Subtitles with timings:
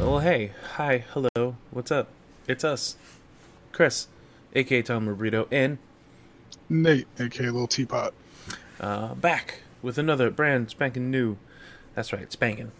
[0.00, 2.08] well, hey, hi, hello, what's up?
[2.48, 2.96] It's us,
[3.72, 4.08] Chris,
[4.54, 5.78] aka Tom Burrito, and
[6.68, 8.12] Nate, aka Little Teapot.
[8.80, 11.36] uh, back with another brand spanking new.
[11.94, 12.72] That's right, spanking.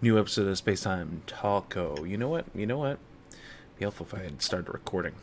[0.00, 2.04] New episode of Space Time Taco.
[2.04, 2.44] You know what?
[2.54, 2.98] You know what?
[3.78, 5.14] Be helpful if I had started recording.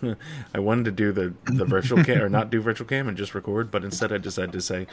[0.54, 3.34] I wanted to do the the virtual cam or not do virtual cam and just
[3.34, 4.86] record, but instead I decided to say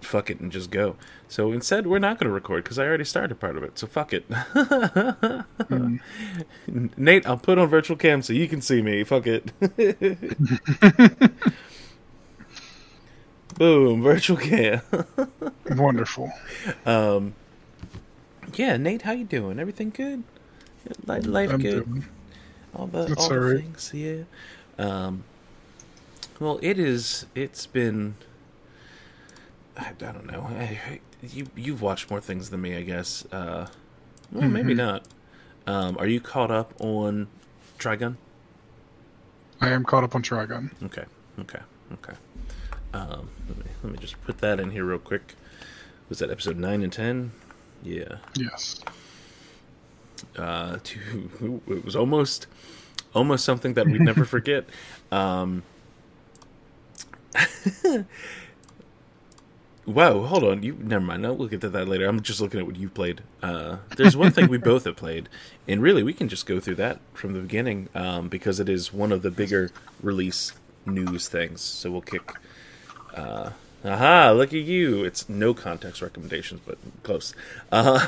[0.00, 0.96] fuck it and just go.
[1.28, 3.78] So instead, we're not going to record because I already started part of it.
[3.78, 4.24] So fuck it.
[6.96, 9.04] Nate, I'll put on virtual cam so you can see me.
[9.04, 9.52] Fuck it.
[13.58, 14.80] Boom, virtual cam.
[15.70, 16.32] Wonderful.
[16.86, 17.34] um,
[18.54, 19.58] yeah, Nate, how you doing?
[19.58, 20.24] Everything good?
[21.06, 21.60] Life, life good?
[21.60, 22.04] doing.
[22.74, 24.22] all the It's all the things, yeah.
[24.78, 25.24] Um,
[26.38, 27.26] well, it is.
[27.34, 28.14] It's been.
[29.80, 30.42] I, I don't know.
[30.42, 33.24] I, you you've watched more things than me, I guess.
[33.32, 33.66] Uh,
[34.30, 34.78] well, maybe Mhm.
[34.78, 35.04] not.
[35.66, 37.28] Um, are you caught up on
[37.78, 38.16] Trigun?
[39.60, 40.70] I am caught up on Trigun.
[40.84, 41.04] Okay,
[41.40, 41.60] okay,
[41.94, 42.14] okay.
[42.92, 45.34] Um, let me let me just put that in here real quick.
[46.08, 47.32] Was that episode nine and ten?
[47.82, 48.16] Yeah.
[48.36, 48.80] Yes.
[50.36, 52.46] uh, to it was almost
[53.14, 54.64] almost something that we'd never forget.
[55.10, 55.62] Um,
[59.86, 61.22] wow, hold on, you never mind.
[61.22, 62.06] No, we'll get to that later.
[62.06, 63.22] I'm just looking at what you played.
[63.42, 65.28] Uh, there's one thing we both have played,
[65.66, 68.92] and really we can just go through that from the beginning um, because it is
[68.92, 69.70] one of the bigger
[70.02, 70.52] release
[70.86, 71.60] news things.
[71.60, 72.34] So we'll kick.
[73.14, 73.50] Uh,
[73.84, 74.32] aha!
[74.32, 75.04] Look at you.
[75.04, 77.34] It's no context recommendations, but close.
[77.72, 78.06] Uh,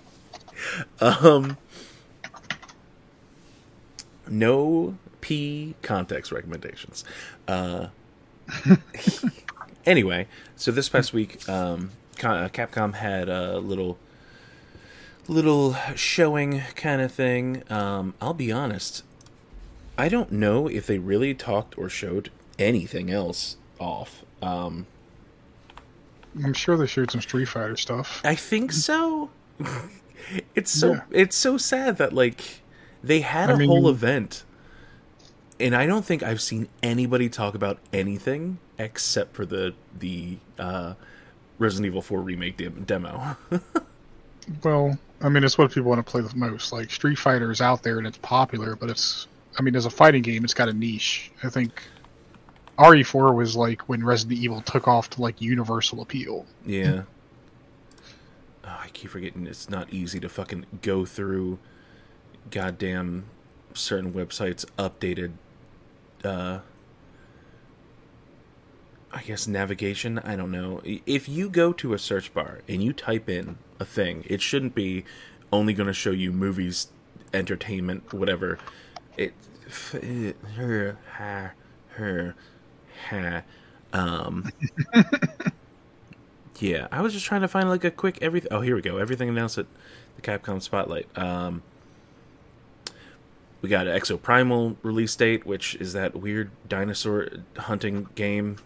[1.00, 1.56] um,
[4.28, 7.04] no P context recommendations.
[7.48, 7.88] Uh,
[9.86, 11.90] anyway, so this past week, um,
[12.22, 13.98] uh, Capcom had a little,
[15.28, 17.62] little showing kind of thing.
[17.70, 19.02] Um, I'll be honest,
[19.98, 24.24] I don't know if they really talked or showed anything else off.
[24.42, 24.86] Um,
[26.42, 28.20] I'm sure they showed some Street Fighter stuff.
[28.24, 29.30] I think so.
[30.54, 31.00] it's so Yeah.
[31.10, 32.60] it's so sad that like
[33.02, 34.44] they had I a mean- whole event
[35.60, 40.94] and I don't think I've seen anybody talk about anything except for the the uh
[41.58, 43.36] Resident Evil 4 remake dem- demo.
[44.62, 46.70] Well, I mean, it's what people want to play the most.
[46.70, 49.26] Like Street Fighter is out there and it's popular, but it's,
[49.58, 51.30] I mean, as a fighting game, it's got a niche.
[51.42, 51.82] I think
[52.78, 56.44] RE4 was like when Resident Evil took off to like universal appeal.
[56.66, 57.04] yeah.
[58.66, 61.58] Oh, I keep forgetting it's not easy to fucking go through
[62.50, 63.24] goddamn
[63.72, 65.32] certain websites updated
[66.26, 66.60] uh
[69.12, 70.80] I guess navigation, I don't know.
[70.84, 74.74] If you go to a search bar and you type in a thing, it shouldn't
[74.74, 75.04] be
[75.52, 76.88] only going to show you movies,
[77.32, 78.58] entertainment, whatever.
[79.16, 79.34] It
[79.94, 81.52] it- her ha
[81.90, 82.34] her
[83.08, 83.42] ha
[83.92, 84.50] um
[86.60, 88.52] Yeah, I was just trying to find like a quick everything.
[88.52, 88.98] Oh, here we go.
[88.98, 89.66] Everything announced at
[90.16, 91.06] the Capcom Spotlight.
[91.18, 91.62] Um,
[93.64, 98.56] we got Exoprimal release date, which is that weird dinosaur hunting game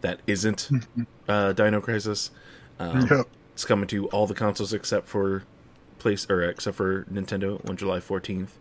[0.00, 0.70] that isn't
[1.28, 2.30] uh, Dino Crisis.
[2.78, 3.28] Um, Yep.
[3.52, 5.42] It's coming to all the consoles except for
[5.98, 8.58] place or except for Nintendo on July fourteenth.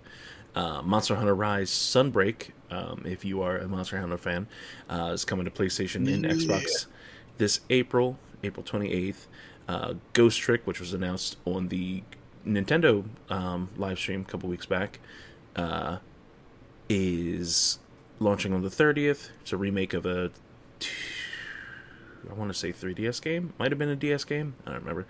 [0.54, 4.48] Uh, Monster Hunter Rise Sunbreak, um, if you are a Monster Hunter fan,
[4.90, 6.32] uh, is coming to PlayStation and Yeah.
[6.32, 6.88] Xbox
[7.38, 9.28] this April, April 28th.
[9.70, 12.04] Uh, Ghost Trick, which was announced on the
[12.46, 15.00] Nintendo um, live stream a couple weeks back,
[15.56, 15.98] uh,
[16.90, 17.80] is
[18.20, 19.30] launching on the 30th.
[19.42, 20.32] It's a remake of a,
[22.30, 23.54] I want to say 3DS game.
[23.58, 24.56] Might have been a DS game.
[24.66, 25.06] I don't remember.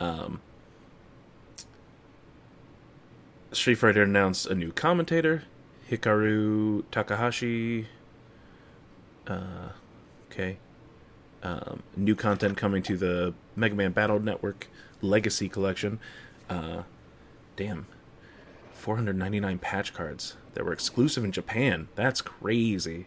[0.00, 0.40] Um,
[3.52, 5.44] Street Fighter announced a new commentator,
[5.90, 7.88] Hikaru Takahashi.
[9.26, 9.70] Uh,
[10.30, 10.58] okay.
[11.42, 14.68] Um, new content coming to the Mega Man Battle Network
[15.00, 16.00] Legacy Collection.
[16.50, 16.82] Uh,
[17.56, 17.86] damn.
[18.86, 21.88] 499 patch cards that were exclusive in Japan.
[21.96, 23.06] That's crazy.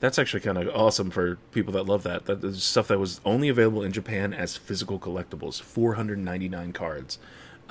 [0.00, 2.26] That's actually kind of awesome for people that love that.
[2.26, 5.62] That stuff that was only available in Japan as physical collectibles.
[5.62, 7.18] 499 cards.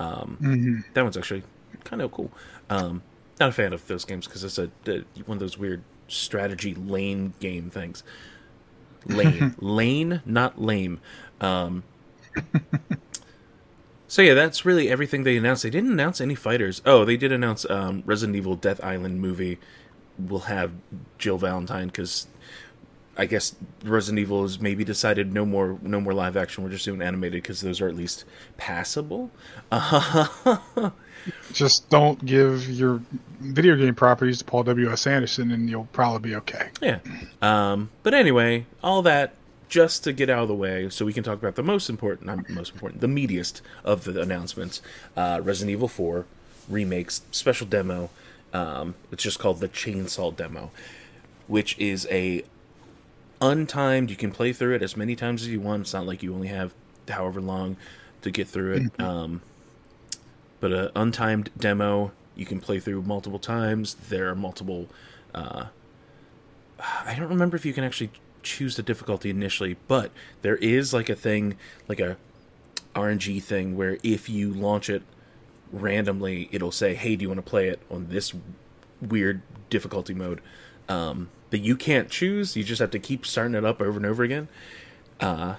[0.00, 1.44] Um, hmm that one's actually
[1.84, 2.32] kind of cool.
[2.68, 3.02] Um,
[3.38, 6.74] not a fan of those games because it's a, a one of those weird strategy
[6.74, 8.02] lane game things.
[9.06, 10.98] Lane, lane, not lame.
[11.40, 11.84] Um,
[14.12, 15.62] so yeah, that's really everything they announced.
[15.62, 16.82] They didn't announce any fighters.
[16.84, 19.58] Oh, they did announce um, Resident Evil Death Island movie
[20.18, 20.72] will have
[21.16, 22.26] Jill Valentine because
[23.16, 26.62] I guess Resident Evil has maybe decided no more no more live action.
[26.62, 28.26] We're just doing animated because those are at least
[28.58, 29.30] passable.
[31.52, 33.00] Just don't give your
[33.40, 34.90] video game properties to Paul W.
[34.90, 35.06] S.
[35.06, 36.68] Anderson, and you'll probably be okay.
[36.82, 36.98] yeah.
[37.40, 39.32] Um, but anyway, all that
[39.72, 42.26] just to get out of the way, so we can talk about the most important,
[42.26, 44.82] not most important, the meatiest of the announcements.
[45.16, 46.26] Uh, Resident Evil Four
[46.68, 48.10] remakes special demo.
[48.52, 50.70] Um, it's just called the Chainsaw demo,
[51.46, 52.44] which is a
[53.40, 54.10] untimed.
[54.10, 55.80] You can play through it as many times as you want.
[55.80, 56.74] It's not like you only have
[57.08, 57.78] however long
[58.20, 59.00] to get through it.
[59.00, 59.40] Um,
[60.60, 63.94] but a untimed demo you can play through multiple times.
[63.94, 64.90] There are multiple.
[65.34, 65.68] Uh,
[66.78, 68.10] I don't remember if you can actually
[68.42, 70.10] choose the difficulty initially, but
[70.42, 71.56] there is like a thing,
[71.88, 72.16] like a
[72.94, 75.02] RNG thing, where if you launch it
[75.72, 78.34] randomly, it'll say, "Hey, do you want to play it on this
[79.00, 80.40] weird difficulty mode?"
[80.88, 82.56] Um, that you can't choose.
[82.56, 84.48] You just have to keep starting it up over and over again.
[85.20, 85.56] Uh,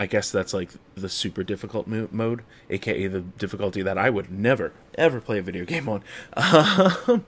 [0.00, 4.30] I guess that's like the super difficult mo- mode, aka the difficulty that I would
[4.30, 6.02] never ever play a video game on.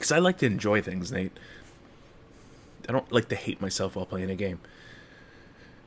[0.00, 1.36] Because I like to enjoy things, Nate.
[2.88, 4.60] I don't like to hate myself while playing a game.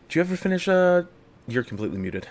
[0.09, 0.67] Do you ever finish?
[0.67, 1.03] Uh,
[1.47, 2.27] you're completely muted.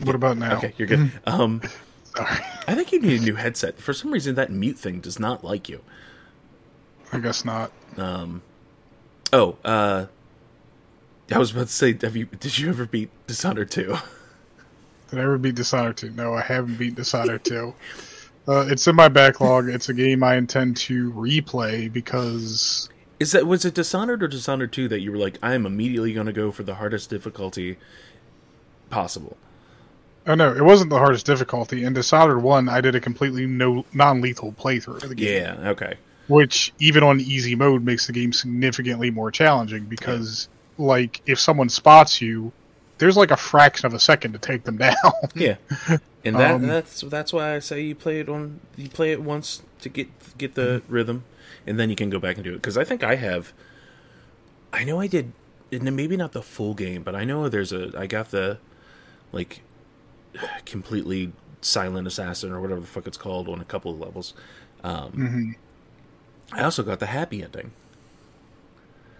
[0.00, 0.56] What about now?
[0.56, 1.12] Okay, you're good.
[1.26, 1.62] Um,
[2.16, 2.38] Sorry.
[2.66, 3.78] I think you need a new headset.
[3.78, 5.82] For some reason, that mute thing does not like you.
[7.12, 7.70] I guess not.
[7.96, 8.42] Um,
[9.32, 10.06] oh, uh,
[11.30, 12.26] I was about to say, have you?
[12.26, 13.96] Did you ever beat Dishonored two?
[15.10, 16.10] Did I ever beat Dishonored 2?
[16.10, 17.74] No, I haven't beat Dishonored 2.
[18.48, 19.68] Uh, it's in my backlog.
[19.68, 22.88] It's a game I intend to replay because
[23.18, 26.12] Is that was it Dishonored or Dishonored two that you were like, I am immediately
[26.12, 27.76] going to go for the hardest difficulty
[28.90, 29.36] possible?
[30.28, 31.84] oh no, it wasn't the hardest difficulty.
[31.84, 35.70] In Dishonored 1, I did a completely no non-lethal playthrough of the game, Yeah.
[35.70, 35.94] Okay.
[36.28, 40.48] which even on easy mode makes the game significantly more challenging because
[40.78, 42.52] like if someone spots you,
[42.98, 44.94] there's like a fraction of a second to take them down.
[45.34, 45.56] Yeah.
[46.24, 49.22] And that Um, that's that's why I say you play it on you play it
[49.22, 50.08] once to get
[50.38, 51.24] get the rhythm,
[51.66, 52.56] and then you can go back and do it.
[52.56, 53.52] Because I think I have.
[54.72, 55.32] I know I did,
[55.72, 57.92] and maybe not the full game, but I know there's a.
[57.96, 58.58] I got the,
[59.32, 59.62] like,
[60.66, 61.32] completely
[61.62, 64.34] silent assassin or whatever the fuck it's called on a couple of levels.
[64.84, 65.56] Um, hmm
[66.52, 67.72] I also got the happy ending.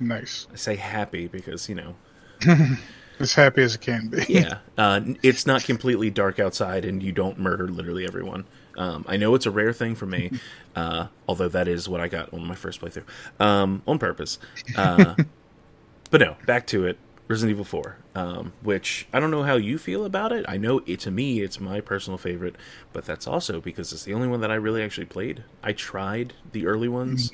[0.00, 0.46] Nice.
[0.52, 1.96] I say happy because you know
[3.18, 4.24] As happy as it can be.
[4.28, 4.58] yeah.
[4.76, 8.46] Uh, it's not completely dark outside and you don't murder literally everyone.
[8.78, 10.30] Um, i know it's a rare thing for me
[10.76, 13.04] uh, although that is what i got on my first playthrough.
[13.40, 14.38] Um, on purpose.
[14.74, 15.14] Uh,
[16.10, 16.98] but no back to it.
[17.28, 20.44] Resident evil 4 um, which i don't know how you feel about it.
[20.48, 22.56] I know it to me it's my personal favorite
[22.92, 25.44] but that's also because it's the only one that i really actually played.
[25.62, 27.32] I tried the early ones.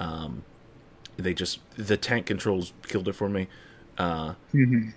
[0.00, 0.44] Um,
[1.16, 3.48] they just the tank controls killed it for me.
[3.96, 4.90] Uh, hmm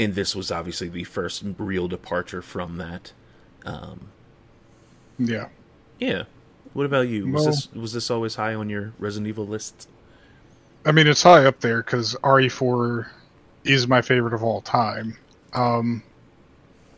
[0.00, 3.12] and this was obviously the first real departure from that.
[3.64, 4.08] Um,
[5.18, 5.48] Yeah.
[5.98, 6.24] yeah.
[6.74, 7.26] What about you?
[7.28, 9.88] Was Well- this was this always high on your Resident Evil list?
[10.86, 13.06] I mean, it's high up there because RE4
[13.64, 15.16] is my favorite of all time.
[15.52, 16.02] Um,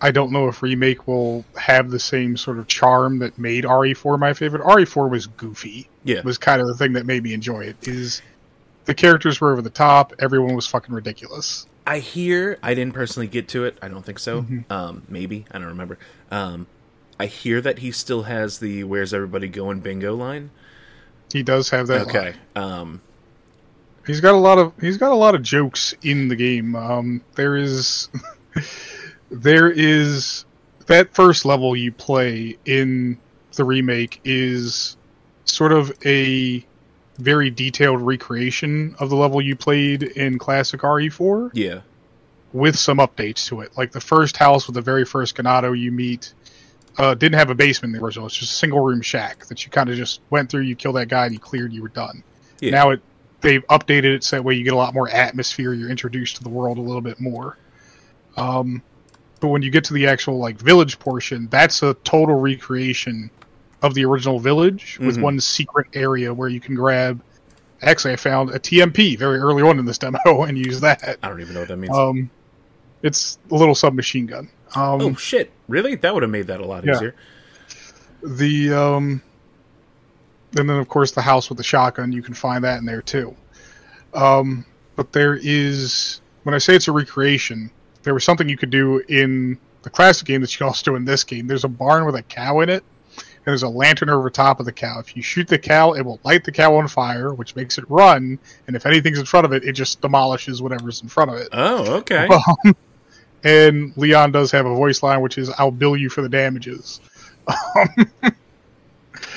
[0.03, 4.19] I don't know if remake will have the same sort of charm that made RE4
[4.19, 4.63] my favorite.
[4.63, 5.89] RE4 was goofy.
[6.05, 6.21] Yeah.
[6.23, 7.77] Was kind of the thing that made me enjoy it.
[7.89, 8.23] Is
[8.85, 10.13] the characters were over the top.
[10.19, 11.67] Everyone was fucking ridiculous.
[11.91, 13.77] I hear I didn't personally get to it.
[13.83, 14.43] I don't think so.
[14.43, 14.73] Mm-hmm.
[14.73, 15.99] Um, maybe I don't remember.
[16.31, 16.69] Um,
[17.19, 20.51] I hear that he still has the "Where's everybody going?" bingo line.
[21.33, 22.03] He does have that.
[22.03, 22.35] okay.
[22.55, 23.01] Um,
[24.07, 26.77] He's got a lot of he's got a lot of jokes in the game.
[26.77, 28.09] Um, there is
[29.31, 30.45] there is
[30.87, 33.19] that first level you play in
[33.57, 34.97] the remake is
[35.45, 36.65] sort of a
[37.21, 41.81] very detailed recreation of the level you played in classic RE4 yeah.
[42.53, 43.77] with some updates to it.
[43.77, 46.33] Like the first house with the very first Ganado you meet
[46.99, 48.27] uh, didn't have a basement in the original.
[48.27, 50.97] It's just a single room shack that you kind of just went through, you killed
[50.97, 52.23] that guy, and you cleared, you were done.
[52.61, 52.73] Yeah.
[52.73, 53.01] Now it
[53.41, 55.73] they've updated it so that way you get a lot more atmosphere.
[55.73, 57.57] You're introduced to the world a little bit more.
[58.37, 58.83] Um,
[59.41, 63.31] but when you get to the actual like village portion, that's a total recreation
[63.83, 65.23] of the original village with Mhm.
[65.23, 67.21] one secret area where you can grab.
[67.83, 71.17] Actually, I found a TMP very early on in this demo and use that.
[71.23, 71.97] I don't even know what that means.
[71.97, 72.31] Um,
[73.03, 74.49] it's a little submachine gun.
[74.75, 75.51] Um, oh shit!
[75.69, 75.95] Really?
[75.97, 76.95] That would have made that a lot Yeah.
[76.97, 77.15] easier.
[78.23, 79.23] the um,
[80.59, 82.13] and then of course the house with the shotgun.
[82.13, 83.35] You can find that in there too.
[84.13, 87.71] Um, but there is when I say it's a recreation,
[88.03, 90.97] there was something you could do in the classic game that you can also do
[90.97, 91.47] in this game.
[91.47, 92.85] There's a barn with a cow in it,
[93.51, 95.01] and there's a lantern over top of the cow.
[95.01, 97.85] If you shoot the cow, it will light the cow on fire, which makes it
[97.91, 98.39] run.
[98.69, 101.49] And if anything's in front of it, it just demolishes whatever's in front of it.
[101.53, 102.29] Oh, okay.
[102.65, 102.77] Um,
[103.43, 107.01] and Leon does have a voice line, which is "I'll bill you for the damages."
[107.49, 108.33] Um,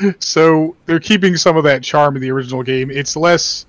[0.20, 2.92] so they're keeping some of that charm in the original game.
[2.92, 3.66] It's less.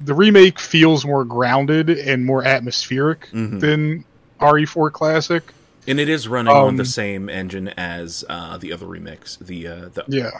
[0.00, 3.60] The remake feels more grounded and more atmospheric Mhm.
[3.60, 4.04] than
[4.40, 5.42] RE4 Classic.
[5.88, 9.38] And it is running on Um, the same engine as uh, the other remix.
[9.38, 10.30] The uh, the Yeah,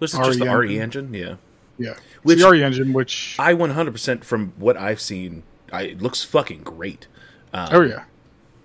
[0.00, 1.12] was it just the RE RE engine?
[1.12, 1.36] Yeah.
[1.78, 1.94] yeah.
[2.22, 5.42] Which- the RE engine, which I 100% from what I've seen,
[5.72, 7.06] I, it looks fucking great.
[7.52, 8.04] Um, oh yeah,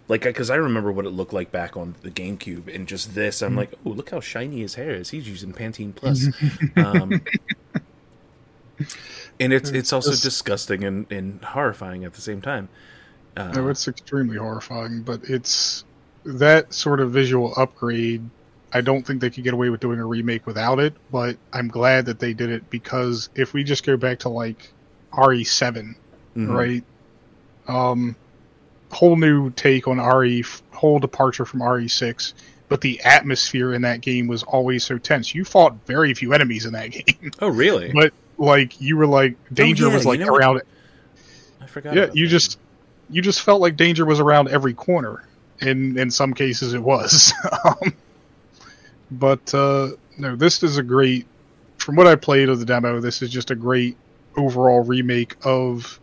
[0.08, 3.38] Like, because I remember what it looked like back on the GameCube, and just this,
[3.38, 3.46] Mm-hmm.
[3.46, 5.10] I'm like, oh, look how shiny his hair is.
[5.10, 6.27] He's using Pantene Plus.
[6.77, 7.22] um,
[9.39, 12.69] and it's it's also Just- disgusting and, and horrifying at the same time.
[13.38, 15.01] Uh, no, it's extremely horrifying.
[15.03, 15.84] But it's
[16.38, 18.21] that sort of visual upgrade.
[18.71, 21.69] I don't think they could get away with doing a remake without it, but I'm
[21.69, 24.71] glad that they did it because if we just go back to like
[25.12, 25.95] RE7,
[26.36, 26.50] mhm.
[26.55, 26.83] right?
[27.67, 28.15] Um,
[28.91, 32.33] whole new take on RE, whole departure from RE6,
[32.67, 35.33] but the atmosphere in that game was always so tense.
[35.33, 37.91] You fought very few enemies in that game, Oh, really?
[37.91, 40.39] but like you were like danger yeah, was you like know what?
[40.41, 40.62] around.
[41.59, 41.95] I forgot.
[41.95, 42.31] Yeah, you that.
[42.31, 42.59] just
[43.09, 45.24] you just felt like danger was around every corner.
[45.61, 47.33] In in some cases, it was.
[47.65, 47.93] um,
[49.11, 51.25] but uh, no, this is a great.
[51.77, 53.95] From what I played of the demo, this is just a great
[54.37, 55.99] overall remake of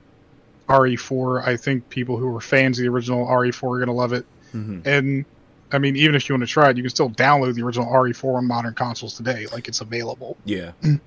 [0.68, 1.46] RE4.
[1.46, 4.26] I think people who were fans of the original RE4 are gonna love it.
[4.52, 4.86] Mhm.
[4.86, 5.24] And
[5.72, 7.86] I mean, even if you want to try it, you can still download the original
[7.86, 9.46] RE4 on modern consoles today.
[9.52, 10.36] Like it's available.
[10.44, 10.72] Yeah.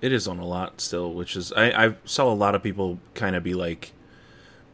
[0.00, 2.98] It is on a lot still, which is I, I saw a lot of people
[3.14, 3.92] kind of be like,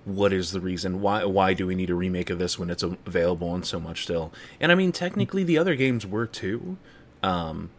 [0.05, 1.01] "What is the reason?
[1.01, 4.03] Why why do we need a remake of this when it's available on so much
[4.03, 6.79] still?" And I mean, technically, the other games were too.
[7.23, 7.71] Um,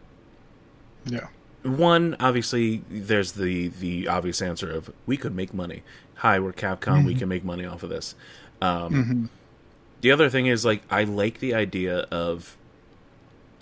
[1.04, 1.28] Yeah.
[1.62, 5.82] one, obviously, there's the the obvious answer of we could make money.
[6.16, 7.04] Hi, we're Capcom.
[7.04, 8.14] We can make money off of this.
[8.60, 9.26] Um, hmm
[10.00, 12.58] the other thing is like I like the idea of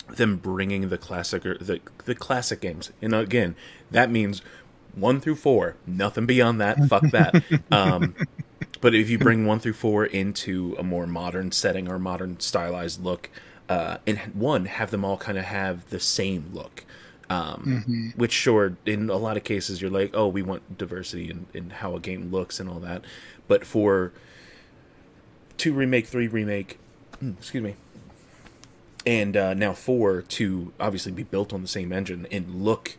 [0.07, 2.91] them bringing the classic or the the classic games.
[3.01, 3.55] And again,
[3.89, 4.41] that means
[4.93, 6.83] one through four, nothing beyond that.
[6.83, 7.37] Fuck that.
[7.71, 8.15] Um,
[8.81, 13.03] but if you bring one through four into a more modern setting or modern stylized
[13.03, 13.29] look,
[13.69, 16.83] uh, and one have them all kind of have the same look.
[17.29, 21.29] Um, hmm which sure in a lot of cases you're like oh we want diversity
[21.29, 23.03] in, in how a game looks and all that.
[23.47, 24.11] But for
[25.57, 26.77] two remake three remake
[27.21, 27.75] excuse me
[29.05, 32.97] and uh, now four to obviously be built on the same engine and look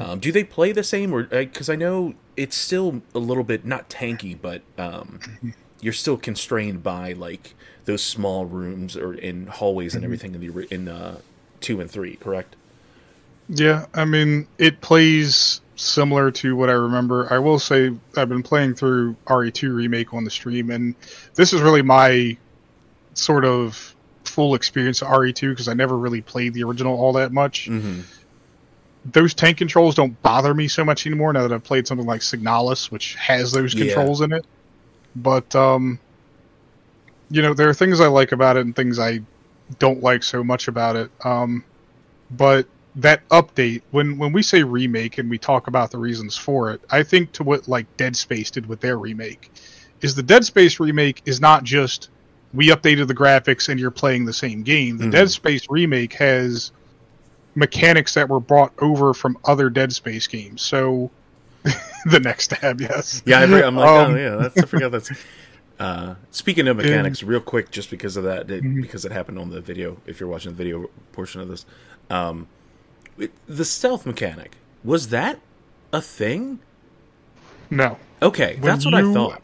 [0.00, 3.64] um, do they play the same or because i know it's still a little bit
[3.64, 5.20] not tanky but um,
[5.80, 10.74] you're still constrained by like those small rooms or in hallways and everything in the
[10.74, 11.18] in uh,
[11.60, 12.56] two and three correct
[13.48, 17.32] Yeah, I mean, it plays similar to what I remember.
[17.32, 20.94] I will say I've been playing through RE2 Remake on the stream, and
[21.34, 22.36] this is really my
[23.14, 23.94] sort of
[24.24, 27.68] full experience of RE2 because I never really played the original all that much.
[27.68, 28.00] mm-hmm.
[29.12, 32.20] Those tank controls don't bother me so much anymore now that I've played something like
[32.20, 33.84] Signalis, which has those Yeah.
[33.84, 34.44] controls in it.
[35.16, 36.00] But, um,
[37.30, 39.20] you know, there are things I like about it and things I
[39.78, 41.10] don't like so much about it.
[41.24, 41.64] Um,
[42.30, 46.70] but that update, when when we say remake and we talk about the reasons for
[46.72, 49.50] it, I think to what like Dead Space did with their remake,
[50.00, 52.08] is the Dead Space remake is not just
[52.52, 54.96] we updated the graphics and you're playing the same game.
[54.98, 55.10] The Mhm.
[55.12, 56.72] Dead Space remake has
[57.58, 60.62] mechanics that were brought over from other Dead Space games.
[60.62, 61.10] So
[62.06, 63.22] the next tab, yes.
[63.26, 65.10] Yeah, I I'm like, Um, oh yeah, that's, I forgot that's.
[65.80, 68.82] Uh, speaking of mechanics, real quick, just because of that, it, Mhm.
[68.82, 69.98] because it happened on the video.
[70.06, 71.64] If you're watching the video portion of this,
[72.10, 72.48] um,
[73.16, 75.38] it, the stealth mechanic was that
[75.92, 76.58] a thing?
[77.70, 77.96] No.
[78.20, 79.40] Okay, When that's what I thought.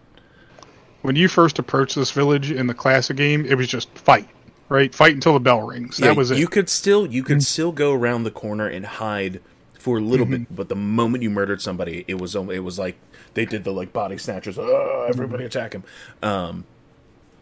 [1.02, 4.28] When you first approached this village in the classic game, it was just fight,
[4.68, 4.94] right?
[4.94, 5.98] Fight until the bell rings.
[5.98, 6.38] Yeah, that was it.
[6.38, 9.40] You could still you could still go around the corner and hide
[9.78, 10.44] for a little Mm-hmm.
[10.44, 12.96] bit, but the moment you murdered somebody, it was it was like
[13.34, 14.58] they did the like body snatchers.
[14.58, 15.84] Oh, everybody attack him.
[16.22, 16.64] Um,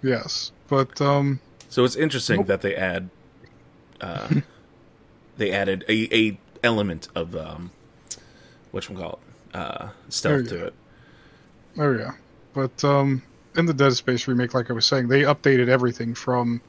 [0.02, 1.38] Yes, but um,
[1.68, 3.08] So it's interesting that they add,
[4.00, 4.28] uh,
[5.36, 7.70] they added a, a element of um,
[8.72, 9.20] what call
[9.52, 10.74] it, uh, stealth There you to it.
[11.78, 12.10] oh yeah,
[12.52, 13.22] but um,
[13.54, 16.60] in the Dead Space remake, like I was saying, they updated everything from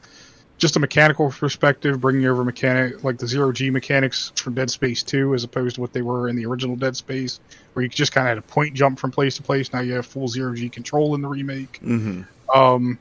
[0.57, 5.03] just a mechanical perspective, bringing over mechanic like the zero G mechanics from Dead Space
[5.03, 7.39] Two, as opposed to what they were in the original Dead Space,
[7.73, 9.73] where you just kind of had a point jump from place to place.
[9.73, 11.79] Now you have full zero G control in the remake.
[11.83, 12.21] Mm-hmm.
[12.57, 12.99] Um,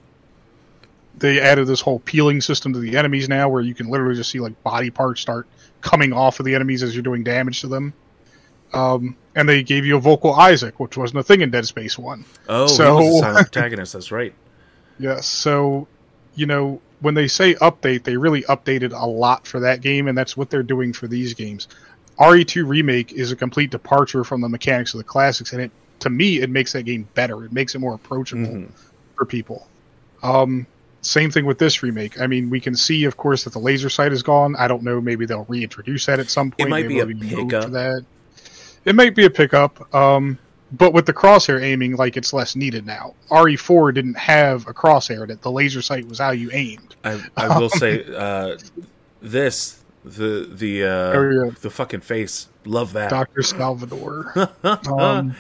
[1.19, 4.31] they added this whole peeling system to the enemies now, where you can literally just
[4.31, 5.47] see like body parts start
[5.83, 7.93] coming off of the enemies as you're doing damage to them.
[8.73, 11.99] Um, and they gave you a vocal Isaac, which wasn't a thing in Dead Space
[11.99, 12.25] One.
[12.49, 13.93] Oh, So- he was a silent protagonist.
[13.93, 14.33] That's right.
[14.99, 15.27] Yes.
[15.27, 15.87] So,
[16.35, 20.17] you know, when they say update, they really updated a lot for that game, and
[20.17, 21.69] that's what they're doing for these games.
[22.19, 26.11] RE2 Remake is a complete departure from the mechanics of the classics, and it to
[26.11, 27.45] me it makes that game better.
[27.45, 28.69] It makes it more approachable Mhm.
[29.17, 29.69] for people.
[30.23, 30.67] Um,
[31.01, 32.21] same thing with this remake.
[32.21, 34.55] I mean, we can see, of course, that the laser sight is gone.
[34.57, 35.01] I don't know.
[35.01, 36.69] Maybe they'll reintroduce that at some point.
[36.69, 37.71] It might Maybe be a they'll even move pickup.
[37.73, 38.05] That.
[38.85, 39.93] It might be a pickup.
[39.95, 40.39] Um,
[40.73, 43.15] but with the crosshair aiming, like it's less needed now.
[43.31, 46.97] RE4 didn't have a crosshair; that the laser sight was how you aimed.
[47.05, 48.57] I, I will say uh,
[49.21, 51.51] this the the uh, Oh, yeah.
[51.61, 52.49] the fucking face.
[52.65, 53.11] Love that.
[53.11, 54.51] Doctor Salvador.
[54.89, 55.35] um,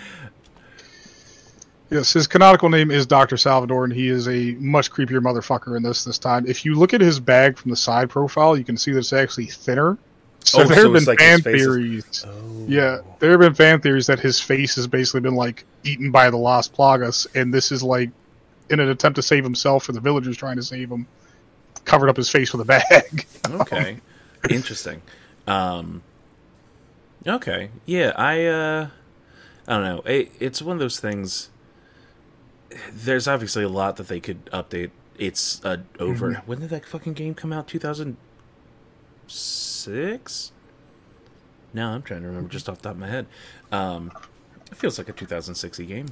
[1.90, 5.82] yes, his canonical name is Doctor Salvador, and he is a much creepier motherfucker in
[5.82, 6.46] this this time.
[6.46, 9.12] If you look at his bag from the side profile, you can see that it's
[9.12, 9.96] actually thinner.
[10.44, 12.24] So Oh, there have it's been like fan is- theories.
[12.26, 12.64] Oh.
[12.68, 16.30] Yeah, there have been fan theories that his face has basically been like eaten by
[16.30, 18.10] the Las Plagas, and this is like
[18.70, 21.06] in an attempt to save himself or the villagers trying to save him,
[21.84, 23.26] covered up his face with a bag.
[23.50, 23.98] okay.
[24.50, 25.02] Interesting.
[25.46, 26.02] Um
[27.26, 27.70] okay.
[27.86, 28.88] Yeah i uh
[29.68, 30.00] i don't know.
[30.02, 31.50] It, it's one of those things
[32.92, 34.90] there's obviously a lot that they could update.
[35.18, 36.34] It's uh over.
[36.46, 37.66] When did that fucking game come out
[39.28, 40.52] 2006
[41.74, 43.26] no i'm trying to remember just off the top of my head
[43.70, 44.12] um
[44.70, 46.06] it feels like a 2006 game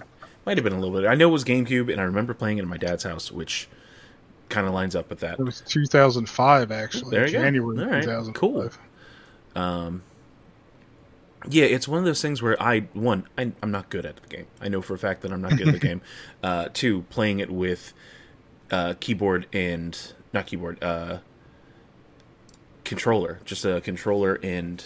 [0.47, 2.59] might have been a little bit i know it was gamecube and i remember playing
[2.59, 3.69] it in my dad's house which
[4.49, 7.11] kind of lines up with that It was 2005, actually.
[7.13, 7.41] There you go.
[7.43, 8.35] January All right, 2005.
[8.35, 8.71] cool.
[9.63, 10.03] um
[11.49, 14.27] yeah it's one of those things where i one I, i'm not good at the
[14.29, 16.03] game i know for a fact that i'm not good at the game
[16.43, 17.95] uh two playing it with
[18.71, 21.19] uh keyboard and not keyboard uh
[22.91, 24.85] controller just a controller and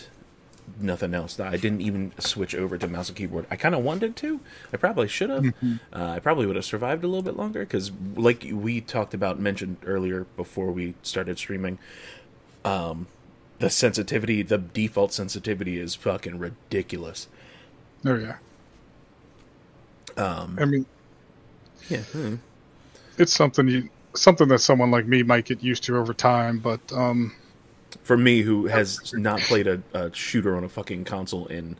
[0.79, 3.47] nothing else i didn't even switch over to mouse and keyboard.
[3.51, 4.41] I kind of wanted to.
[4.73, 5.47] I probably should have.
[5.93, 9.39] Uh, i probably would have survived a little bit longer because like we talked about
[9.39, 11.79] mentioned earlier before we started streaming
[12.65, 13.07] um
[13.59, 17.29] the sensitivity the default sensitivity is fucking ridiculous.
[18.05, 18.37] Oh yeah.
[20.17, 20.87] um I mean,
[21.89, 22.37] yeah hmm.
[23.19, 26.81] it's something you something that someone like me might get used to over time, but
[26.93, 27.35] um,
[28.03, 31.77] for me who has not played a, a shooter on a fucking console in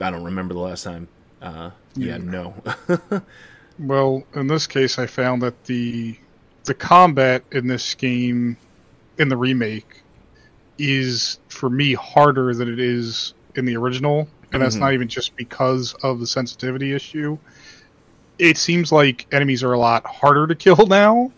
[0.00, 1.08] i don't remember the last time
[1.42, 2.54] uh yeah no
[3.78, 6.16] well, in this case, I found that the
[6.64, 8.56] the combat in this game
[9.18, 10.04] in the remake
[10.78, 14.80] is for me harder than it is in the original, and that's Mhm.
[14.80, 17.38] not even just because of the sensitivity issue.
[18.38, 21.32] It seems like enemies are a lot harder to kill now.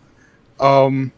[0.61, 1.13] Um,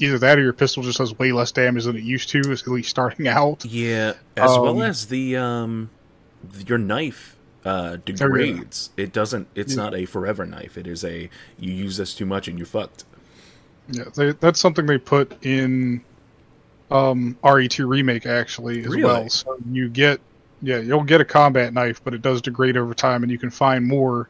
[0.00, 2.66] either that or your pistol just does way less damage than it used to, at
[2.66, 3.64] least starting out.
[3.64, 5.90] Yeah, as Um, well as the um,
[6.66, 8.90] your knife uh, degrades.
[8.96, 9.46] It doesn't.
[9.54, 9.82] It's Yeah.
[9.84, 10.78] not a forever knife.
[10.78, 13.04] It is a you use this too much and you're fucked.
[13.88, 16.02] Yeah, they, that's something they put in
[16.90, 19.02] um, RE2 remake actually as Really?
[19.04, 19.28] well.
[19.28, 20.20] So you get
[20.62, 23.50] yeah, you'll get a combat knife, but it does degrade over time, and you can
[23.50, 24.28] find more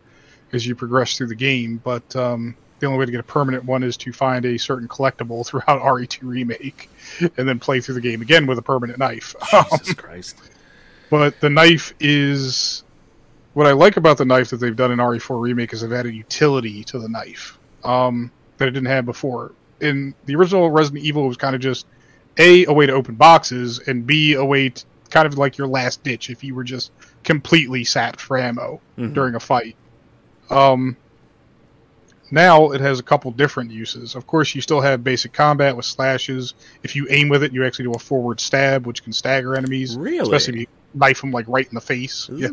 [0.53, 1.81] as you progress through the game.
[1.83, 4.89] But um, the only way to get a permanent one is to find a certain
[4.89, 6.89] collectible throughout RE2 remake,
[7.21, 9.35] and then play through the game again with a permanent knife.
[9.79, 10.37] Jesus Christ.
[11.11, 12.83] but the knife is
[13.55, 16.15] what I like about the knife that they've done in RE4 remake is they've added
[16.15, 19.53] utility to the knife um, that it didn't have before.
[19.81, 21.87] In the original Resident Evil, it was kind of just
[22.39, 25.67] a a way to open boxes and b a way to kind of like your
[25.67, 26.93] last ditch if you were just
[27.25, 29.13] completely sapped for ammo Mhm.
[29.15, 29.75] during a fight.
[30.49, 30.97] Um,
[32.33, 34.15] now it has a couple different uses.
[34.15, 36.55] Of course, you still have basic combat with slashes.
[36.83, 39.97] If you aim with it, you actually do a forward stab, which can stagger enemies
[39.97, 40.21] Really?
[40.21, 42.29] especially if you knife them like right in the face.
[42.33, 42.49] Yeah.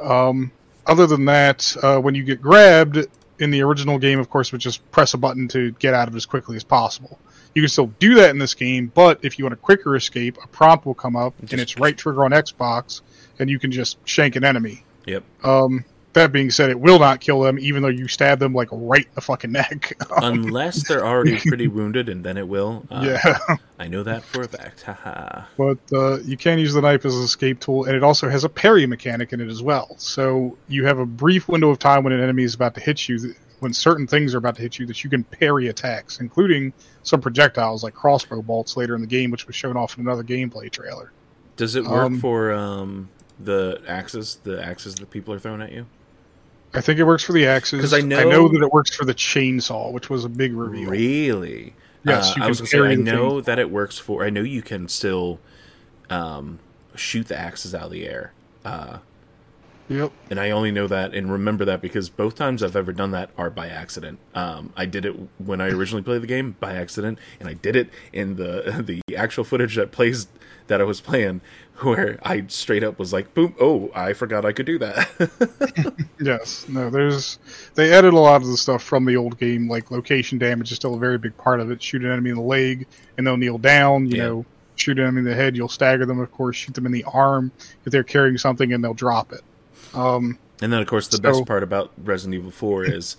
[0.00, 0.50] Um,
[0.86, 2.98] other than that, uh, when you get grabbed
[3.38, 6.14] in the original game, of course, would just press a button to get out of
[6.14, 7.18] it as quickly as possible.
[7.54, 10.38] You can still do that in this game, but if you want a quicker escape,
[10.42, 13.00] a prompt will come up, Just- and it's right trigger on Xbox,
[13.38, 14.84] and you can just shank an enemy.
[15.06, 15.24] Yep.
[15.44, 15.84] Um,
[16.18, 19.04] that being said, it will not kill them, even though you stab them like right
[19.04, 19.96] in the fucking neck.
[20.18, 22.84] Unless they're already pretty wounded, and then it will.
[22.90, 23.56] Uh, yeah.
[23.78, 24.82] I know that for a fact.
[24.82, 25.44] Haha.
[25.56, 28.44] but uh, you can use the knife as an escape tool, and it also has
[28.44, 29.94] a parry mechanic in it as well.
[29.98, 33.08] So you have a brief window of time when an enemy is about to hit
[33.08, 36.72] you, when certain things are about to hit you, that you can parry attacks, including
[37.02, 40.22] some projectiles like crossbow bolts later in the game, which was shown off in another
[40.22, 41.12] gameplay trailer.
[41.56, 43.08] Does it work Um, for um,
[43.40, 44.38] the axes?
[44.44, 45.86] The axes that people are throwing at you?
[46.78, 48.94] I think it works for the axes 'Cause I I know- know that it works
[48.94, 50.88] for the chainsaw, which was a big reveal.
[50.90, 51.74] Really?
[52.04, 54.24] Yes, Uh, you I was say I know that it works for.
[54.24, 55.40] I know you can still
[56.10, 56.58] um,
[56.94, 58.32] shoot the axes out of the air.
[58.64, 58.98] Uh,
[59.90, 60.12] Yep.
[60.30, 63.30] and I only know that and remember that because both times I've ever done that
[63.38, 64.18] are by accident.
[64.34, 67.74] Um, I did it when I originally played the game by accident, and I did
[67.74, 70.28] it in the the actual footage that plays
[70.68, 71.40] that I was playing,
[71.80, 73.54] where I straight up was like, "Boom!
[73.60, 75.08] Oh, I forgot I could do that."
[76.20, 76.66] Yes.
[76.68, 77.38] No, there's
[77.76, 80.76] they added a lot of the stuff from the old game, like location damage is
[80.76, 81.80] still a very big part of it.
[81.82, 84.24] Shoot an enemy in the leg and they'll kneel down, you Yeah.
[84.26, 86.92] know, shoot an enemy in the head, you'll stagger them, of course, shoot them in
[86.92, 87.52] the arm
[87.84, 89.42] if they're carrying something and they'll drop it.
[89.94, 93.16] Um and then, of course, the So- best part about Resident Evil Four is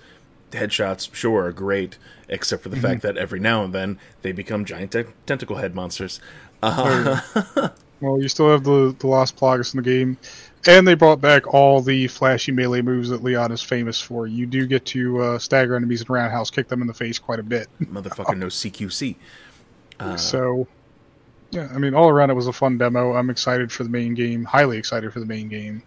[0.52, 1.14] headshots.
[1.16, 4.92] Sure, are great, except for the fact that every now and then they become giant
[4.92, 6.20] te- tentacle head monsters.
[6.62, 7.20] Uh,
[8.02, 10.18] well you still have the, the Las Plagas in the game.
[10.68, 14.28] And they brought back all the flashy melee moves that Leon is famous for.
[14.28, 17.40] You do get to uh, stagger enemies in roundhouse, kick them in the face quite
[17.40, 17.68] a bit.
[17.82, 19.16] motherfucker knows CQC.
[20.02, 20.68] Uh, So,
[21.52, 23.14] yeah, I mean, all around it was a fun demo.
[23.14, 24.44] I'm excited for the main game.
[24.44, 25.82] Highly excited for the main game.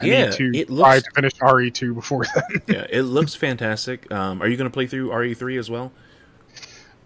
[0.00, 2.62] I Yeah, need to it try looks- to finish RE2 before then.
[2.68, 4.12] yeah, it looks fantastic.
[4.12, 5.90] Um, are you going to play through RE3 as well?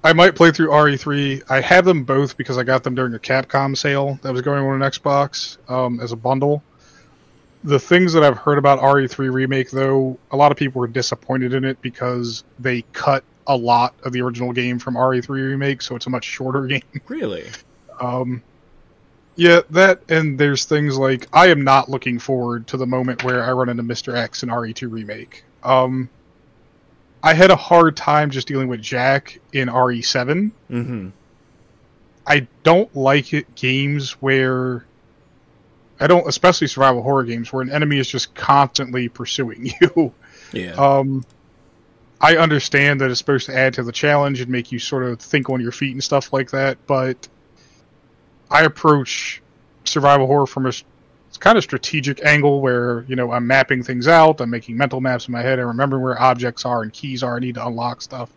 [0.04, 1.44] I might play through RE3.
[1.48, 4.64] I have them both because I got them during a Capcom sale that was going
[4.64, 6.62] on an Xbox um, as a bundle.
[7.64, 11.54] The things that I've heard about RE3 Remake, though, a lot of people were disappointed
[11.54, 15.94] in it because they cut a lot of the original game from RE3 Remake, so
[15.94, 16.82] it's a much shorter game.
[17.06, 17.44] Really?
[18.00, 18.42] Um,
[19.36, 23.44] yeah, that and there's things like I am not looking forward to the moment where
[23.44, 24.14] I run into Mr.
[24.14, 25.44] X in RE2 remake.
[25.62, 26.10] Um,
[27.22, 30.50] I had a hard time just dealing with Jack in RE7.
[30.70, 31.08] Mm-hmm.
[32.26, 34.84] I don't like it games where
[36.00, 40.12] I don't, especially survival horror games where an enemy is just constantly pursuing you.
[40.52, 40.72] Yeah.
[40.72, 41.24] Um,
[42.20, 45.20] I understand that it's supposed to add to the challenge and make you sort of
[45.20, 47.28] think on your feet and stuff like that, but
[48.50, 49.42] I approach
[49.84, 50.72] survival horror from a
[51.32, 55.00] s- kind of strategic angle where you know I'm mapping things out, I'm making mental
[55.00, 57.36] maps in my head, and remembering where objects are and keys are.
[57.36, 58.30] I need to unlock stuff,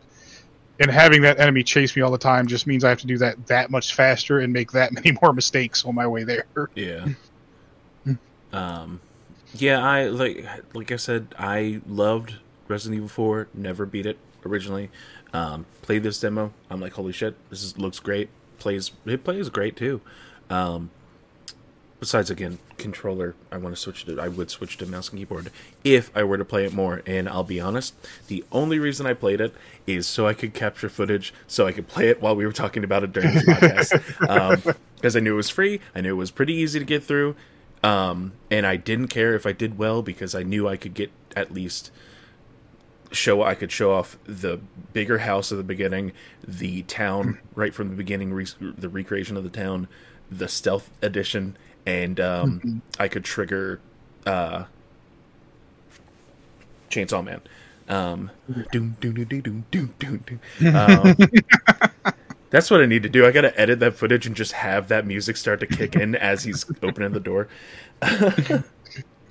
[0.80, 3.18] and having that enemy chase me all the time just means I have to do
[3.20, 6.46] that that much faster and make that many more mistakes on my way there.
[6.76, 7.08] Yeah.
[8.54, 9.00] um,
[9.54, 12.36] yeah, I like like I said, I loved
[12.68, 13.48] Resident Evil Four.
[13.54, 14.90] Never beat it originally.
[15.34, 16.54] Um, played this demo.
[16.70, 18.30] I'm like, holy shit, this is, looks great.
[18.60, 20.02] Plays it plays great too.
[20.50, 20.92] Um,
[22.00, 23.36] besides, again, controller.
[23.52, 24.20] I want to switch to.
[24.20, 25.52] I would switch to mouse and keyboard
[25.84, 27.02] if I were to play it more.
[27.06, 27.94] And I'll be honest,
[28.28, 29.54] the only reason I played it
[29.88, 32.84] is so I could capture footage, so I could play it while we were talking
[32.84, 34.76] about it during this podcast.
[34.96, 35.82] Because I knew it was free.
[35.94, 37.36] I knew it was pretty easy to get through.
[37.84, 41.12] Um, and I didn't care if I did well because I knew I could get
[41.36, 41.92] at least
[43.12, 44.60] show I could show off the
[44.94, 46.12] bigger house at the beginning,
[46.48, 49.88] the town right from the beginning, re- the recreation of the town,
[50.32, 53.80] the stealth edition, and um, I could trigger
[54.26, 54.66] uh,
[56.90, 57.42] Chainsaw Man.
[57.88, 58.32] Um,
[58.72, 60.76] doom, doom, doom, doom, doom, doom, doom.
[60.76, 61.16] Um,
[62.50, 63.26] that's what I need to do.
[63.26, 66.16] I got to edit that footage and just have that music start to kick in
[66.16, 67.48] as he's opening the door.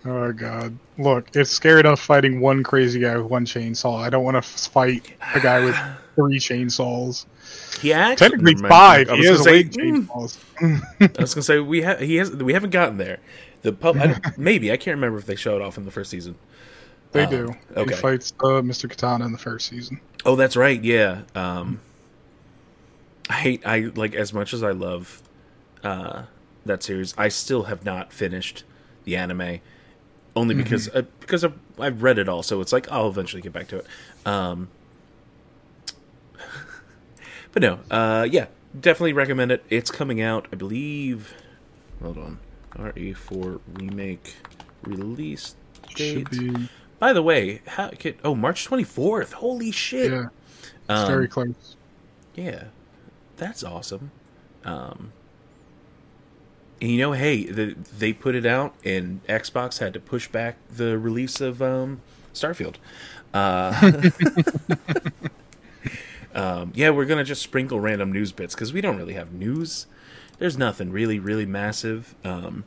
[0.07, 0.77] Oh god!
[0.99, 4.03] Look, it's scary enough fighting one crazy guy with one chainsaw.
[4.03, 5.75] I don't want to fight a guy with
[6.15, 7.25] three chainsaws.
[7.81, 9.09] He actually Technically never five.
[9.09, 10.09] I was has gonna say, mm.
[11.19, 13.19] I was gonna say we have he has we haven't gotten there.
[13.63, 16.37] The pub I maybe I can't remember if they showed off in the first season.
[17.13, 17.55] They Um, do.
[17.77, 17.95] okay.
[17.95, 18.89] He fights uh, Mr.
[18.91, 20.01] Katana in the first season.
[20.25, 20.83] Oh, that's right.
[20.83, 21.23] Yeah.
[21.35, 21.81] Um,
[23.31, 25.23] I hate I like as much as I love
[25.83, 26.25] uh,
[26.67, 27.15] that series.
[27.17, 28.65] I still have not finished
[29.05, 29.61] the anime,
[30.37, 32.43] only because uh, because I've, I've read it all.
[32.43, 33.87] So it's like I'll eventually get back to it.
[34.27, 34.69] Um,
[37.55, 38.47] but no, uh, yeah,
[38.79, 39.65] definitely recommend it.
[39.71, 41.33] It's coming out, I believe.
[42.03, 42.39] Hold on,
[42.77, 44.35] RE4 remake
[44.83, 45.55] release
[45.95, 46.29] date.
[46.99, 49.33] By the way, how could, oh March twenty fourth?
[49.35, 50.11] Holy shit!
[50.13, 50.27] Yeah,
[50.63, 51.77] it's Um, very close.
[52.35, 52.65] Yeah,
[53.37, 54.11] that's awesome.
[54.65, 55.13] Um,
[56.81, 60.57] and you know, hey, the, they put it out, and Xbox had to push back
[60.75, 62.01] the release of um,
[62.35, 62.77] Starfield.
[63.33, 64.11] Uh,
[66.35, 69.87] um, yeah, we're gonna just sprinkle random news bits because we don't really have news.
[70.39, 72.15] There's nothing really, really massive.
[72.25, 72.65] Um,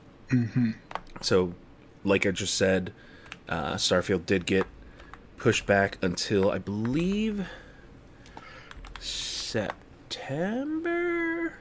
[1.21, 1.53] So,
[2.03, 2.93] like I just said,
[3.49, 4.67] uh, Starfield did get
[5.38, 7.47] pushed back until I believe
[10.17, 11.53] September,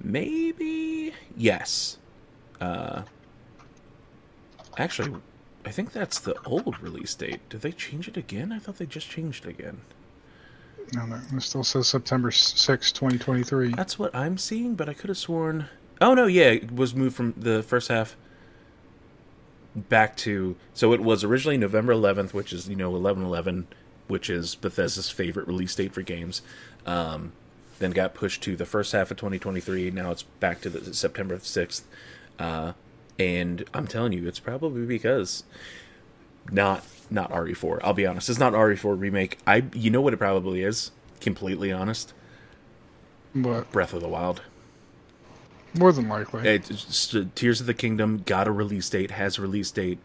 [0.00, 1.12] maybe.
[1.36, 1.98] Yes.
[2.60, 3.02] Uh,
[4.76, 5.20] actually,
[5.64, 7.40] I think that's the old release date.
[7.48, 8.52] Did they change it again?
[8.52, 9.80] I thought they just changed it again.
[10.94, 13.72] No, it still says September 6, 2023.
[13.74, 15.68] That's what I'm seeing, but I could have sworn.
[16.00, 18.16] Oh no, yeah, it was moved from the first half
[19.74, 20.56] back to.
[20.74, 23.64] So it was originally November 11th, which is you know 11/11,
[24.08, 26.42] which is Bethesda's favorite release date for games.
[26.84, 27.32] Um,
[27.78, 29.90] then got pushed to the first half of 2023.
[29.90, 31.82] Now it's back to the September 6th.
[32.38, 32.72] Uh,
[33.18, 35.44] and I'm telling you, it's probably because
[36.50, 37.80] not not RE4.
[37.82, 39.38] I'll be honest, it's not RE4 remake.
[39.46, 40.90] I you know what it probably is.
[41.20, 42.12] Completely honest,
[43.34, 44.42] But Breath of the Wild.
[45.78, 46.46] more than likely.
[46.48, 49.98] It's just- Tears of the Kingdom got a release date, has a release date.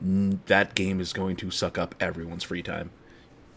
[0.00, 2.90] That game is going to suck up everyone's free time.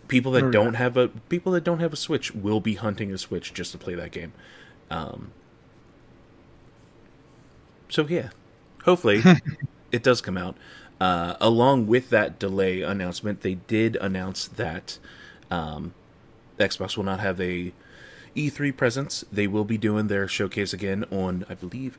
[0.08, 3.18] People that don't have a people that don't have a Switch will be hunting a
[3.18, 4.34] Switch just to play that game.
[4.90, 5.32] Um,
[7.90, 8.30] so yeah,
[8.84, 9.22] hopefully
[9.92, 10.56] it does come out.
[11.02, 15.00] Uh, along with that delay announcement, they did announce that
[15.50, 15.96] um,
[16.60, 17.74] Xbox will not have a
[18.36, 19.26] E3 presence.
[19.32, 21.98] They will be doing their showcase again on, I believe,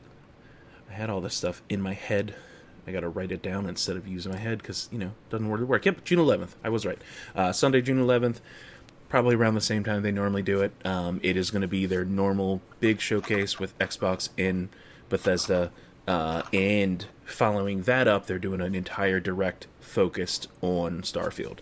[0.88, 2.37] I had all this stuff in my head.
[2.87, 5.51] I got to write it down instead of using my head because you know doesn't
[5.51, 5.85] really work.
[5.85, 6.51] Yep, June 11th.
[6.62, 6.99] I was right.
[7.35, 8.37] Uh, Sunday, June 11th.
[9.09, 10.73] Probably around the same time they normally do it.
[10.85, 14.69] Um, it is going to be their normal big showcase with Xbox in
[15.09, 15.73] Bethesda,
[16.07, 21.59] uh, and following that up, they're doing an entire direct focused on Starfield,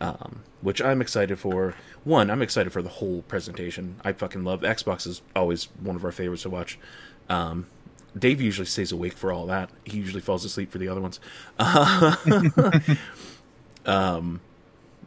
[0.00, 1.74] um, which I'm excited for.
[2.04, 3.96] One, I'm excited for the whole presentation.
[4.04, 6.78] I fucking love Xbox is always one of our favorites to watch.
[7.28, 7.66] Um,
[8.18, 9.70] Dave usually stays awake for all that.
[9.84, 11.20] He usually falls asleep for the other ones.
[13.86, 14.40] um,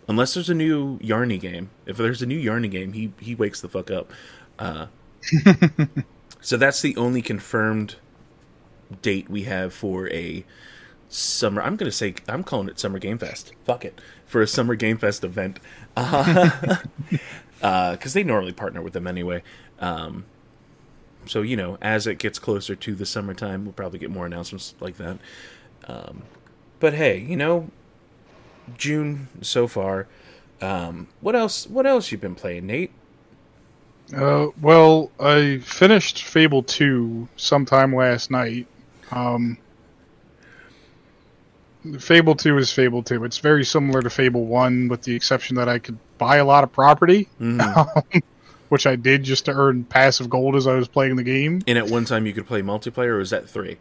[0.08, 1.72] unless there's a new Yarny game.
[1.86, 4.12] If there's a new Yarny game, he he wakes the fuck up.
[4.60, 4.88] Uh,
[6.42, 7.96] so that's the only confirmed
[9.02, 10.46] date we have for a
[11.10, 11.62] summer.
[11.62, 13.54] I'm gonna say I'm calling it Summer Game Fest.
[13.66, 15.60] Fuck it for a Summer Game Fest event
[15.96, 16.84] because
[18.14, 19.44] they normally partner with them anyway.
[19.80, 20.26] Um,
[21.26, 24.74] so you know, as it gets closer to the summertime, we'll probably get more announcements
[24.80, 25.18] like that.
[25.88, 26.24] Um,
[26.80, 27.70] but hey, you know,
[28.78, 30.08] June so far.
[30.62, 31.68] Um, what else?
[31.68, 32.92] What else you been playing, Nate?
[34.16, 38.68] Uh, well, I finished Fable 2 sometime last night.
[39.12, 39.58] Um,
[42.00, 43.24] Fable 2 is Fable 2.
[43.24, 46.64] It's very similar to Fable 1, with the exception that I could buy a lot
[46.64, 48.22] of property, Mhm.
[48.70, 51.62] which I did just to earn passive gold as I was playing the game.
[51.68, 53.78] and at one time you could play multiplayer, or was that three?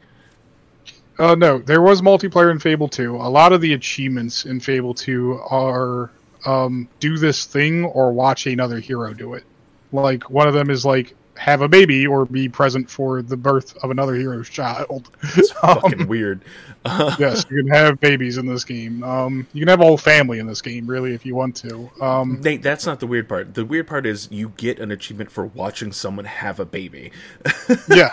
[1.18, 3.16] Uh, no, there was multiplayer in Fable 2.
[3.16, 6.10] A lot of the achievements in Fable 2 are
[6.46, 9.44] um, do this thing or watch another hero do it.
[9.92, 13.76] Like, one of them is like, have a baby or be present for the birth
[13.82, 15.10] of another hero's child.
[15.36, 16.42] It's Um, fucking weird.
[17.18, 19.02] yes, you can have babies in this game.
[19.04, 21.90] Um, you can have a whole family in this game, really, if you want to.
[22.00, 23.54] Um, Nate, that's not the weird part.
[23.54, 27.12] The weird part is you get an achievement for watching someone have a baby.
[27.88, 28.10] yeah.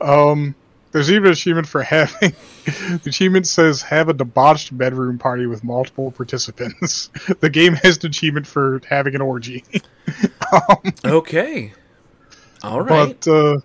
[0.00, 0.54] um,
[0.92, 2.34] there's even an achievement for having.
[2.64, 7.08] the achievement says have a debauched bedroom party with multiple participants.
[7.40, 9.64] the game has an achievement for having an orgy.
[10.52, 11.72] um, Okay.
[12.62, 13.18] All right.
[13.24, 13.58] but uh,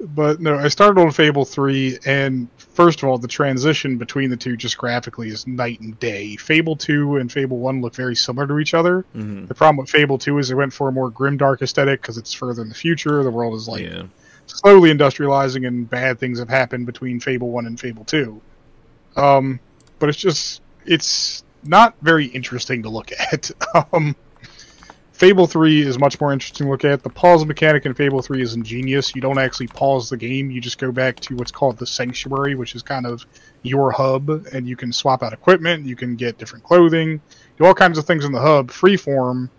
[0.00, 4.36] but no, I started on Fable three, and first of all, the transition between the
[4.36, 6.36] two just graphically is night and day.
[6.36, 9.04] Fable two and Fable one look very similar to each other.
[9.14, 9.46] Mhm.
[9.48, 12.32] The problem with Fable two is they went for a more grimdark aesthetic because it's
[12.32, 13.22] further in the future.
[13.22, 14.04] The world is like yeah.
[14.58, 18.40] Slowly industrializing, and bad things have happened between Fable one and Fable two.
[19.16, 19.60] Um,
[19.98, 23.50] but it's just it's not very interesting to look at.
[23.92, 24.16] um,
[25.20, 27.02] Fable 3 is much more interesting to look at.
[27.02, 29.14] The pause mechanic in Fable 3 is ingenious.
[29.14, 32.54] You don't actually pause the game, you just go back to what's called the Sanctuary,
[32.54, 33.26] which is kind of
[33.60, 37.20] your hub, and you can swap out equipment, you can get different clothing,
[37.58, 39.50] do all kinds of things in the hub, freeform,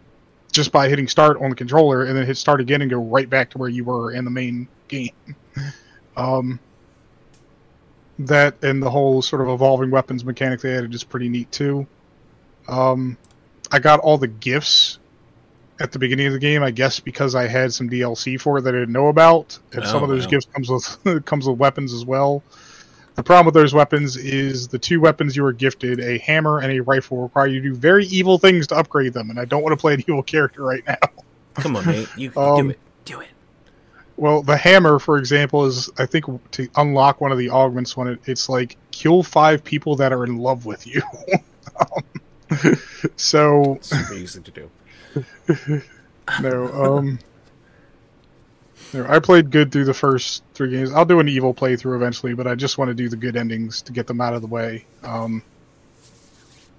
[0.52, 3.30] just by hitting start on the controller, and then hit start again and go right
[3.30, 5.36] back to where you were in the main game.
[6.18, 6.60] Um,
[8.20, 11.88] that and the whole sort of evolving weapons mechanic they added is pretty neat too.
[12.68, 13.18] Um,
[13.72, 15.00] I got all the gifts
[15.80, 18.62] at the beginning of the game, I guess because I had some DLC for it
[18.64, 20.30] that I didn't know about, and some Oh, of those wow.
[20.30, 22.44] gifts comes with comes with weapons as well.
[23.16, 26.72] The problem with those weapons is the two weapons you were gifted, a hammer and
[26.72, 29.64] a rifle, require you to do very evil things to upgrade them, and I don't
[29.64, 30.98] want to play an evil character right now.
[31.56, 32.10] Come on, mate.
[32.16, 32.74] You Um.
[34.18, 38.08] Well, the hammer, for example, is I think to unlock one of the augments when
[38.08, 41.02] it, it's like kill five people that are in love with you.
[41.80, 42.78] um,
[43.16, 45.82] so Super easy to do.
[46.42, 47.20] no, um,
[48.94, 50.92] know, I played good through the first three games.
[50.92, 53.82] I'll do an evil playthrough eventually, but I just want to do the good endings
[53.84, 54.86] to get them out of the way.
[55.04, 55.44] Um,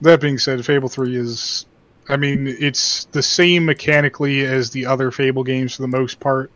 [0.01, 1.67] that being said, Fable 3 is.
[2.09, 6.51] I mean, it's the same mechanically as the other Fable games for the most part.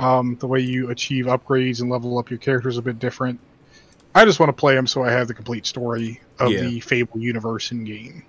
[0.00, 3.38] Um, the way you achieve upgrades and level up your characters a bit different.
[4.14, 6.62] I just want to play them so I have the complete story of Yeah.
[6.62, 8.24] the Fable universe in game.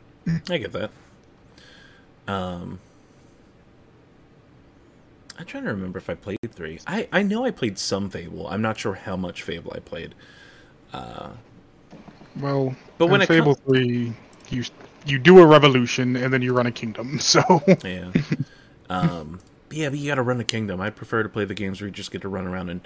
[0.49, 0.91] I get that.
[2.27, 2.79] Um,
[5.39, 6.79] I'm trying to remember if I played three.
[6.85, 8.47] I I know I played some Fable.
[8.47, 10.13] I'm not sure how much Fable I played.
[10.93, 11.31] Uh,
[12.39, 14.13] Well, But when it com- Fable 3,
[14.49, 14.63] you
[15.05, 17.17] you do a revolution and then you run a kingdom.
[17.19, 17.41] So
[17.83, 18.11] Yeah.
[18.89, 19.39] um,
[19.71, 20.81] but yeah, but you got to run a kingdom.
[20.81, 22.81] I prefer to play the games where you just get to run around and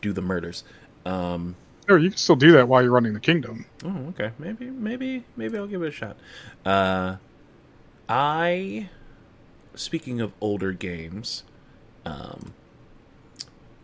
[0.00, 0.64] do the murders.
[1.04, 3.66] Um, Sure, you can still do that while you're running the kingdom.
[3.84, 4.30] Oh, okay.
[4.38, 6.16] Maybe, maybe, maybe I'll give it a shot.
[6.64, 7.16] Uh,
[8.08, 8.88] I,
[9.74, 11.42] speaking of older games,
[12.06, 12.54] um,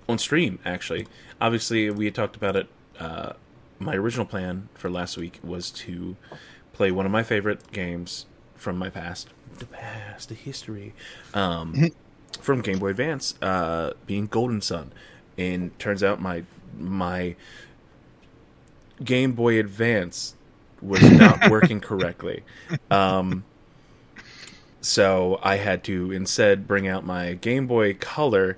[0.09, 1.07] on stream actually.
[1.41, 2.69] Obviously, we had talked about it.
[2.99, 3.33] Uh,
[3.79, 6.17] my original plan for last week was to
[6.73, 10.95] play one of my favorite games from my past, the past, the history,
[11.35, 11.91] um,
[12.37, 14.93] from Game Boy Advance, uh, being Golden Sun,
[15.37, 16.45] and turns out my
[16.79, 17.37] my
[19.05, 20.35] Game Boy Advance
[20.81, 22.45] was not working correctly.
[22.91, 23.45] Um,
[24.81, 28.57] so I had to instead bring out my Game Boy Color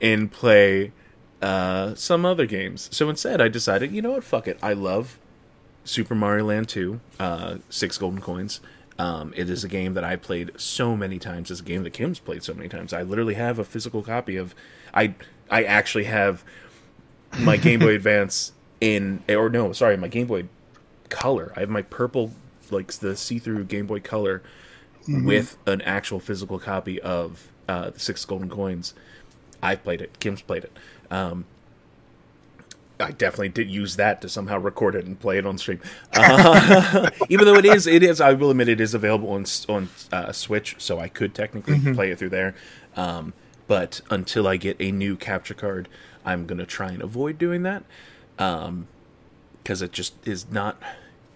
[0.00, 0.92] and play
[1.40, 2.88] uh, some other games.
[2.92, 4.58] So instead, I decided, you know what, fuck it.
[4.62, 5.18] I love
[5.84, 8.60] Super Mario Land 2, uh, Six Golden Coins.
[8.98, 11.50] Um, it is a game that I played so many times.
[11.50, 12.92] It's a game that Kim's played so many times.
[12.92, 14.54] I literally have a physical copy of.
[14.94, 15.14] I
[15.50, 16.44] I actually have
[17.38, 20.44] my Game Boy Advance in, or no, sorry, my Game Boy
[21.08, 21.52] Color.
[21.56, 22.32] I have my purple,
[22.70, 24.42] like the see-through Game Boy Color,
[25.08, 28.94] with an actual physical copy of uh, the Six Golden Coins.
[29.62, 30.18] I've played it.
[30.20, 30.72] Kim's played it.
[31.10, 31.44] Um,
[32.98, 35.80] I definitely did use that to somehow record it and play it on stream.
[36.14, 38.20] Uh, even though it is, it is.
[38.20, 42.10] I will admit, it is available on on uh, Switch, so I could technically play
[42.10, 42.54] it through there.
[42.96, 43.34] Um,
[43.66, 45.88] but until I get a new capture card,
[46.24, 47.84] I'm gonna try and avoid doing that
[48.36, 50.80] because it just is not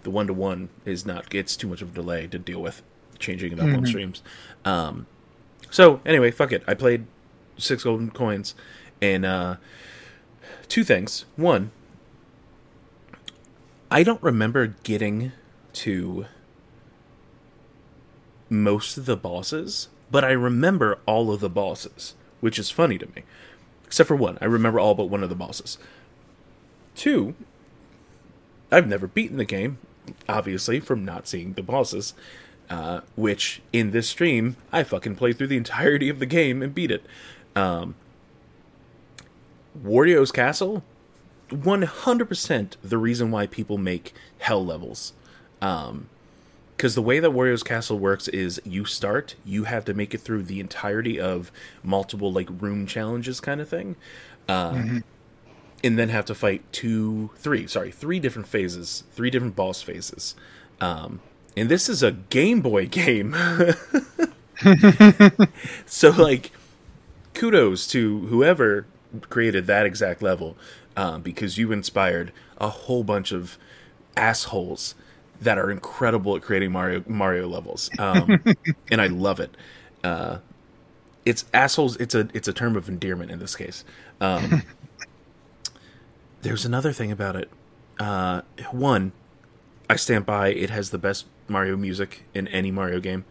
[0.03, 1.33] the one to one is not.
[1.33, 2.81] It's too much of a delay to deal with
[3.19, 4.23] changing it up on streams.
[4.65, 5.05] Um,
[5.69, 6.63] so anyway, fuck it.
[6.67, 7.05] I played
[7.57, 8.55] six golden coins,
[9.01, 9.55] and uh,
[10.71, 11.25] two things.
[11.35, 11.71] One,
[13.91, 15.33] I don't remember getting
[15.73, 16.25] to
[18.49, 23.05] most of the bosses, but I remember all of the bosses, which is funny to
[23.07, 23.23] me.
[23.85, 24.37] Except for one.
[24.39, 25.77] I remember all but one of the bosses.
[26.95, 27.35] Two,
[28.71, 29.77] I've never beaten the game,
[30.29, 32.13] obviously, from not seeing the bosses.
[32.69, 36.73] Uh, which in this stream, I fucking played through the entirety of the game and
[36.73, 37.05] beat it.
[37.57, 37.95] Um,
[39.79, 40.83] Wario's Castle,
[41.49, 45.13] 100% the reason why people make hell levels.
[45.61, 46.09] Um,
[46.81, 50.17] because the way that Wario's Castle works is you start, you have to make it
[50.17, 51.51] through the entirety of
[51.83, 53.95] multiple like room challenges kind of thing,
[54.49, 54.83] uh,
[55.83, 60.33] and then have to fight two, three, sorry, three different phases, three different boss phases.
[60.79, 61.19] Um,
[61.55, 63.35] and this is a Game Boy game,
[65.85, 66.49] so like,
[67.35, 68.87] kudos to whoever
[69.29, 70.57] created that exact level,
[70.95, 73.57] um, because you inspired a whole bunch of
[74.15, 74.95] assholes
[75.39, 78.43] that are incredible at creating Mario Mario levels, um,
[78.91, 79.55] and I love it.
[80.03, 80.37] Uh,
[81.25, 81.97] it's assholes.
[81.97, 83.83] It's a it's a term of endearment in this case.
[84.19, 84.63] Um,
[86.41, 87.49] there's another thing about it.
[87.99, 89.11] Uh, one,
[89.89, 90.49] I stand by.
[90.49, 93.25] It has the best Mario music in any Mario game.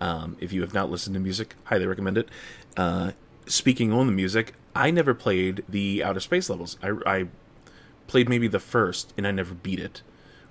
[0.00, 2.28] Um, if you have not listened to music, highly recommend it.
[2.76, 3.12] Uh,
[3.46, 6.78] speaking on the music, I never played the outer space levels.
[6.82, 7.26] I, I
[8.06, 10.02] played maybe the first, and I never beat it,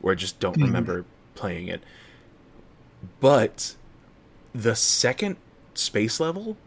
[0.02, 1.84] or I just don't remember playing it.
[3.20, 3.76] But
[4.54, 5.38] the second
[5.74, 6.58] space level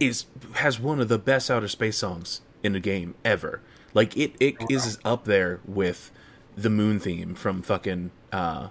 [0.00, 3.60] is has one of the best outer space songs in a game ever.
[3.92, 6.10] Like it, it is up there with
[6.56, 8.68] the moon theme from fucking uh,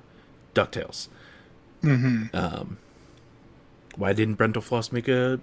[0.53, 1.07] Ducktales.
[2.33, 2.77] Um,
[3.95, 5.39] why didn't Brentalfloss make a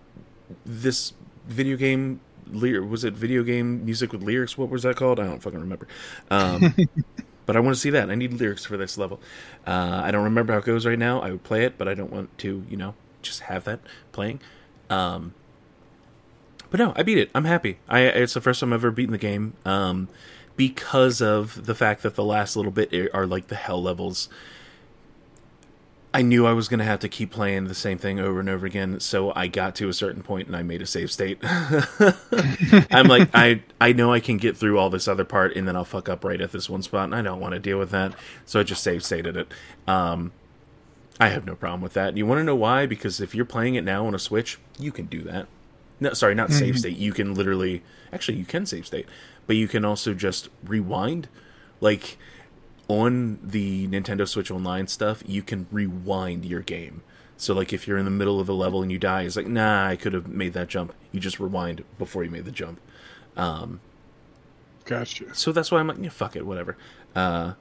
[0.66, 1.14] this
[1.46, 2.20] video game?
[2.52, 4.56] Was it video game music with lyrics?
[4.58, 5.20] What was that called?
[5.20, 5.88] I don't fucking remember.
[6.30, 6.74] Um,
[7.46, 8.10] but I want to see that.
[8.10, 9.20] I need lyrics for this level.
[9.66, 11.20] Uh, I don't remember how it goes right now.
[11.20, 13.80] I would play it, but I don't want to, you know, just have that
[14.12, 14.40] playing.
[14.88, 15.34] Um,
[16.70, 17.30] but no, I beat it.
[17.34, 17.78] I'm happy.
[17.88, 19.54] I it's the first time I've ever beaten the game.
[19.64, 20.08] Um,
[20.56, 24.28] because of the fact that the last little bit are like the hell levels.
[26.12, 28.48] I knew I was going to have to keep playing the same thing over and
[28.48, 31.38] over again, so I got to a certain point and I made a save state.
[32.90, 35.76] I'm like, I I know I can get through all this other part, and then
[35.76, 37.90] I'll fuck up right at this one spot, and I don't want to deal with
[37.90, 39.52] that, so I just save stated it.
[39.86, 40.32] Um,
[41.20, 42.16] I have no problem with that.
[42.16, 42.86] You want to know why?
[42.86, 45.46] Because if you're playing it now on a Switch, you can do that.
[46.00, 46.96] No, sorry, not save state.
[46.96, 49.06] You can literally, actually, you can save state,
[49.46, 51.28] but you can also just rewind,
[51.80, 52.16] like
[52.90, 57.02] on the Nintendo Switch Online stuff, you can rewind your game.
[57.36, 59.46] So like if you're in the middle of a level and you die, it's like,
[59.46, 60.92] nah, I could have made that jump.
[61.12, 62.80] You just rewind before you made the jump.
[63.36, 63.80] Um,
[64.84, 65.32] Gotcha.
[65.36, 66.76] so that's why I'm like, yeah, fuck it, whatever.
[67.14, 67.52] Uh,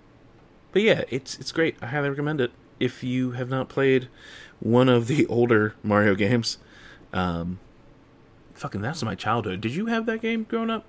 [0.71, 1.77] but yeah, it's it's great.
[1.79, 2.51] I highly recommend it.
[2.79, 4.09] If you have not played
[4.59, 6.57] one of the older Mario games,
[7.13, 7.59] um,
[8.55, 9.61] fucking that's my childhood.
[9.61, 10.85] Did you have that game growing up?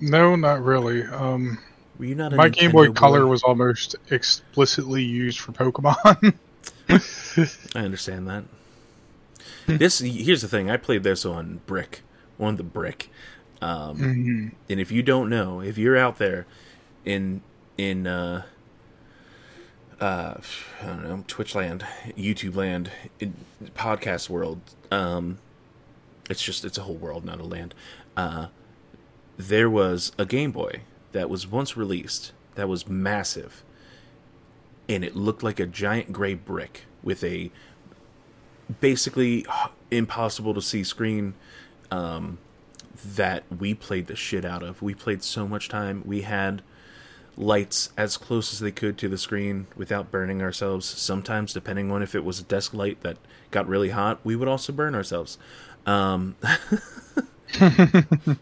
[0.00, 1.02] No, not really.
[1.02, 1.58] Um,
[1.98, 6.34] Were you not a my Game Boy Nintendo Color was almost explicitly used for Pokemon.
[7.74, 8.44] I understand that.
[9.66, 10.70] this here's the thing.
[10.70, 12.02] I played this on brick,
[12.38, 13.10] on the brick.
[13.60, 14.52] Um, Mhm.
[14.70, 16.46] And if you don't know, if you're out there
[17.04, 17.42] in
[17.76, 18.42] in uh,
[20.00, 20.34] uh,
[20.82, 21.84] I don't know Twitch land,
[22.16, 23.34] YouTube land, in
[23.74, 24.60] podcast world,
[24.92, 25.38] um,
[26.30, 27.74] it's just it's a whole world, not a land.
[28.16, 28.46] Uh,
[29.36, 30.82] there was a Game Boy
[31.18, 33.64] that was once released that was massive,
[34.88, 37.50] and it looked like a giant gray brick with a
[38.80, 39.44] basically
[39.90, 41.34] impossible to see screen.
[41.90, 42.38] Um,
[43.16, 44.80] that we played the shit out of.
[44.80, 46.02] We played so much time.
[46.04, 46.62] We had
[47.36, 50.86] lights as close as they could to the screen without burning ourselves.
[50.86, 53.16] Sometimes, depending on if it was a desk light that
[53.50, 55.38] got really hot, we would also burn ourselves.
[55.86, 56.36] Um,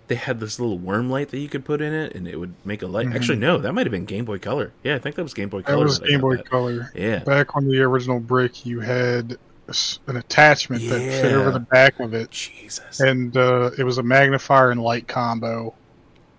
[0.08, 2.54] they had this little worm light that you could put in it, and it would
[2.64, 3.06] make a light.
[3.14, 4.72] Actually, no, that might have been Game Boy Color.
[4.82, 5.78] Yeah, I think that was Game Boy Color.
[5.78, 6.48] That was Game Boy that.
[6.50, 6.90] Color.
[6.94, 9.36] Yeah, Back on the original brick, you had
[10.06, 13.00] an attachment that fit over the back of it, Jesus.
[13.00, 15.74] and uh, it was a magnifier and light combo.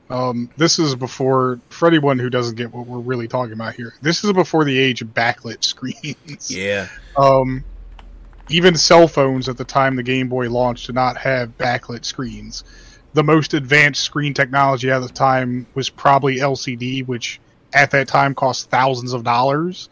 [0.10, 3.94] Um, this is before, for anyone who doesn't get what we're really talking about here,
[4.02, 6.50] this is before the age of backlit screens.
[6.50, 6.88] Yeah,
[7.18, 7.66] Um,
[8.50, 12.64] even cell phones at the time the Game Boy launched did not have backlit screens.
[13.14, 17.40] The most advanced screen technology at the time was probably LCD, which
[17.74, 19.90] at that time cost thousands of dollars,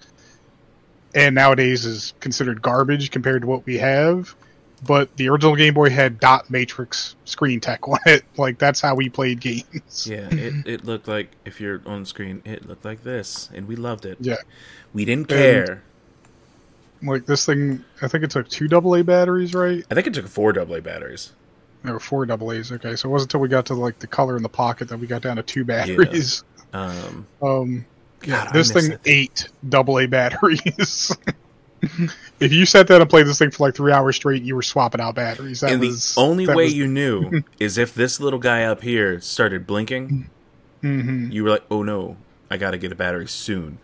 [1.14, 4.36] and nowadays is considered garbage compared to what we have.
[4.86, 8.24] But the original Game Boy had dot matrix screen tech on it.
[8.38, 10.06] Like that's how we played games.
[10.10, 10.28] yeah.
[10.30, 14.06] It it looked like if you're on screen, it looked like this, and we loved
[14.06, 14.18] it.
[14.20, 14.36] Yeah.
[14.94, 15.84] we didn't care.
[17.06, 19.84] Like this thing, I think it took two AA batteries, right?
[19.92, 21.32] I think it took four AA batteries.
[21.84, 22.72] There were four double A's.
[22.72, 24.98] Okay, so it wasn't until we got to like the color in the pocket that
[24.98, 26.44] we got down to two batteries.
[26.74, 27.86] Um, Um,
[28.20, 31.16] God, this thing eight double A batteries.
[32.40, 34.62] if you sat down and played this thing for like three hours straight, you were
[34.62, 35.62] swapping out batteries.
[35.62, 38.64] That and the was only that way was- you knew is if this little guy
[38.64, 40.30] up here started blinking.
[40.84, 41.32] Mhm.
[41.32, 42.18] You were like, "Oh no,
[42.52, 43.78] I got to get a battery soon."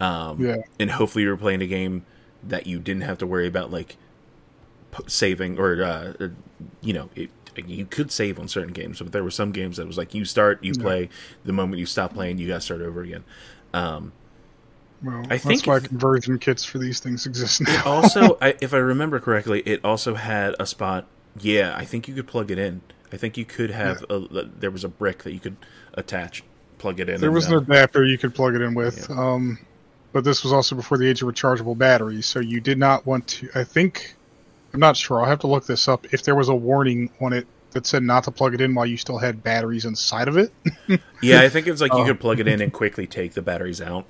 [0.00, 0.56] Um, Yeah.
[0.78, 2.04] and hopefully you were playing a game
[2.48, 3.96] that you didn't have to worry about like
[4.92, 6.28] p- saving or uh, uh,
[6.82, 7.30] you know it,
[7.66, 10.24] you could save on certain games, but there were some games that was like you
[10.24, 10.82] start, you Yeah.
[10.82, 11.08] play.
[11.44, 13.22] The moment you stop playing, you got to start over again.
[13.72, 14.12] Um,
[15.02, 17.82] Well, I that's think why if- conversion kits for these things exist now.
[17.84, 21.06] also, I, if I remember correctly, it also had a spot.
[21.38, 22.80] Yeah, I think you could plug it in.
[23.12, 24.18] I think you could have a,
[24.58, 25.56] there was a brick that you could
[25.92, 26.42] attach,
[26.78, 27.20] plug it in.
[27.20, 29.08] there and, was uh, an adapter you could plug it in with.
[29.10, 29.58] Um,
[30.14, 33.26] but this was also before the age of rechargeable batteries, so you did not want
[33.26, 33.48] to.
[33.52, 34.14] I think
[34.72, 35.20] I'm not sure.
[35.20, 36.06] I'll have to look this up.
[36.14, 38.86] If there was a warning on it that said not to plug it in while
[38.86, 40.52] you still had batteries inside of it.
[41.20, 43.40] Yeah, I think it was like you could plug it in and quickly take the
[43.40, 44.04] batteries out.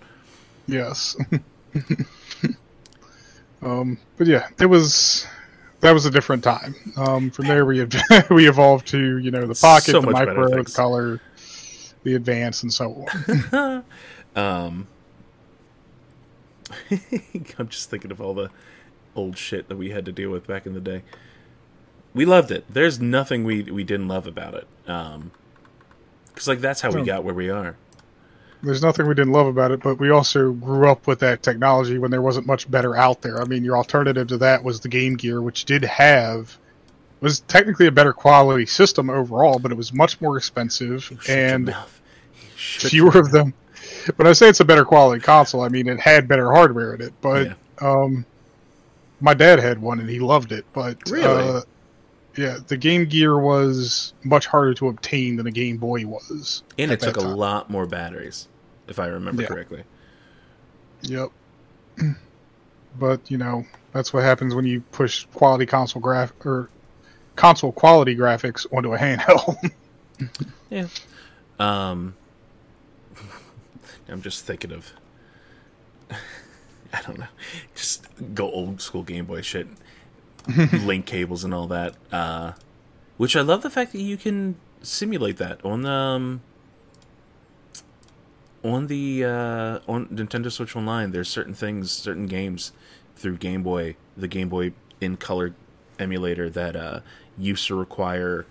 [0.67, 1.17] Yes.
[3.63, 5.25] um, but yeah, it was
[5.81, 6.75] that was a different time.
[6.97, 7.87] Um, from there we
[8.31, 11.21] we evolved to you know the pocket, So the micro, the color,
[12.03, 13.85] the advance, and so on.
[14.35, 14.89] Um,
[17.59, 18.51] I'm just thinking of all the
[19.17, 21.03] old shit that we had to deal with back in the day.
[22.15, 22.65] We loved it.
[22.69, 24.67] There's nothing we we didn't love about it.
[24.87, 25.33] Um,
[26.29, 27.77] because like that's how we got where we are.
[28.63, 31.99] There's nothing we didn't love about it, but we also grew up with that technology
[31.99, 33.41] when there wasn't much better out there.
[33.41, 36.57] I mean, your alternative to that was the Game Gear, which did have
[37.21, 41.75] was technically a better quality system overall, but it was much more expensive and
[42.57, 43.55] fewer of them.
[44.17, 47.01] When I say it's a better quality console, I mean it had better hardware in
[47.01, 47.13] it.
[47.21, 47.55] But Yeah.
[47.81, 48.25] um,
[49.21, 50.65] my dad had one and he loved it.
[50.73, 51.49] But Really?
[51.49, 51.61] uh,
[52.37, 56.63] yeah, the Game Gear was much harder to obtain than a Game Boy was.
[56.79, 57.37] And it took a time.
[57.37, 58.49] lot more batteries,
[58.89, 59.49] if I remember Yeah.
[59.49, 59.85] correctly.
[61.03, 61.29] Yep.
[62.99, 66.69] but you know that's what happens when you push quality console graph or
[67.37, 69.57] console quality graphics onto a handheld.
[70.71, 70.87] yeah.
[71.59, 72.15] Um,
[74.09, 74.93] I'm just thinking of.
[76.93, 77.27] I don't know.
[77.75, 79.67] Just go old school Game Boy shit,
[80.73, 81.95] link cables and all that.
[82.13, 82.53] Uh,
[83.17, 86.43] which I love the fact that you can simulate that on the um,
[88.63, 91.11] on the uh, on Nintendo Switch Online.
[91.11, 92.73] There's certain things, certain games
[93.17, 95.55] through Game Boy, the Game Boy in color
[95.99, 97.01] emulator that uh,
[97.39, 98.47] used to require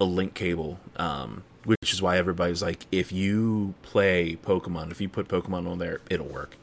[0.00, 0.78] a link cable.
[0.96, 5.78] Um, which is why everybody's like, if you play Pokemon, if you put Pokemon on
[5.78, 6.56] there, it'll work.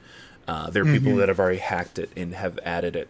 [0.48, 1.06] Uh, there are mm-hmm.
[1.06, 3.10] people that have already hacked it and have added it,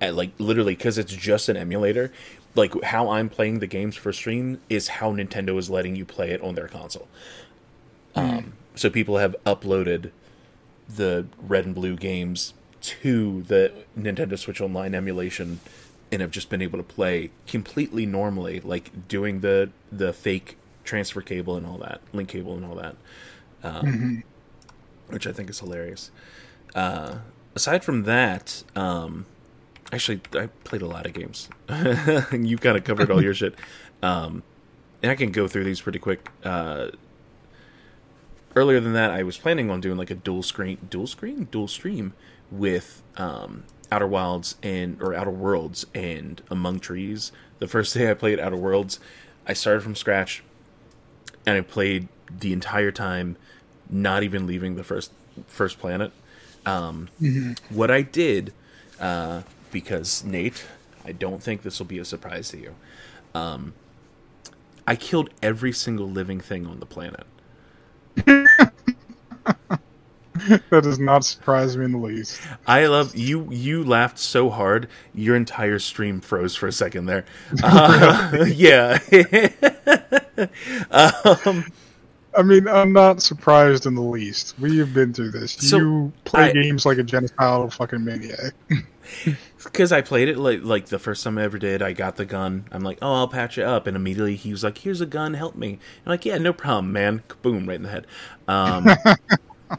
[0.00, 2.12] at like literally because it's just an emulator.
[2.54, 6.30] Like how I'm playing the games for stream is how Nintendo is letting you play
[6.30, 7.08] it on their console.
[8.16, 8.38] Mm.
[8.38, 10.10] Um, so people have uploaded
[10.88, 15.60] the red and blue games to the Nintendo Switch Online emulation
[16.12, 21.20] and have just been able to play completely normally, like doing the the fake transfer
[21.20, 22.96] cable and all that, link cable and all that,
[23.62, 25.12] um, mm-hmm.
[25.12, 26.10] which I think is hilarious.
[26.74, 27.18] Uh,
[27.54, 29.26] aside from that, um,
[29.92, 31.48] actually, I played a lot of games.
[32.32, 33.54] You've kind of covered all your shit,
[34.02, 34.42] um,
[35.02, 36.30] and I can go through these pretty quick.
[36.44, 36.88] Uh,
[38.56, 41.68] earlier than that, I was planning on doing like a dual screen, dual screen, dual
[41.68, 42.14] stream
[42.50, 47.32] with um, Outer Wilds and or Outer Worlds and Among Trees.
[47.58, 49.00] The first day I played Outer Worlds,
[49.46, 50.42] I started from scratch,
[51.46, 53.36] and I played the entire time,
[53.88, 55.12] not even leaving the first
[55.46, 56.12] first planet.
[56.66, 57.52] Um, mm-hmm.
[57.74, 58.52] What I did,
[59.00, 60.64] uh, because Nate,
[61.04, 62.74] I don't think this will be a surprise to you.
[63.34, 63.74] Um,
[64.86, 67.26] I killed every single living thing on the planet.
[70.48, 72.40] that does not surprise me in the least.
[72.66, 73.50] I love you.
[73.50, 77.24] You laughed so hard, your entire stream froze for a second there.
[77.62, 78.98] Uh, yeah.
[80.90, 81.64] um,
[82.36, 84.54] I mean, I'm not surprised in the least.
[84.58, 85.52] We have been through this.
[85.52, 88.54] So you play I, games like a genocidal fucking maniac.
[89.62, 91.82] Because I played it like like the first time I ever did.
[91.82, 92.66] I got the gun.
[92.72, 95.34] I'm like, oh, I'll patch it up, and immediately he was like, "Here's a gun,
[95.34, 98.06] help me." I'm like, "Yeah, no problem, man." Boom, right in the head.
[98.48, 98.86] Um,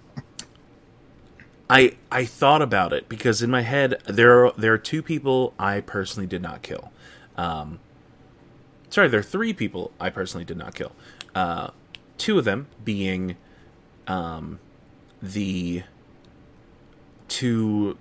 [1.69, 5.53] I I thought about it because in my head there are there are two people
[5.57, 6.91] I personally did not kill.
[7.37, 7.79] Um,
[8.95, 10.93] sorry, there are three people I personally did not kill.
[11.35, 11.71] Uh,
[12.17, 13.35] two of them being
[14.07, 14.57] um,
[15.21, 15.83] the
[17.27, 17.97] two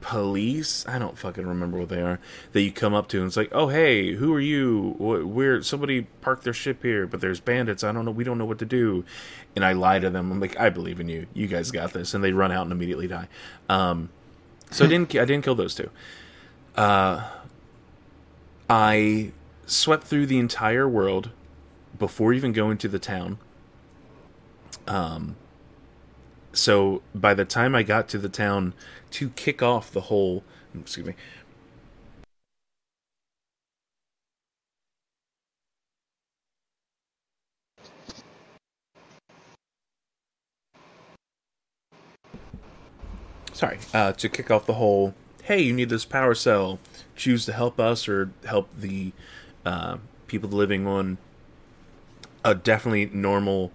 [0.00, 0.86] police.
[0.86, 2.20] I don't fucking remember what they are
[2.52, 4.94] that you come up to and it's like oh hey who are you?
[4.98, 7.82] Where somebody parked their ship here but there's bandits.
[7.82, 9.04] I don't know we don't know what to do.
[9.56, 10.30] And i lie to them.
[10.30, 11.26] I'm like i believe in you.
[11.34, 12.14] You guys got this.
[12.14, 13.28] And they run out and immediately die.
[13.68, 14.10] Um,
[14.70, 15.90] so i didn't i didn't kill those two.
[16.76, 17.28] Uh,
[18.70, 19.32] i
[19.70, 21.30] swept through the entire world
[21.98, 23.38] before even going to the town
[24.86, 25.36] um
[26.52, 28.74] so by the time I got to the town
[29.12, 30.42] to kick off the whole,
[30.78, 31.14] excuse me.
[43.52, 45.14] Sorry, uh, to kick off the whole.
[45.42, 46.78] Hey, you need this power cell.
[47.14, 49.12] Choose to help us or help the
[49.66, 51.18] uh, people living on
[52.44, 53.72] a definitely normal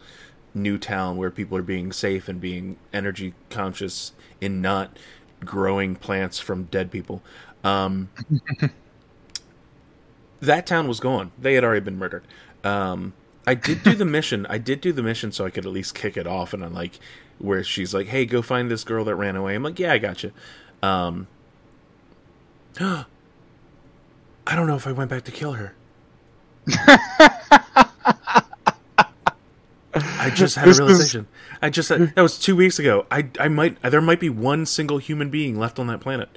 [0.54, 4.98] new town where people are being safe and being energy conscious and not
[5.44, 7.22] growing plants from dead people.
[7.64, 8.10] Um,
[10.42, 11.32] that town was gone.
[11.38, 12.24] They had already been murdered.
[12.64, 13.14] Um,
[13.48, 14.46] I did do the mission.
[14.48, 16.54] I did do the mission so I could at least kick it off.
[16.54, 17.00] And I'm like,
[17.38, 19.98] where she's like, "Hey, go find this girl that ran away." I'm like, "Yeah, I
[19.98, 20.32] got you."
[20.82, 21.28] Um,
[24.48, 25.74] I don't know if I went back to kill her.
[29.96, 31.28] I just had a realization.
[31.62, 33.06] I just that was two weeks ago.
[33.10, 36.30] I I might there might be one single human being left on that planet.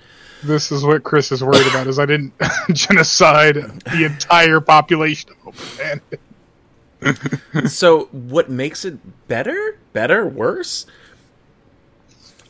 [0.45, 1.87] This is what Chris is worried about.
[1.87, 2.33] Is I didn't
[2.73, 6.01] genocide the entire population of the
[7.03, 7.71] planet.
[7.71, 9.79] so what makes it better?
[9.93, 10.27] Better?
[10.27, 10.87] Worse?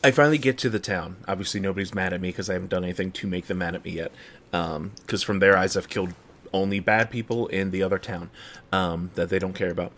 [0.03, 1.17] I finally get to the town.
[1.27, 3.83] Obviously, nobody's mad at me because I haven't done anything to make them mad at
[3.83, 4.11] me yet.
[4.51, 6.13] Because um, from their eyes, I've killed
[6.53, 8.31] only bad people in the other town
[8.71, 9.91] um, that they don't care about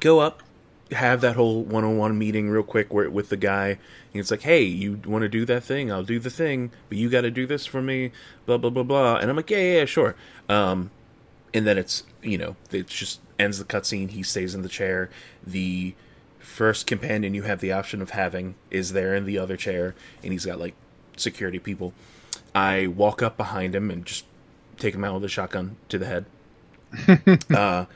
[0.00, 0.42] go up,
[0.90, 3.68] have that whole one-on-one meeting real quick where, with the guy.
[3.68, 5.90] And it's like, hey, you want to do that thing?
[5.90, 8.12] I'll do the thing, but you got to do this for me.
[8.46, 9.16] Blah blah blah blah.
[9.16, 10.14] And I'm like, yeah, yeah, yeah sure.
[10.48, 10.90] Um,
[11.52, 14.10] and then it's you know, it just ends the cutscene.
[14.10, 15.10] He stays in the chair.
[15.44, 15.94] The
[16.44, 20.32] first companion you have the option of having is there in the other chair, and
[20.32, 20.74] he's got like
[21.16, 21.92] security people.
[22.54, 24.24] I walk up behind him and just
[24.76, 26.26] take him out with a shotgun to the head.
[27.54, 27.86] uh,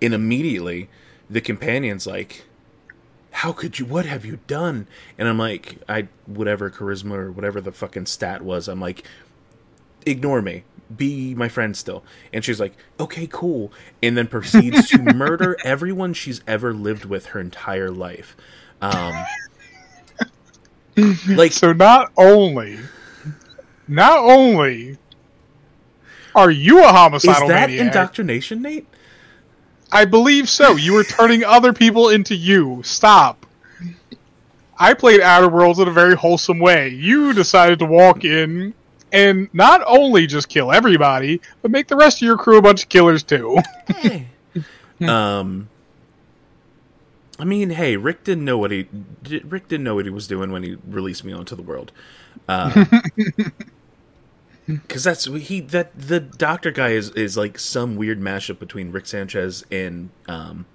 [0.00, 0.88] and immediately,
[1.30, 2.44] the companion's like,
[3.30, 3.84] "How could you?
[3.84, 8.42] What have you done?" And I'm like, "I whatever charisma or whatever the fucking stat
[8.42, 9.04] was." I'm like,
[10.06, 10.64] "Ignore me."
[10.94, 12.02] Be my friend still.
[12.32, 13.72] And she's like, okay, cool.
[14.02, 18.36] And then proceeds to murder everyone she's ever lived with her entire life.
[18.80, 19.24] Um,
[21.28, 22.78] like so not only
[23.86, 24.98] not only
[26.34, 28.86] are you a homicidal is that maniac, indoctrination, Nate?
[29.90, 30.76] I believe so.
[30.76, 32.82] You were turning other people into you.
[32.84, 33.46] Stop.
[34.78, 36.90] I played Outer Worlds in a very wholesome way.
[36.90, 38.74] You decided to walk in
[39.12, 42.84] and not only just kill everybody, but make the rest of your crew a bunch
[42.84, 43.58] of killers too.
[45.06, 45.68] um,
[47.38, 48.88] I mean, hey, Rick didn't know what he
[49.44, 51.92] Rick didn't know what he was doing when he released me onto the world.
[52.48, 52.84] Uh,
[54.68, 59.06] Because that's he that the doctor guy is is like some weird mashup between Rick
[59.06, 60.66] Sanchez and um,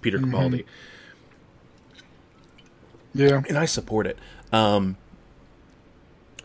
[0.00, 0.64] Peter Capaldi.
[3.14, 3.20] Mm-hmm.
[3.20, 4.18] Yeah, and I support it.
[4.52, 4.96] Um,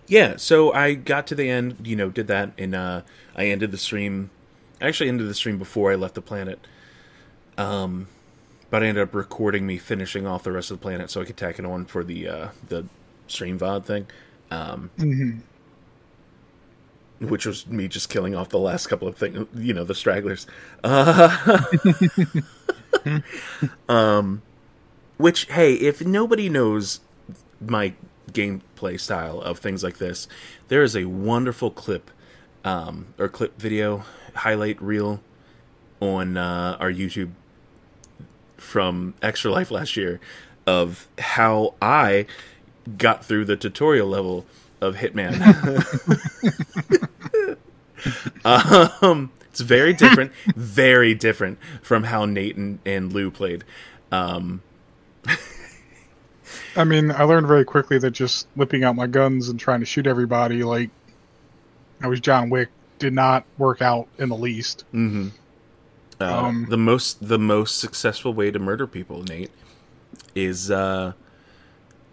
[0.07, 3.01] yeah, so I got to the end, you know, did that, and uh,
[3.35, 4.29] I ended the stream.
[4.81, 6.59] I actually ended the stream before I left the planet.
[7.57, 8.07] Um,
[8.69, 11.25] but I ended up recording me finishing off the rest of the planet so I
[11.25, 12.85] could tack it on for the uh, the
[13.27, 14.07] stream VOD thing.
[14.51, 15.39] Um, mm-hmm
[17.19, 20.45] which was me just killing off the last couple of things, you know, the stragglers.
[20.83, 21.63] Uh,
[23.89, 24.41] um,
[25.17, 26.99] which, hey, if nobody knows
[27.61, 27.93] my
[28.35, 30.27] gameplay style of things like this,
[30.67, 32.11] there is a wonderful clip
[32.63, 34.03] um, or clip video
[34.35, 35.21] highlight reel
[35.99, 37.31] on uh, our YouTube
[38.57, 40.19] from Extra Life last year
[40.67, 42.25] of how I
[42.97, 44.45] got through the tutorial level
[44.81, 45.39] of Hitman.
[49.01, 53.63] um, it's very different, very different from how Nate and, and Lou played.
[54.11, 54.61] Um,
[56.75, 59.85] I mean, I learned very quickly that just whipping out my guns and trying to
[59.85, 60.89] shoot everybody like
[62.01, 62.69] I was John Wick
[62.99, 64.85] did not work out in the least.
[64.93, 65.29] Mm-hmm.
[66.19, 69.51] Uh, um, the most the most successful way to murder people, Nate,
[70.33, 71.13] is uh,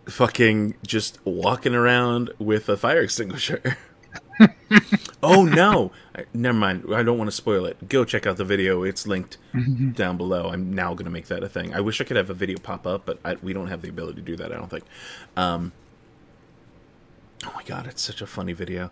[0.08, 3.76] fucking just walking around with a fire extinguisher.
[5.22, 5.92] oh no!
[6.14, 6.84] I, never mind.
[6.92, 7.88] I don't want to spoil it.
[7.88, 8.82] Go check out the video.
[8.82, 9.90] It's linked mm-hmm.
[9.92, 10.50] down below.
[10.50, 11.74] I'm now going to make that a thing.
[11.74, 13.88] I wish I could have a video pop up, but I, we don't have the
[13.88, 14.52] ability to do that.
[14.52, 14.84] I don't think.
[15.36, 15.72] Um,
[17.46, 18.90] oh my god, it's such a funny video.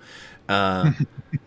[0.48, 0.92] Uh,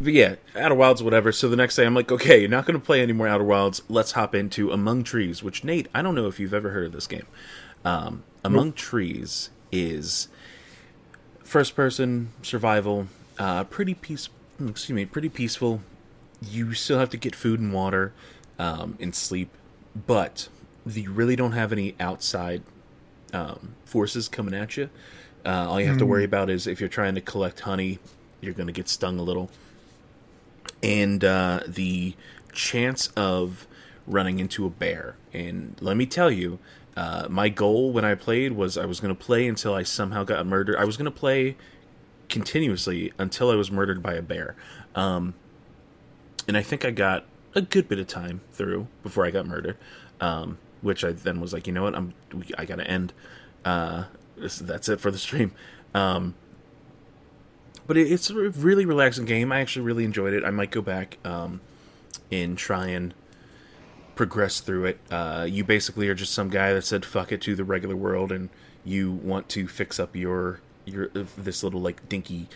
[0.00, 1.32] but yeah, Outer Wilds, whatever.
[1.32, 3.44] So the next day, I'm like, okay, you're not going to play any more Outer
[3.44, 3.82] Wilds.
[3.88, 6.92] Let's hop into Among Trees, which Nate, I don't know if you've ever heard of
[6.92, 7.26] this game.
[7.84, 8.76] Um, Among nope.
[8.76, 10.28] Trees is
[11.50, 14.28] first person survival, uh, pretty peace.
[14.60, 15.80] Excuse me, pretty peaceful.
[16.40, 18.12] You still have to get food and water,
[18.58, 19.50] um, and sleep,
[20.06, 20.48] but
[20.86, 22.62] you really don't have any outside
[23.32, 24.90] um, forces coming at you.
[25.44, 26.00] Uh, all you have mm.
[26.00, 26.30] to worry hmm.
[26.30, 27.98] about is if you're trying to collect honey,
[28.40, 29.50] you're going to get stung a little,
[30.82, 32.14] and uh, the
[32.52, 33.66] chance of
[34.10, 35.16] running into a bear.
[35.32, 36.58] And let me tell you,
[36.96, 40.24] uh, my goal when I played was I was going to play until I somehow
[40.24, 40.76] got murdered.
[40.76, 41.56] I was going to play
[42.28, 44.56] continuously until I was murdered by a bear.
[44.94, 45.34] Um,
[46.48, 49.76] and I think I got a good bit of time through before I got murdered.
[50.20, 52.14] Um, which I then was like, you know what, I'm
[52.56, 53.12] I got to end.
[53.64, 54.04] Uh,
[54.36, 55.52] this, that's it for the stream.
[55.94, 56.34] Um,
[57.86, 59.52] but it, it's a really relaxing game.
[59.52, 60.44] I actually really enjoyed it.
[60.44, 61.60] I might go back um,
[62.30, 63.14] and try and
[64.20, 65.00] progress through it.
[65.10, 68.30] Uh, you basically are just some guy that said "fuck it" to the regular world,
[68.30, 68.50] and
[68.84, 72.46] you want to fix up your your this little like dinky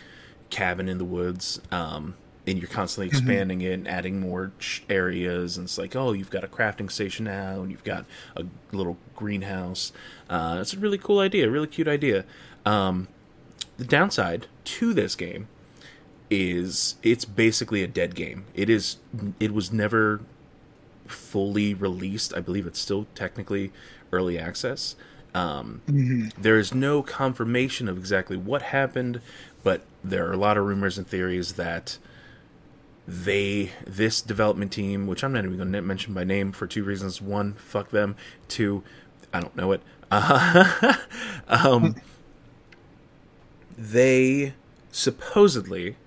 [0.51, 1.59] cabin in the woods.
[1.71, 2.13] Um,
[2.45, 3.17] and you're constantly mm-hmm.
[3.17, 3.67] expanding mm-hmm.
[3.67, 4.51] it and adding more
[4.87, 5.57] areas.
[5.57, 8.05] And it's like, oh, you've got a crafting station now, and you've got
[8.35, 9.91] a little greenhouse.
[10.29, 12.25] Uh, it's a really cool idea, really cute idea.
[12.63, 13.07] Um,
[13.77, 15.47] the downside to this game
[16.29, 18.45] is it's basically a dead game.
[18.53, 18.97] It is.
[19.39, 20.21] It was never
[21.07, 22.33] fully released.
[22.35, 23.71] I believe it's still technically
[24.11, 24.95] early access.
[25.33, 26.41] Um, mm-hmm.
[26.41, 29.19] There is no confirmation of exactly what happened,
[29.63, 31.97] but there are a lot of rumors and theories that
[33.07, 36.83] they, this development team, which I'm not even going to mention by name for two
[36.83, 38.15] reasons: one, fuck them;
[38.47, 38.83] two,
[39.33, 39.81] I don't know it.
[40.09, 40.93] Uh,
[41.47, 41.95] um,
[43.77, 44.53] they
[44.91, 45.97] supposedly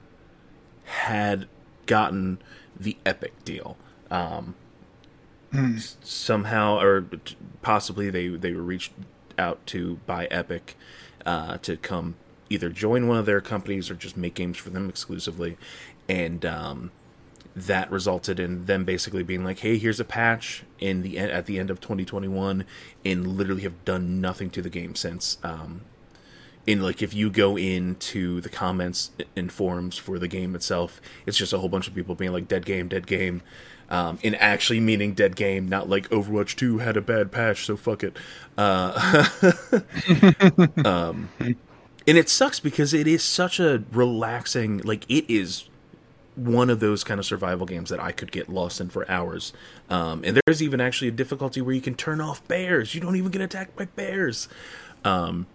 [0.85, 1.47] had
[1.85, 2.39] gotten
[2.79, 3.77] the Epic deal.
[4.11, 4.55] Um,
[5.53, 5.97] Mm.
[6.05, 7.07] somehow or
[7.63, 8.93] possibly they they were reached
[9.39, 10.77] out to by Epic
[11.25, 12.17] uh, to come
[12.51, 15.57] either join one of their companies or just make games for them exclusively,
[16.09, 16.91] and um,
[17.57, 21.47] that resulted in them basically being like, "Hey, here's a patch in the en- at
[21.47, 22.65] the end of 2021,"
[23.05, 25.39] and literally have done nothing to the game since.
[25.43, 25.83] Um,
[26.67, 31.39] in like if you go into the comments and forums for the game itself, it's
[31.39, 33.41] just a whole bunch of people being like "dead game, dead game,"
[33.91, 37.77] um, in actually meaning dead game, not like Overwatch Two had a bad patch, so
[37.77, 38.17] fuck it.
[38.57, 39.27] Uh,
[40.85, 45.69] um, and it sucks because it is such a relaxing, like it is
[46.39, 49.53] one of those kind of survival games that I could get lost in for hours.
[49.91, 52.95] Um, and there's even actually a difficulty where you can turn off bears.
[52.95, 54.49] You don't even get attacked by bears.
[55.05, 55.47] Um,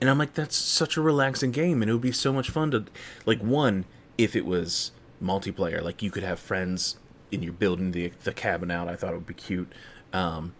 [0.00, 2.70] and I'm like, that's such a relaxing game, and it would be so much fun
[2.70, 2.84] to,
[3.26, 3.84] like, one,
[4.16, 4.92] if it was
[5.22, 6.96] multiplayer, like you could have friends
[7.30, 8.88] in you're building the the cabin out.
[8.88, 9.72] I thought it would be cute.
[10.12, 10.54] Um,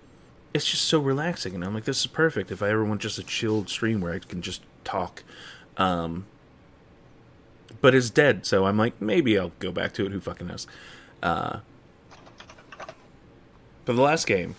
[0.52, 2.50] it's just so relaxing, and I'm like, this is perfect.
[2.50, 5.24] If I ever want just a chilled stream where I can just talk,
[5.76, 6.26] um,
[7.80, 10.12] but it's dead, so I'm like, maybe I'll go back to it.
[10.12, 10.66] Who fucking knows?
[11.22, 11.61] Uh,
[13.84, 14.55] but the last game,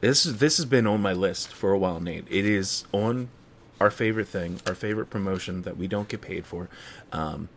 [0.00, 2.26] this this has been on my list for a while, Nate.
[2.28, 3.28] It is on
[3.80, 6.68] our favorite thing, our favorite promotion that we don't get paid for.
[7.12, 7.48] Um,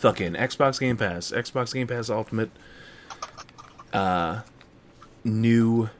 [0.00, 2.50] fucking Xbox Game Pass, Xbox Game Pass Ultimate.
[3.92, 4.40] Uh,
[5.24, 5.90] new,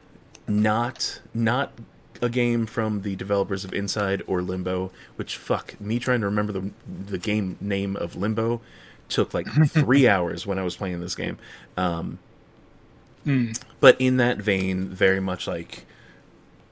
[0.46, 1.72] not not
[2.22, 4.90] a game from the developers of Inside or Limbo.
[5.16, 8.60] Which fuck me trying to remember the the game name of Limbo
[9.08, 11.38] took like three hours when I was playing this game.
[11.76, 12.18] Um,
[13.26, 13.62] Mm.
[13.80, 15.84] but in that vein, very much like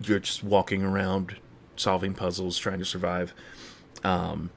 [0.01, 1.37] you're just walking around
[1.77, 3.35] solving puzzles, trying to survive.
[4.03, 4.49] Um,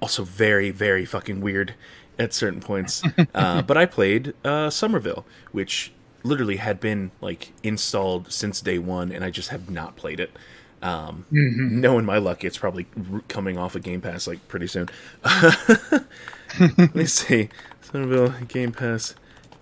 [0.00, 1.74] also, very, very fucking weird
[2.18, 3.02] at certain points.
[3.34, 5.92] uh, but I played uh, Somerville, which
[6.22, 10.30] literally had been like installed since day one, and I just have not played it.
[10.82, 11.70] Um, Mhm.
[11.72, 12.86] Knowing my luck, it's probably
[13.28, 14.88] coming off of Game Pass like pretty soon.
[16.60, 17.48] Let me see.
[17.80, 19.14] Somerville Game Pass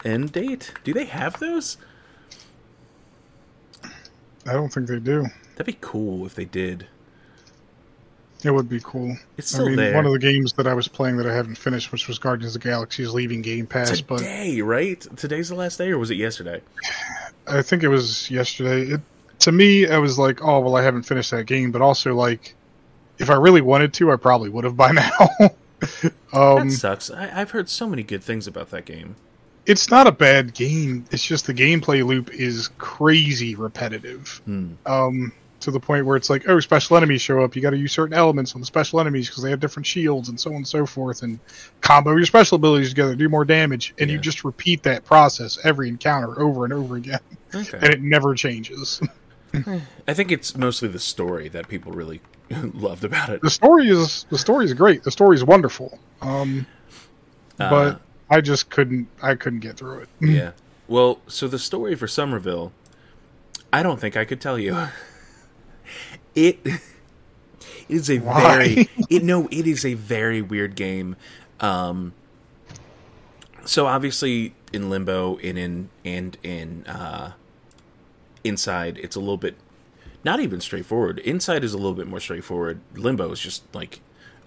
[0.05, 0.73] end date.
[0.85, 1.77] Do they have those?
[4.47, 5.27] I don't think they do.
[5.57, 6.89] That'd be cool if they did.
[8.45, 9.17] It would be cool.
[9.39, 9.95] It's still I mean, there.
[9.95, 12.55] one of the games that I was playing that I haven't finished, which was Guardians
[12.55, 14.01] of the Galaxy, is leaving Game Pass.
[14.01, 15.01] But Today, right?
[15.17, 16.61] Today's the last day, or was it yesterday?
[17.47, 18.95] I think it was yesterday.
[18.95, 19.01] It,
[19.41, 21.71] to me, I was like, oh well, I haven't finished that game.
[21.73, 22.55] But also, like,
[23.19, 25.29] if I really wanted to, I probably would have by now.
[26.33, 27.11] um, that sucks.
[27.11, 29.17] I, I've heard so many good things about that game.
[29.67, 31.05] it's not a bad game.
[31.11, 34.41] It's just the gameplay loop is crazy repetitive.
[34.45, 34.73] Hmm.
[34.87, 35.33] Um,
[35.65, 37.55] to the point where it's like, oh, special enemies show up.
[37.57, 40.29] You got to use certain elements on the special enemies because they have different shields
[40.29, 41.39] and so on and so forth, and
[41.81, 45.89] combo your special abilities together, do more damage, and you just repeat that process every
[45.89, 47.21] encounter over and over again,
[47.55, 47.79] Okay.
[47.83, 49.01] and it never changes.
[50.09, 53.41] I think it's mostly the story that people really loved about it.
[53.41, 55.03] the story is the story is great.
[55.05, 55.99] The story is wonderful.
[56.21, 56.67] Um,
[57.61, 58.01] Uh, but
[58.31, 59.07] I just couldn't.
[59.23, 60.09] I couldn't get through it.
[60.21, 60.51] yeah.
[60.89, 62.73] Well, so the story for Somerville,
[63.73, 64.77] I don't think I could tell you.
[66.35, 66.59] It
[67.89, 68.43] is a Why?
[68.57, 71.17] very it no, it is a very weird game.
[71.61, 72.13] Um
[73.65, 77.33] so obviously in Limbo and in and in uh
[78.43, 79.57] Inside it's a little bit
[80.25, 81.19] not even straightforward.
[81.21, 82.81] Inside is a little bit more straightforward.
[82.95, 84.01] Limbo is just like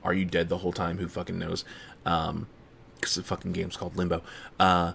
[0.04, 0.98] are you dead the whole time?
[0.98, 1.64] Who fucking knows?
[2.06, 2.48] Um
[3.02, 4.22] cuz the fucking game's called Limbo.
[4.60, 4.94] Uh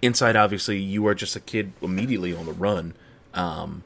[0.00, 2.94] Inside obviously you are just a kid immediately on the run.
[3.34, 3.82] Um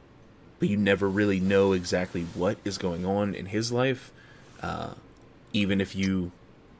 [0.62, 4.12] but you never really know exactly what is going on in his life,
[4.62, 4.94] uh,
[5.52, 6.30] even if you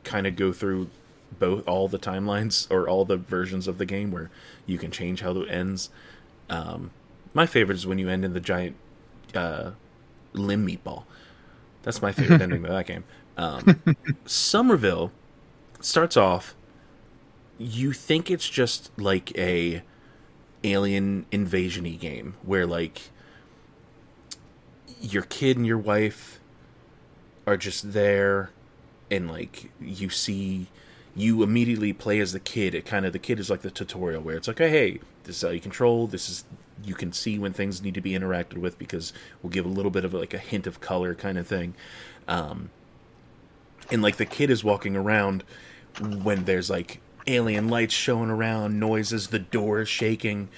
[0.05, 0.89] kind of go through
[1.37, 4.30] both all the timelines or all the versions of the game where
[4.66, 5.91] you can change how it ends.
[6.49, 6.93] Um,
[7.35, 8.76] my favorite is when you end in the giant
[9.35, 9.72] uh,
[10.33, 11.03] limb meatball.
[11.83, 13.03] That's my favorite ending of that game.
[13.37, 13.83] Um,
[14.26, 15.11] Somerville
[15.80, 16.55] starts off.
[17.59, 19.83] You think it's just like a
[20.62, 23.11] alien invasion-y game where like
[25.03, 26.40] your kid and your wife
[27.46, 28.50] are just there
[29.11, 30.68] and like you see
[31.14, 32.74] you immediately play as the kid.
[32.74, 35.42] It kind of the kid is like the tutorial where it's like hey this is
[35.42, 36.07] how you control.
[36.07, 36.44] This is
[36.84, 39.90] you can see when things need to be interacted with because we'll give a little
[39.90, 41.74] bit of like a hint of color kind of thing.
[42.28, 42.70] Um
[43.90, 45.42] and like the kid is walking around
[46.00, 50.48] when there's like alien lights showing around noises the door is shaking.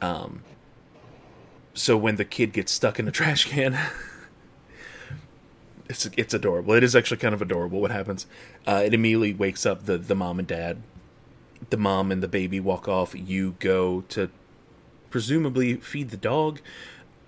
[0.00, 0.42] Um
[1.74, 3.78] so when the kid gets stuck in a trash can
[5.88, 8.26] it's it's adorable it is actually kind of adorable what happens
[8.66, 10.80] uh, it immediately wakes up the the mom and dad
[11.70, 13.14] the mom and the baby walk off.
[13.14, 14.30] You go to
[15.10, 16.60] presumably feed the dog.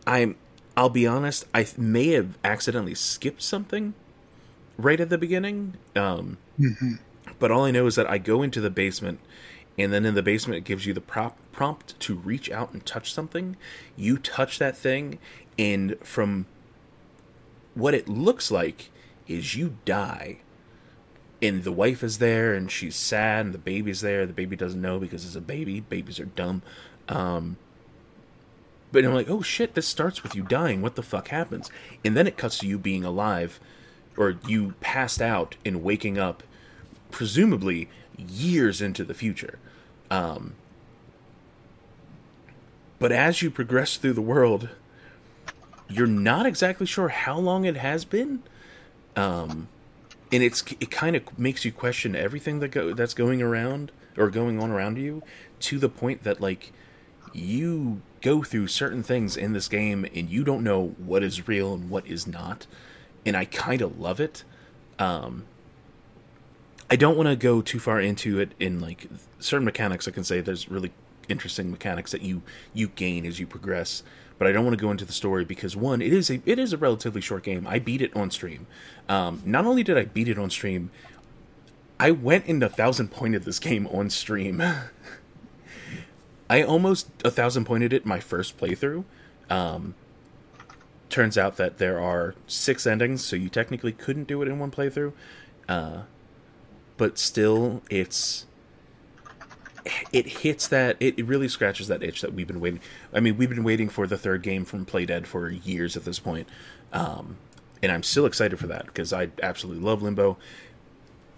[0.09, 0.37] I'm.
[0.77, 1.45] I'll be honest.
[1.55, 3.95] I may have accidentally skipped something
[4.77, 5.75] right at the beginning.
[5.95, 6.95] Um, Mm-hmm.
[7.39, 9.21] but all I know is that I go into the basement,
[9.79, 12.85] and then in the basement it gives you the prop prompt to reach out and
[12.85, 13.57] touch something.
[13.97, 15.18] You touch that thing,
[15.59, 16.47] and from
[17.75, 18.91] what it looks like
[19.27, 20.39] is you die.
[21.43, 24.27] And the wife is there, and she's sad, and the baby's there.
[24.27, 25.81] The baby doesn't know because it's a baby.
[25.81, 26.62] Babies are dumb.
[27.09, 27.57] Um,
[28.93, 30.81] but I'm like, oh shit, this starts with you dying.
[30.81, 31.70] What the fuck happens?
[32.05, 33.61] And then it cuts to you being alive,
[34.16, 36.45] or you passed out and waking up,
[37.11, 39.59] presumably years into the future.
[40.11, 40.55] Um,
[42.99, 44.69] but as you progress through the world,
[45.89, 48.43] you're not exactly sure how long it has been.
[49.17, 49.69] Um,
[50.33, 54.31] and it's it kind of makes you question everything that go that's going around or
[54.31, 55.23] going on around you
[55.61, 56.73] to the point that like
[57.33, 61.75] you go through certain things in this game and you don't know what is real
[61.75, 62.67] and what is not
[63.27, 64.45] and i kind of love it
[64.99, 65.45] um
[66.95, 70.25] i don't want to go too far into it in like certain mechanics i can
[70.25, 70.93] say there's really
[71.29, 72.43] interesting mechanics that you
[72.73, 74.03] you gain as you progress
[74.39, 76.59] but I don't want to go into the story because one, it is a it
[76.59, 77.67] is a relatively short game.
[77.67, 78.67] I beat it on stream.
[79.09, 80.91] Um, not only did I beat it on stream,
[82.01, 84.63] I went into thousand pointed this game on stream.
[86.51, 89.05] I almost a thousand pointed it my first playthrough.
[89.49, 89.95] Um,
[91.09, 94.71] turns out that there are six endings, so you technically couldn't do it in one
[94.71, 95.13] playthrough.
[95.69, 96.03] Uh,
[96.97, 98.47] but still, it's
[100.13, 102.81] it hits that it, really scratches that itch that we've been waiting
[103.13, 106.19] i mean we've been waiting for the third game from playdead for years at this
[106.19, 106.49] point
[106.93, 107.37] um,
[107.83, 110.37] and i'm still excited for that because i absolutely love limbo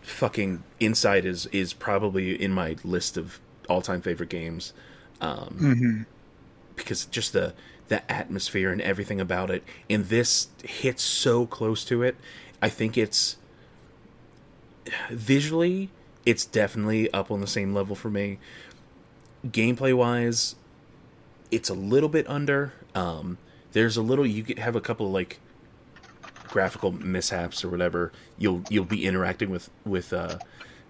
[0.02, 4.72] fucking inside is is probably in my list of all-time favorite games
[5.20, 6.02] um, Mm-hmm.
[6.76, 7.54] because just the
[7.88, 12.16] the atmosphere and everything about it and this hits so close to it
[12.62, 13.36] i think it's
[15.10, 15.90] visually
[16.24, 18.38] it's definitely up on the same level for me.
[19.46, 20.56] Gameplay wise
[21.50, 22.72] it's a little bit under.
[22.94, 23.38] Um
[23.72, 25.38] there's a little you could have a couple of like
[26.48, 28.12] graphical mishaps or whatever.
[28.38, 30.38] You'll you'll be interacting with with uh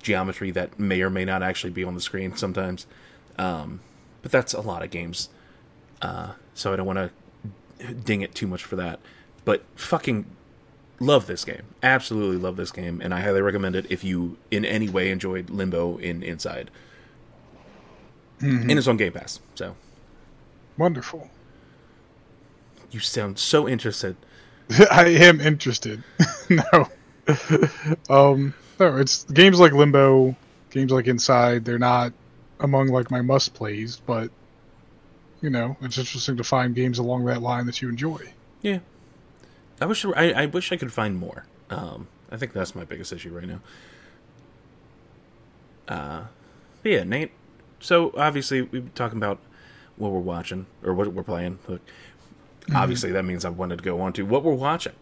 [0.02, 2.86] geometry that may or may not actually be on the screen sometimes.
[3.38, 3.80] Um
[4.22, 5.28] but that's a lot of games.
[6.00, 6.98] Uh so i don't want
[7.78, 9.00] to ding it too much for that.
[9.44, 10.26] But fucking
[11.00, 14.64] love this game absolutely love this game and i highly recommend it if you in
[14.64, 16.70] any way enjoyed limbo in inside
[18.40, 18.62] Mhm.
[18.62, 19.76] and it's on game pass so
[20.78, 21.30] Wonderful.
[22.90, 24.16] you sound so interested
[24.90, 26.02] I am interested.
[26.50, 26.88] no.
[28.10, 30.34] um no, it's games like Limbo,
[30.70, 32.12] games like Inside, they're not
[32.60, 34.30] among like my must plays, but
[35.40, 38.20] you know, it's interesting to find games along that line that you enjoy.
[38.60, 38.80] yeah
[39.80, 41.44] i wish I, I wish i could find more.
[41.70, 43.60] Um i think that's my biggest issue right now.
[45.88, 46.22] Uh
[46.82, 47.32] but yeah nate
[47.80, 49.38] so obviously we've been talking about
[49.96, 51.58] what we're watching or what we're playing.
[51.68, 51.80] Look
[52.74, 54.94] obviously that means i wanted to go on to what we're watching.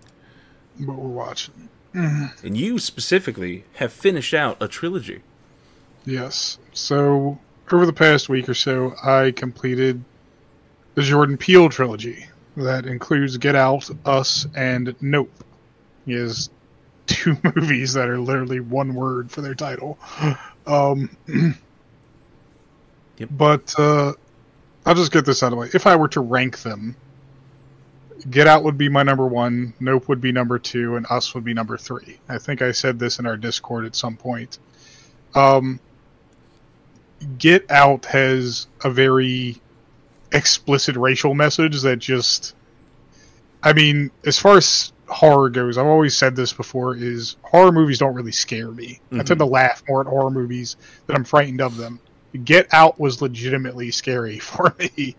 [0.79, 1.69] What we're watching.
[1.95, 5.23] and you specifically have finished out a trilogy.
[6.05, 6.59] Yes.
[6.73, 7.39] So
[7.73, 10.05] over the past week or so, I completed
[10.97, 12.27] the Jordan Peele trilogy.
[12.57, 15.31] That includes Get Out, Us, and Nope.
[16.07, 16.51] He has
[17.07, 19.99] two movies that are literally one word for their title.
[20.67, 21.17] Um,
[23.19, 23.29] Yep.
[23.33, 24.13] But uh,
[24.87, 25.71] I'll just get this out of the way.
[25.73, 26.97] If I were to rank them,
[28.31, 31.45] Get Out would be my number one, Nope would be number two, and Us would
[31.45, 32.19] be number three.
[32.29, 34.59] I think I said this in our Discord at some point.
[35.35, 35.79] Um,
[37.39, 39.61] Get Out has a very
[40.35, 42.55] explicit racial message that just
[43.63, 47.99] I mean, as far as horror goes, I've always said this before is horror movies
[47.99, 49.01] don't really scare me.
[49.11, 49.25] I Mhm.
[49.27, 50.77] tend to laugh more at horror movies
[51.07, 51.99] than I'm frightened of them.
[52.45, 55.17] Get Out was legitimately scary for me.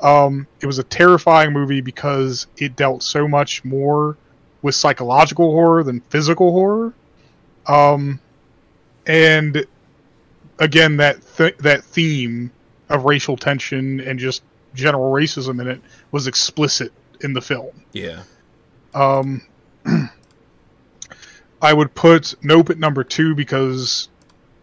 [0.00, 4.16] Um, it was a terrifying movie because it dealt so much more
[4.62, 6.94] with psychological horror than physical horror.
[7.66, 8.20] Um,
[9.06, 9.66] and
[10.58, 12.52] again, that th- that theme
[12.88, 14.42] of racial tension and just
[14.74, 17.70] general racism in it was explicit in the film.
[17.92, 18.22] yeah
[18.94, 19.42] Um,
[21.60, 24.08] I would put Nope at number two because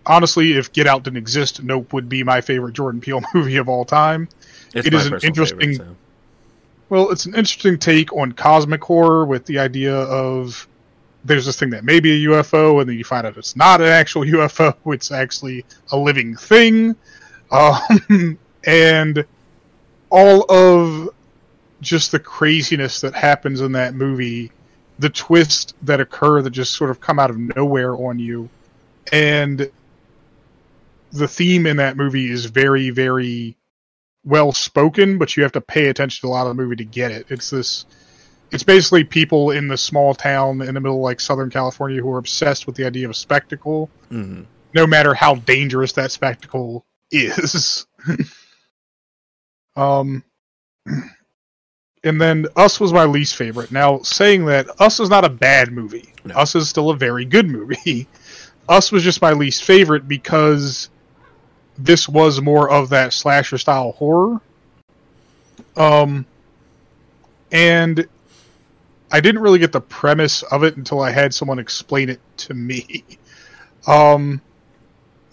[0.05, 3.69] honestly, if Get Out didn't exist, Nope would be my favorite Jordan Peele movie of
[3.69, 4.27] all time.
[4.73, 5.95] it's It my is an interesting- favorite, so.
[6.89, 10.67] Well, it's an interesting take on cosmic horror with the idea of
[11.23, 13.79] there's this thing that may be a UFO, and then you find out it's not
[13.79, 14.73] an actual UFO.
[14.87, 16.95] It's actually a living thing,
[17.51, 19.23] um, and
[20.09, 21.09] all of
[21.81, 24.51] just the craziness that happens in that movie,
[24.99, 28.49] the twists that occur that just sort of come out of nowhere on you,
[29.11, 29.69] and
[31.11, 33.55] the theme in that movie is very, very
[34.23, 36.85] well spoken, but you have to pay attention to a lot of the movie to
[36.85, 37.25] get it.
[37.29, 37.85] It's this
[38.51, 42.11] it's basically people in the small town in the middle of like Southern California who
[42.11, 44.43] are obsessed with the idea of a spectacle, hmm
[44.73, 47.87] no matter how dangerous that spectacle is.
[49.79, 50.23] um
[52.03, 53.71] and then Us was my least favorite.
[53.71, 56.13] Now, saying that Us is not a bad movie.
[56.25, 56.35] No.
[56.35, 58.07] Us is still a very good movie.
[58.69, 60.89] Us was just my least favorite because
[61.77, 64.41] this was more of that slasher style horror.
[65.75, 66.25] Um
[67.51, 68.07] and
[69.11, 72.53] I didn't really get the premise of it until I had someone explain it to
[72.53, 73.03] me.
[73.87, 74.41] Um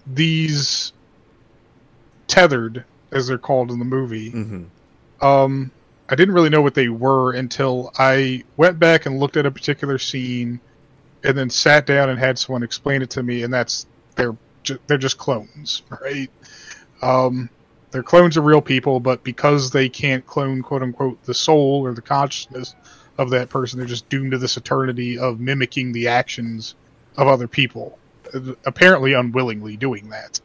[0.07, 0.93] these
[2.29, 4.65] tethered as they're called in the movie hmm
[5.21, 5.71] um,
[6.09, 9.51] I didn't really know what they were until I went back and looked at a
[9.51, 10.61] particular scene,
[11.25, 13.43] and then sat down and had someone explain it to me.
[13.43, 16.31] And that's they're ju- they're just clones, right?
[17.03, 17.51] Um,
[17.91, 21.93] they're clones of real people, but because they can't clone "quote unquote" the soul or
[21.93, 22.75] the consciousness
[23.19, 26.75] of that person, they're just doomed to this eternity of mimicking the actions
[27.17, 27.99] of other people,
[28.35, 30.41] uh, apparently unwillingly doing that.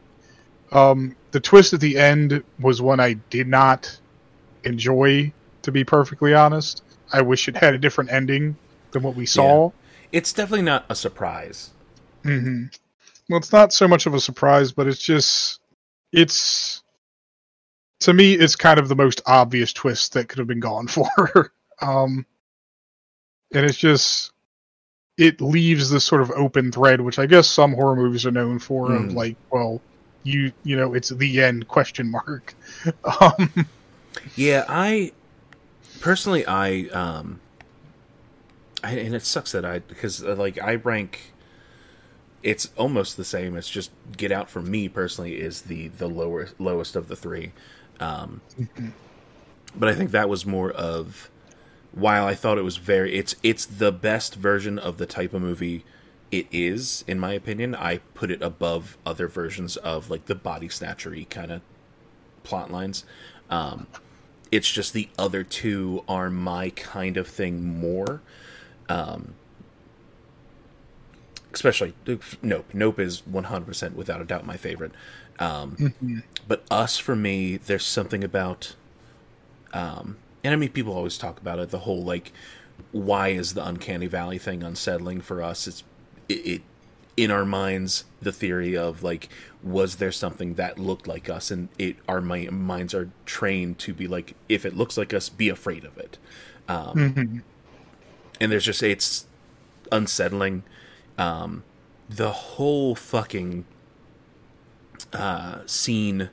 [0.72, 3.98] Um, the twist at the end was one I did not
[4.64, 6.82] enjoy, to be perfectly honest.
[7.12, 8.56] I wish it had a different ending
[8.92, 9.70] than what we saw.
[10.12, 11.70] It's definitely not a surprise.
[12.22, 12.64] hmm
[13.28, 15.60] Well, it's not so much of a surprise, but it's just
[16.12, 16.82] it's
[18.00, 21.52] to me it's kind of the most obvious twist that could have been gone for.
[21.80, 22.26] um,
[23.54, 24.32] and it's just
[25.18, 28.58] it leaves this sort of open thread, which I guess some horror movies are known
[28.58, 28.92] for.
[28.94, 29.16] Of Hmm.
[29.16, 29.80] like, well,
[30.22, 32.54] you you know, it's the end question mark.
[33.20, 33.66] um,
[34.36, 35.12] Yeah, I
[36.00, 37.40] personally, I um,
[38.82, 41.32] I, and it sucks that I because uh, like I rank.
[42.42, 43.56] It's almost the same.
[43.56, 47.52] It's just Get Out for me personally is the the lower lowest of the three,
[48.00, 48.40] um,
[49.76, 51.30] but I think that was more of
[51.92, 55.42] while I thought it was very it's it's the best version of the type of
[55.42, 55.84] movie
[56.32, 57.76] it is in my opinion.
[57.76, 61.62] I put it above other versions of like the body snatchery kind of
[62.44, 63.04] plot lines.
[63.50, 63.86] Um,
[64.52, 68.22] it's just the other two are my kind of thing more.
[68.88, 69.34] Um,
[71.52, 71.94] especially
[72.42, 72.64] Nope.
[72.72, 74.92] Nope is 100% without a doubt my favorite.
[75.38, 75.80] Um,
[76.48, 78.74] But Us, for me, there's something about.
[79.72, 82.32] Um, and I mean, people always talk about it the whole, like,
[82.92, 85.66] why is the Uncanny Valley thing unsettling for us?
[85.66, 85.84] It's.
[86.32, 86.62] It, it
[87.16, 89.28] in our minds the theory of like
[89.62, 91.50] was there something that looked like us?
[91.50, 95.28] And it our mi- minds are trained to be like if it looks like us
[95.28, 96.18] be afraid of it.
[96.68, 97.42] Um, mhm.
[98.40, 99.26] and there's just it's
[99.90, 100.62] unsettling.
[101.18, 101.64] Um
[102.08, 103.64] the whole fucking
[105.12, 106.30] uh scene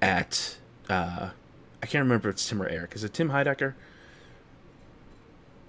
[0.00, 0.56] at
[0.88, 1.30] uh
[1.82, 2.94] i can't remember if it's tim or eric.
[2.94, 3.74] Is it tim heidecker?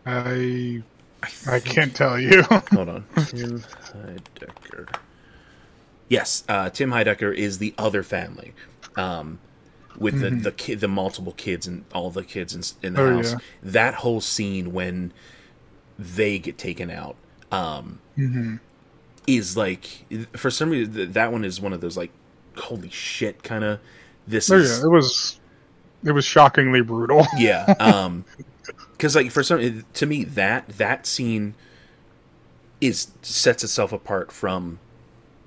[0.05, 0.83] I
[1.47, 2.41] I, I can't tell you.
[2.71, 3.05] Hold on.
[3.27, 4.93] Tim Heidecker.
[6.09, 8.53] Yes, uh, Tim Heidecker is the other family,
[8.95, 9.39] um,
[9.97, 13.15] with the the kid, the multiple kids and all the kids in, in the Oh,
[13.17, 13.31] house.
[13.31, 13.37] yeah.
[13.63, 15.13] That whole scene when
[15.97, 17.15] they get taken out
[17.51, 18.59] um, Mhm.
[19.27, 20.05] is like
[20.35, 22.11] for some reason th- that one is one of those like
[22.57, 23.79] holy shit kind of.
[24.27, 25.39] This Oh is yeah, it was
[26.03, 27.25] it was shockingly brutal.
[27.37, 28.25] yeah um
[29.03, 31.55] because like for some to me that that scene
[32.79, 34.79] is sets itself apart from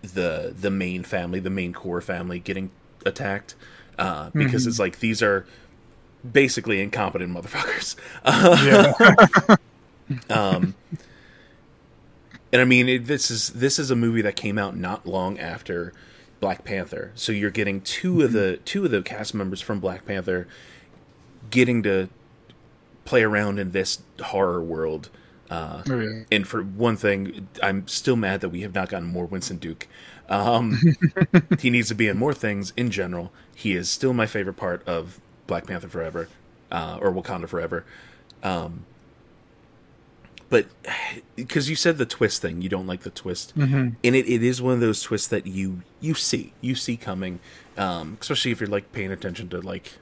[0.03, 2.71] the the main family the main core family getting
[3.07, 3.55] attacked
[3.99, 5.47] uh because it's like these are
[6.31, 7.97] basically incompetent motherfuckers.
[10.31, 10.75] Um
[12.53, 15.39] and i mean it, this is this is a movie that came out not long
[15.39, 15.95] after
[16.41, 17.11] black panther.
[17.15, 20.47] So you're getting 2 of the two of the cast members from black panther
[21.51, 22.11] getting to
[23.07, 25.09] play around in this horror world
[25.49, 26.23] uh Oh, yeah.
[26.33, 29.87] and for one thing i'm still mad that we have not gotten more winston duke
[30.29, 30.79] um
[31.61, 34.87] he needs to be in more things in general he is still my favorite part
[34.89, 36.29] of black panther forever
[36.73, 37.85] uh or wakanda forever
[38.43, 38.85] um
[40.49, 40.67] but
[41.37, 43.95] because you said the twist thing you don't like the twist Mhm.
[44.03, 47.39] and it, it is one of those twists that you you see you see coming
[47.77, 49.93] um especially if you're like paying attention to like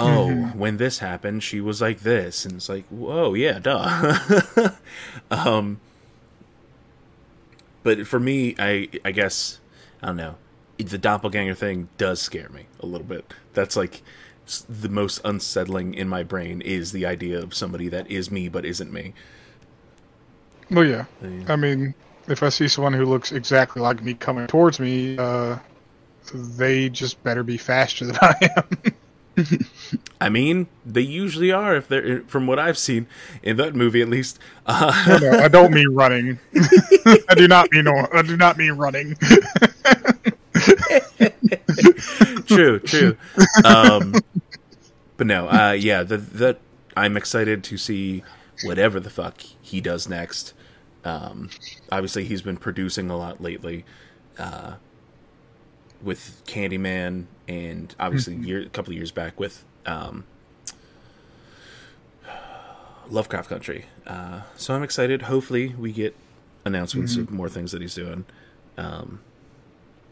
[0.00, 0.56] oh, Mhm.
[0.56, 4.70] when this happened, she was like this, and it's like, whoa, yeah, duh.
[5.30, 5.80] um,
[7.82, 9.60] but for me, I I guess
[10.02, 10.36] I don't know.
[10.78, 13.32] The doppelganger thing does scare me a little bit.
[13.52, 14.02] That's like
[14.68, 18.64] the most unsettling in my brain is the idea of somebody that is me but
[18.64, 19.14] isn't me.
[20.70, 21.04] Well, yeah.
[21.22, 21.44] Yeah.
[21.48, 21.94] I mean,
[22.26, 25.58] if I see someone who looks exactly like me coming towards me, uh,
[26.34, 28.94] they just better be faster than I am.
[30.20, 33.06] I mean, they usually are if they're from what I've seen
[33.42, 34.38] in that movie at least.
[34.66, 36.38] Uh, no, I don't mean running.
[37.06, 39.16] I do not mean I do not mean running.
[42.46, 43.16] true, true.
[43.64, 44.14] Um,
[45.16, 46.60] but no, uh, yeah, the, that
[46.96, 48.22] I'm excited to see
[48.62, 50.54] whatever the fuck he does next.
[51.04, 51.50] Um,
[51.90, 53.84] obviously, he's been producing a lot lately
[54.38, 54.74] uh,
[56.04, 60.24] with Candyman, and obviously, year, a couple of years back with um,
[63.08, 63.86] Lovecraft Country.
[64.06, 65.22] Uh, so I'm excited.
[65.22, 66.14] Hopefully, we get
[66.64, 68.24] announcements of more things that he's doing.
[68.78, 69.20] Um,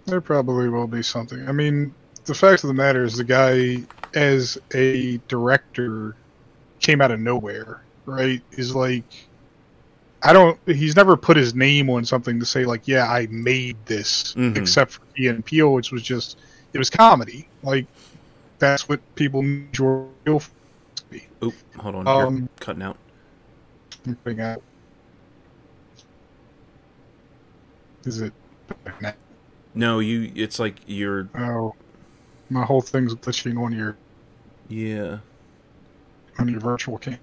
[0.07, 1.49] There probably will be something.
[1.49, 3.83] I mean, the fact of the matter is, the guy,
[4.15, 6.17] as a director,
[6.81, 7.83] came out of nowhere.
[8.05, 8.43] Right?
[8.53, 9.05] Is like,
[10.25, 10.59] I don't.
[10.67, 14.35] He's never put his name on something to say like, yeah, I made this.
[14.35, 14.57] Mhm.
[14.57, 16.39] Except for Key and Peele, which was just,
[16.73, 17.49] it was comedy.
[17.63, 17.87] Like,
[18.59, 19.73] that's what people enjoy.
[19.73, 20.51] Jordan Peele
[20.95, 21.27] to be.
[21.43, 22.97] oop, hold on, Um, you're cutting out.
[24.07, 24.63] I'm out.
[28.05, 28.33] Is it?
[29.75, 30.31] No, you.
[30.35, 31.29] It's like you're.
[31.37, 31.75] Oh,
[32.51, 33.97] my whole thing's glitching on your
[34.69, 35.19] Yeah.
[36.39, 37.19] on your virtual cam.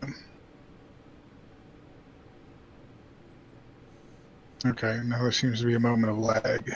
[4.66, 6.74] Okay, now there seems to be a moment of lag.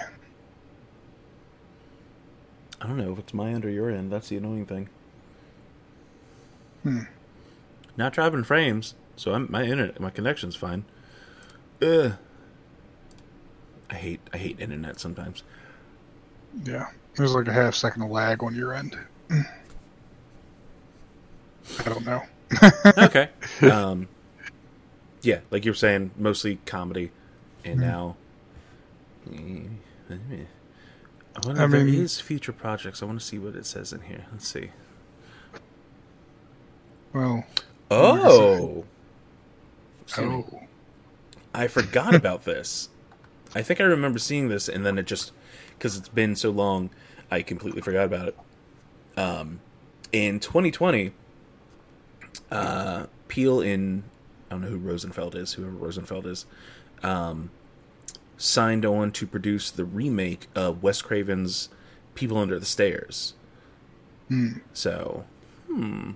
[2.82, 4.12] I don't know if it's my end or your end.
[4.12, 4.90] That's the annoying thing.
[6.84, 7.02] Hmm.
[7.96, 10.86] Not dropping frames, so I'm, my internet, my connection's fine.
[11.82, 12.14] Ugh.
[13.90, 15.44] I hate, I hate internet sometimes.
[16.64, 18.98] Yeah, there's like a half second of lag on your end.
[19.30, 19.44] I
[21.86, 22.24] don't know.
[22.98, 23.30] okay.
[23.62, 24.08] Um,
[25.22, 27.12] yeah, like you were saying, mostly comedy,
[27.64, 27.82] and Mhm.
[27.82, 28.16] now.
[29.32, 29.36] I
[31.46, 33.02] wonder I if there is future projects.
[33.02, 34.26] I want to see what it says in here.
[34.32, 34.72] Let's see.
[37.14, 37.46] Well,
[37.92, 38.86] Oh.
[40.18, 40.46] Oh,
[41.54, 42.90] I forgot about this.
[43.56, 45.32] I think I remember seeing this, and then it just
[45.78, 46.90] because it's been so long,
[47.32, 48.38] I completely forgot about it.
[49.16, 49.60] Um,
[50.12, 51.14] in 2020,
[52.52, 54.04] uh, Peele in
[54.50, 56.46] I don't know who Rosenfeld is, whoever Rosenfeld is,
[57.04, 57.52] um,
[58.38, 61.70] signed on to produce the remake of Wes Craven's
[62.16, 63.34] People Under the Stairs.
[64.30, 64.58] Hmm.
[64.74, 65.26] So,
[65.68, 66.12] hmm.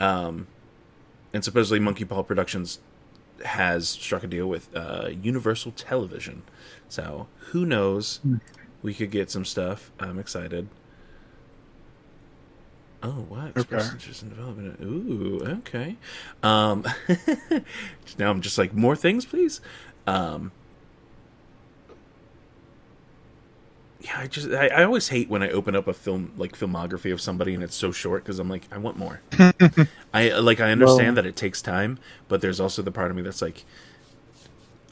[0.00, 0.46] Um,
[1.32, 2.80] and supposedly Monkeypaw Productions
[3.44, 6.42] has struck a deal with uh, Universal Television.
[6.88, 8.18] So who knows?
[8.18, 8.36] Hmm.
[8.82, 9.90] We could get some stuff.
[10.00, 10.68] I'm excited.
[13.02, 13.56] Oh, what?
[13.56, 13.94] Express Okay.
[13.94, 14.78] interest in development.
[14.80, 15.96] Ooh, okay.
[16.42, 16.84] Um,
[18.18, 19.60] now I'm just like more things, please.
[20.06, 20.50] Um,
[24.00, 27.12] yeah, I just I, I always hate when I open up a film like filmography
[27.12, 29.20] of somebody and it's so short because I'm like I want more.
[30.12, 31.98] I like I understand Well- that it takes time,
[32.28, 33.64] but there's also the part of me that's like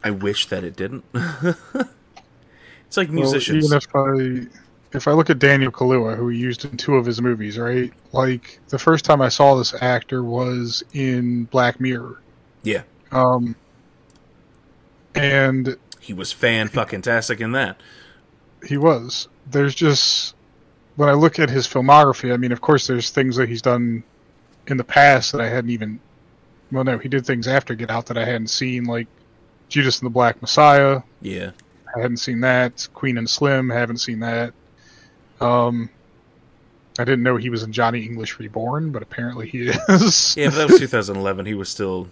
[0.04, 1.04] I wish that it didn't.
[1.14, 3.64] it's like well, musicians.
[3.66, 4.48] even if I
[4.96, 7.92] if I look at Daniel Kaluuya, who he used in two of his movies, right?
[8.12, 12.20] Like the first time I saw this actor was in Black Mirror.
[12.62, 12.82] yeah,
[13.12, 13.54] Um,
[15.14, 17.80] and he was fan fucking tastic in that.
[18.66, 19.28] he was.
[19.50, 20.34] There's just
[20.96, 24.02] when I look at his filmography, I mean, of course, there's things that he's done
[24.66, 26.00] in the past that I hadn't even.
[26.72, 29.08] Well, no, he did things after Get Out that I hadn't seen, like
[29.68, 31.02] Judas and the Black Messiah.
[31.20, 31.50] Yeah,
[31.96, 32.86] I hadn't seen that.
[32.94, 34.52] Queen and Slim, haven't seen that.
[35.40, 35.90] Um,
[36.98, 40.36] I didn't know he was in Johnny English Reborn, but apparently he is.
[40.36, 41.46] yeah, but that was 2011.
[41.46, 42.08] He was still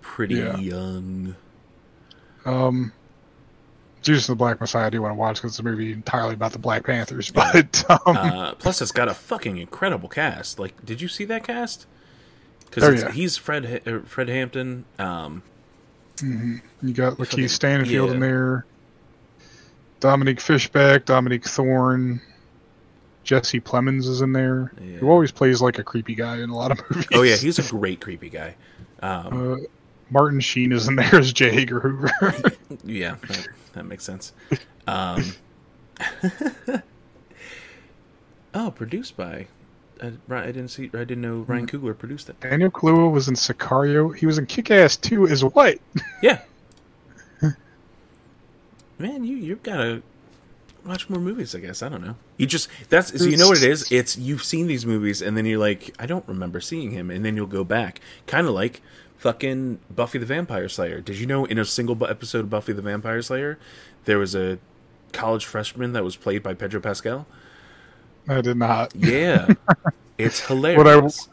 [0.00, 0.56] pretty Yeah.
[0.56, 1.34] young.
[2.44, 2.92] Um,
[4.02, 6.34] Judas and the Black Messiah, I do want to watch because it's a movie entirely
[6.34, 7.30] about the Black Panthers.
[7.34, 10.58] But um, Uh, plus, it's got a fucking incredible cast.
[10.58, 11.86] Like, did you see that cast?
[11.90, 13.10] Oh, Because yeah.
[13.10, 14.84] he's Fred uh, Fred Hampton.
[14.98, 15.42] Um,
[16.16, 16.60] mhm.
[16.82, 18.66] you got Lakeith Stanfield in there,
[20.00, 22.20] Dominique Fishback, Dominique Thorne,
[23.24, 24.72] Jesse Plemons is in there.
[24.80, 24.98] Yeah.
[24.98, 27.06] Who always plays like a creepy guy in a lot of movies.
[27.14, 28.54] oh yeah, he's a great creepy guy.
[29.02, 29.56] Um, Uh,
[30.10, 31.62] Martin Sheen is in there as J.
[31.62, 32.10] Edgar Hoover.
[32.84, 34.32] yeah, that, that makes sense.
[34.86, 35.24] Um,
[38.54, 39.46] oh, produced by.
[40.02, 40.84] I, I didn't see.
[40.94, 41.84] I didn't know Ryan Mm-hmm.
[41.86, 42.40] Coogler produced it.
[42.40, 44.14] Daniel Kaluuya was in Sicario.
[44.16, 45.78] He was in Kick-Ass 2 as what?
[46.22, 46.40] Yeah.
[48.98, 50.02] Man, you you've got to
[50.84, 51.54] watch more movies.
[51.54, 52.16] I guess I don't know.
[52.36, 53.90] You just that's so you know what it is.
[53.92, 57.24] It's you've seen these movies and then you're like, I don't remember seeing him, and
[57.24, 58.80] then you'll go back, kind of like
[59.18, 61.00] fucking Buffy the Vampire Slayer.
[61.00, 63.58] Did you know in a single episode of Buffy the Vampire Slayer,
[64.04, 64.58] there was a
[65.12, 67.26] college freshman that was played by Pedro Pascal?
[68.28, 68.94] I did not.
[68.94, 69.48] Yeah,
[70.18, 71.28] it's hilarious.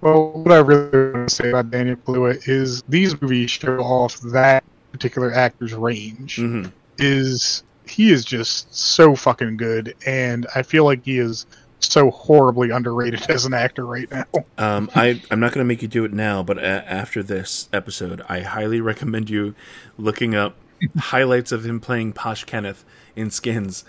[0.00, 4.20] Well, what I really want to say about Daniel Kaluuya is these movies show off
[4.20, 6.36] that particular actor's range.
[6.36, 6.66] hmm
[6.98, 11.46] Is he is just so fucking good, and I feel like he is
[11.80, 14.24] so horribly underrated as an actor right now.
[14.58, 17.68] Um, I I'm not going to make you do it now, but a- after this
[17.72, 19.54] episode, I highly recommend you
[19.96, 20.56] looking up
[20.98, 22.84] highlights of him playing Posh Kenneth
[23.16, 23.84] in Skins.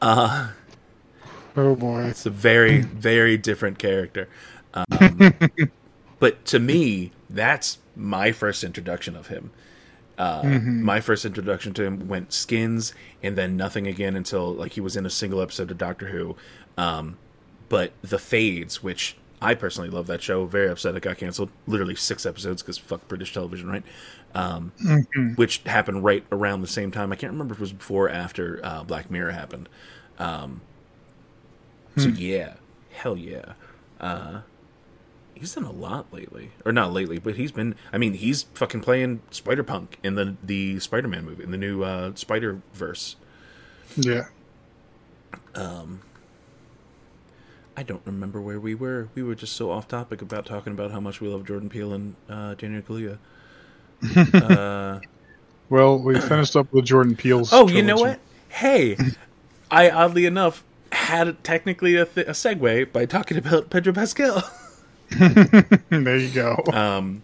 [0.00, 0.50] Uh,
[1.56, 2.04] Oh boy.
[2.04, 4.28] it's a very very different character.
[4.74, 5.34] Um,
[6.18, 9.50] but to me, that's my first introduction of him.
[10.18, 14.80] Uh, My first introduction to him went Skins, and then nothing again until like he
[14.80, 16.36] was in a single episode of Doctor Who.
[16.78, 17.18] Um,
[17.72, 21.48] but the Fades, which I personally love that show, very upset it got canceled.
[21.66, 23.82] Literally six episodes because fuck British television, right?
[24.34, 24.72] Um,
[25.36, 27.12] Which happened right around the same time.
[27.12, 29.70] I can't remember if it was before or after uh, Black Mirror happened.
[30.18, 30.60] Um,
[31.96, 32.56] so yeah,
[32.90, 33.54] hell yeah.
[33.98, 34.42] Uh,
[35.34, 37.74] he's done a lot lately, or not lately, but he's been.
[37.90, 41.56] I mean, he's fucking playing Spider Punk in the the Spider Man movie, in the
[41.56, 43.16] new uh, Spider Verse.
[43.96, 44.24] Yeah.
[47.76, 49.08] I don't remember where we were.
[49.14, 51.92] We were just so off topic about talking about how much we love Jordan Peele
[51.94, 53.18] and uh, Daniel Kaluuya.
[54.34, 55.00] uh,
[55.68, 57.50] Well, we finished up with Jordan Peele's.
[57.52, 58.20] oh, you know what?
[58.48, 58.96] Hey,
[59.70, 64.50] I oddly enough had technically a, th- a segue by talking about Pedro Pascal.
[65.10, 66.62] there you go.
[66.72, 67.22] Um,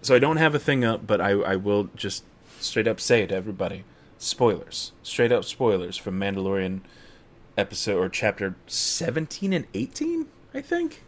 [0.00, 2.24] so I don't have a thing up, but I, I will just
[2.60, 3.84] straight up say it to everybody.
[4.18, 4.92] Spoilers.
[5.02, 6.80] Straight up spoilers from Mandalorian
[7.58, 11.04] episode or chapter 17 and 18, I think.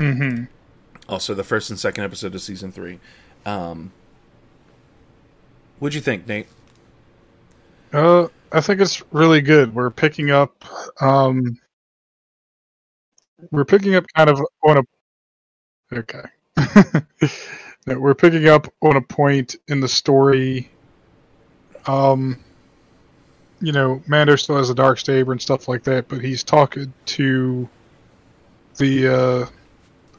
[0.00, 0.44] hmm
[1.08, 3.00] Also, the first and second episode of season three.
[3.46, 3.92] Um,
[5.78, 6.48] what'd you think, Nate?
[7.92, 9.74] Uh, I think it's really good.
[9.74, 10.64] We're picking up.
[11.00, 11.58] Um,
[13.50, 14.82] we're picking up kind of on a.
[15.92, 16.22] Okay.
[17.86, 20.70] We're picking up on a point in the story.
[21.86, 22.43] Um,
[23.64, 26.92] you know, Mando still has a dark saber and stuff like that, but he's talking
[27.06, 27.68] to
[28.76, 29.08] the.
[29.14, 29.46] Uh,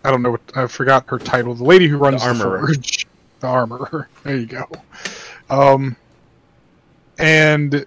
[0.04, 1.54] I don't know what I forgot her title.
[1.56, 2.68] The lady who runs the, armorer.
[2.68, 3.08] forge,
[3.40, 4.08] the armorer.
[4.24, 4.66] There you go.
[5.50, 5.96] Um,
[7.18, 7.86] and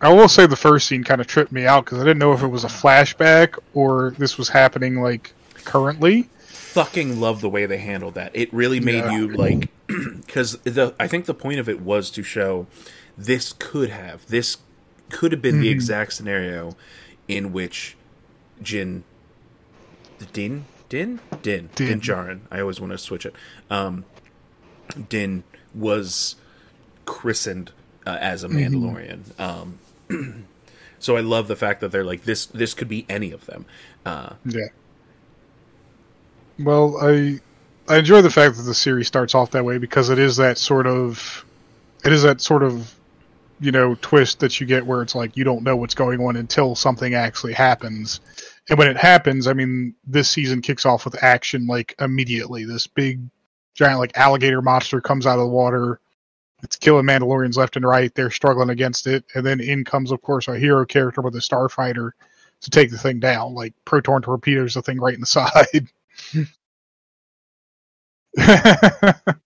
[0.00, 2.32] I will say the first scene kind of tripped me out because I didn't know
[2.32, 5.32] if it was a flashback or this was happening like
[5.64, 6.28] currently.
[6.46, 8.30] Fucking love the way they handled that.
[8.34, 9.16] It really made Yeah.
[9.16, 12.66] you like, because the I think the point of it was to show
[13.18, 14.58] this could have this
[15.08, 15.72] could have been the Mhm.
[15.72, 16.76] exact scenario
[17.28, 17.96] in which
[18.62, 19.04] Jin,
[20.32, 22.00] Din, Din, Din, Din, Din.
[22.00, 22.40] Djarin.
[22.50, 23.34] I always want to switch it.
[23.70, 24.04] Um,
[25.08, 25.44] Din
[25.74, 26.36] was
[27.04, 27.72] christened
[28.06, 29.38] uh, as a Mandalorian.
[29.38, 29.78] Um,
[30.98, 32.46] so I love the fact that they're like this.
[32.46, 33.64] This could be any of them.
[34.04, 34.66] Uh, Yeah.
[36.58, 37.40] Well, I
[37.88, 40.58] I enjoy the fact that the series starts off that way because it is that
[40.58, 41.44] sort of
[42.04, 42.94] it is that sort of
[43.60, 46.36] you know twist that you get where it's like you don't know what's going on
[46.36, 48.20] until something actually happens.
[48.68, 52.64] And when it happens, I mean, this season kicks off with action like immediately.
[52.64, 53.20] This big
[53.74, 56.00] giant like alligator monster comes out of the water.
[56.62, 58.12] It's killing Mandalorians left and right.
[58.14, 61.40] They're struggling against it, and then in comes, of course, a hero character with a
[61.40, 62.10] starfighter
[62.62, 63.54] to take the thing down.
[63.54, 65.88] Like proton torpedoes the thing right in the side.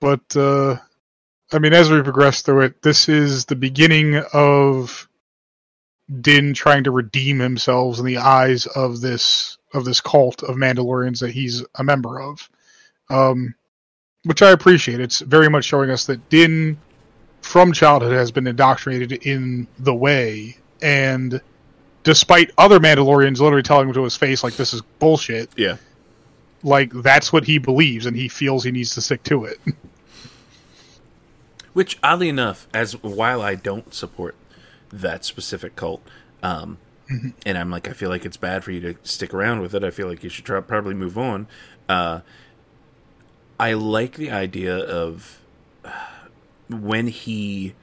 [0.00, 0.76] but uh,
[1.52, 5.08] I mean, as we progress through it, this is the beginning of
[6.20, 11.20] Din trying to redeem himself in the eyes of this of this cult of Mandalorians
[11.20, 12.48] that he's a member of,
[13.08, 13.54] um,
[14.24, 15.00] which I appreciate.
[15.00, 16.78] It's very much showing us that Din,
[17.42, 21.40] from childhood, has been indoctrinated in the way, and
[22.02, 25.76] despite other Mandalorians literally telling him to his face like this is bullshit, yeah.
[26.62, 29.60] like that's what he believes and he feels he needs to stick to it.
[31.72, 34.34] Which, oddly enough, as while I don't support
[34.92, 36.02] that specific cult,
[36.42, 36.78] um,
[37.44, 39.84] and I'm like, I feel like it's bad for you to stick around with it.
[39.84, 41.46] I feel like you should try, probably move on.
[41.88, 42.20] Uh,
[43.58, 45.40] I like the idea of
[45.84, 45.90] uh,
[46.68, 47.74] when he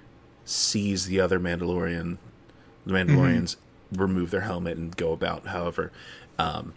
[0.45, 2.17] sees the other Mandalorian,
[2.85, 3.57] the Mandalorians
[3.91, 5.47] remove their helmet and go about.
[5.47, 5.91] However,
[6.39, 6.73] um,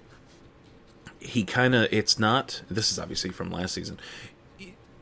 [1.21, 2.63] he kind of it's not.
[2.69, 3.99] This is obviously from last season.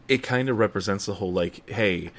[0.09, 2.11] It kind of represents the whole like, hey,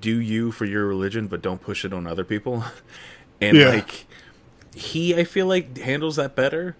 [0.00, 2.64] do you for your religion, but don't push it on other people.
[3.40, 3.68] and Yeah.
[3.68, 4.06] like
[4.74, 6.76] he, I feel like handles that better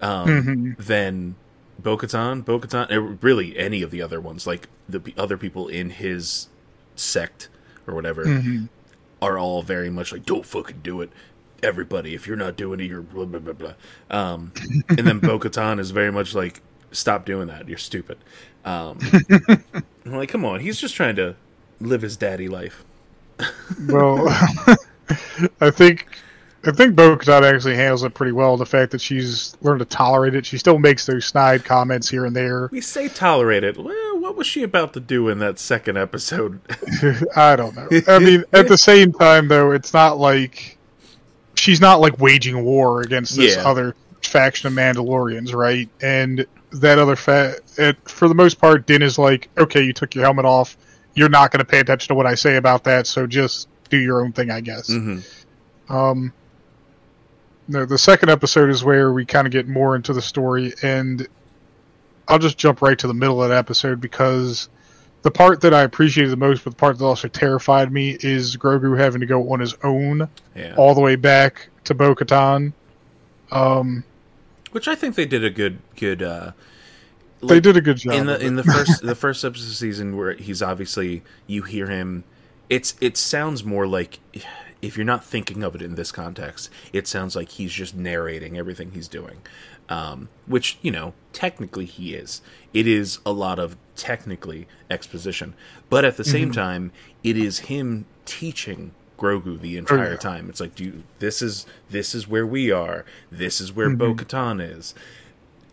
[0.00, 0.76] um, Mhm.
[0.78, 1.34] than
[1.78, 2.44] Bo-Katan.
[2.44, 6.48] Bo-Katan, uh, really any of the other ones, like the other people in his
[6.96, 7.48] sect
[7.86, 8.68] or whatever, Mhm.
[9.20, 11.10] are all very much like, don't fucking do it.
[11.62, 13.74] Everybody, if you're not doing it, you're blah blah blah blah.
[14.10, 14.52] Um,
[14.88, 16.62] and then Bo-Katan is very much like,
[16.92, 17.68] stop doing that.
[17.68, 18.16] You're stupid.
[18.64, 18.98] Um,
[20.04, 21.36] I'm like, come on, he's just trying to
[21.80, 22.84] live his daddy life.
[23.88, 24.28] Well,
[25.60, 26.06] I think
[26.64, 28.58] I think Bo-Katan actually handles it pretty well.
[28.58, 32.26] The fact that she's learned to tolerate it, she still makes those snide comments here
[32.26, 32.68] and there.
[32.70, 33.78] We say tolerate it.
[33.78, 36.60] Well, what was she about to do in that second episode?
[37.36, 37.88] I don't know.
[38.06, 40.76] I mean, at the same time, though, it's not like
[41.54, 43.66] she's not like waging war against this Yeah.
[43.66, 45.88] other faction of Mandalorians, right?
[46.02, 47.60] And that other fat.
[47.76, 50.76] it, for the most part, Din is like, okay, you took your helmet off.
[51.14, 53.98] You're not going to pay attention to what I say about that, so just do
[53.98, 54.88] your own thing, I guess.
[54.88, 55.18] hmm
[55.88, 56.32] Um,
[57.68, 61.26] no, the second episode is where we kind of get more into the story, and
[62.28, 64.68] I'll just jump right to the middle of that episode because
[65.22, 68.56] the part that I appreciated the most, but the part that also terrified me, is
[68.56, 70.74] Grogu having to go on his own Yeah.
[70.76, 72.72] all the way back to Bo Katan.
[73.52, 74.04] Um,
[74.72, 76.52] Which I think they did a good good uh
[77.42, 78.14] they did a good job.
[78.14, 81.62] in the in the first the first episode of the season where he's obviously you
[81.62, 82.24] hear him
[82.68, 84.20] it's it sounds more like
[84.82, 88.56] if you're not thinking of it in this context, it sounds like he's just narrating
[88.56, 89.42] everything he's doing.
[89.88, 92.42] Um, which, you know, technically he is.
[92.72, 95.54] It is a lot of technically exposition.
[95.88, 96.92] But at the same time,
[97.24, 100.16] it is him teaching Grogu the entire yeah.
[100.16, 100.48] time.
[100.48, 103.04] It's like, dude, this is this is where we are.
[103.30, 104.94] This is where Bo Katan is.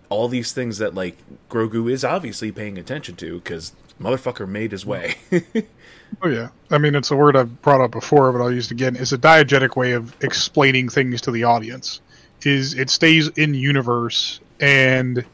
[0.09, 1.17] All these things that like
[1.49, 5.15] Grogu is obviously paying attention to because motherfucker made his way.
[6.21, 8.71] Oh yeah, I mean it's a word I've brought up before, but I'll use it
[8.71, 8.95] again.
[8.95, 12.01] It's a diegetic way of explaining things to the audience.
[12.43, 15.25] Is it stays in universe and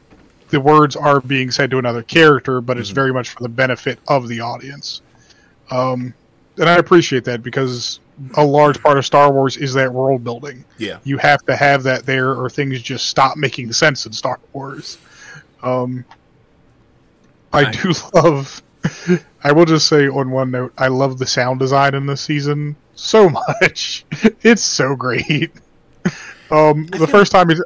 [0.50, 3.98] the words are being said to another character, but it's very much for the benefit
[4.08, 5.00] of the audience.
[5.70, 6.14] Um,
[6.58, 7.98] and I appreciate that because
[8.36, 10.64] a large part of Star Wars is that world building.
[10.78, 10.98] yeah.
[11.04, 14.98] You have to have that there, or things just stop making sense in Star Wars.
[15.62, 16.04] Um,
[17.52, 18.62] I I- do love.
[19.42, 22.76] I will just say on one note, I love the sound design in this season
[22.94, 23.28] so
[23.60, 24.04] much.
[24.42, 25.52] It's so great.
[26.50, 27.62] Um, the feel- first time he's,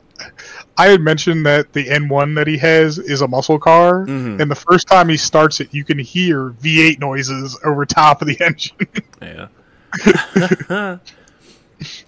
[0.77, 4.41] I had mentioned that the N1 that he has is a muscle car, Mhm.
[4.41, 8.29] and the first time he starts it, you can hear V8 noises over top of
[8.29, 8.77] the engine.
[9.21, 9.49] Yeah.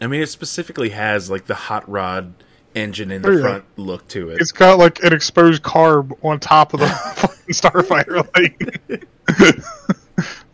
[0.01, 2.35] I mean, it specifically has like the hot rod
[2.74, 3.40] engine in the Oh, yeah.
[3.40, 4.40] front look to it.
[4.40, 6.86] it's got like an exposed carb on top of the
[7.16, 8.27] fucking starfighter.
[9.39, 9.65] Like,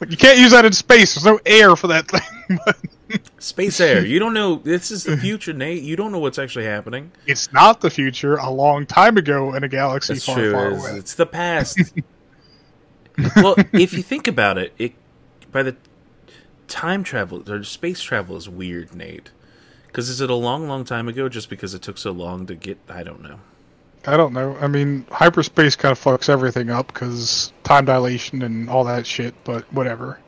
[0.00, 1.14] like you can't use that in space.
[1.14, 2.58] There's no air for that thing.
[2.64, 2.76] But
[3.38, 4.04] Space Air.
[4.04, 4.56] You don't know.
[4.56, 5.82] This is the future, Nate.
[5.82, 7.10] You don't know what's actually happening.
[7.26, 8.36] it's not the future.
[8.36, 10.52] A long time ago in a galaxy That's far, true.
[10.52, 10.90] far away.
[10.98, 11.80] it's the past.
[13.36, 14.92] well, if you think about it, it
[15.50, 15.74] by the
[16.68, 19.30] time travel or space travel is weird, Nate.
[19.86, 21.28] Because is it a long, long time ago?
[21.28, 22.78] Just because it took so long to get?
[22.88, 23.40] I don't know.
[24.06, 24.56] I don't know.
[24.60, 29.34] I mean, hyperspace kind of fucks everything up because time dilation and all that shit.
[29.42, 30.20] But whatever.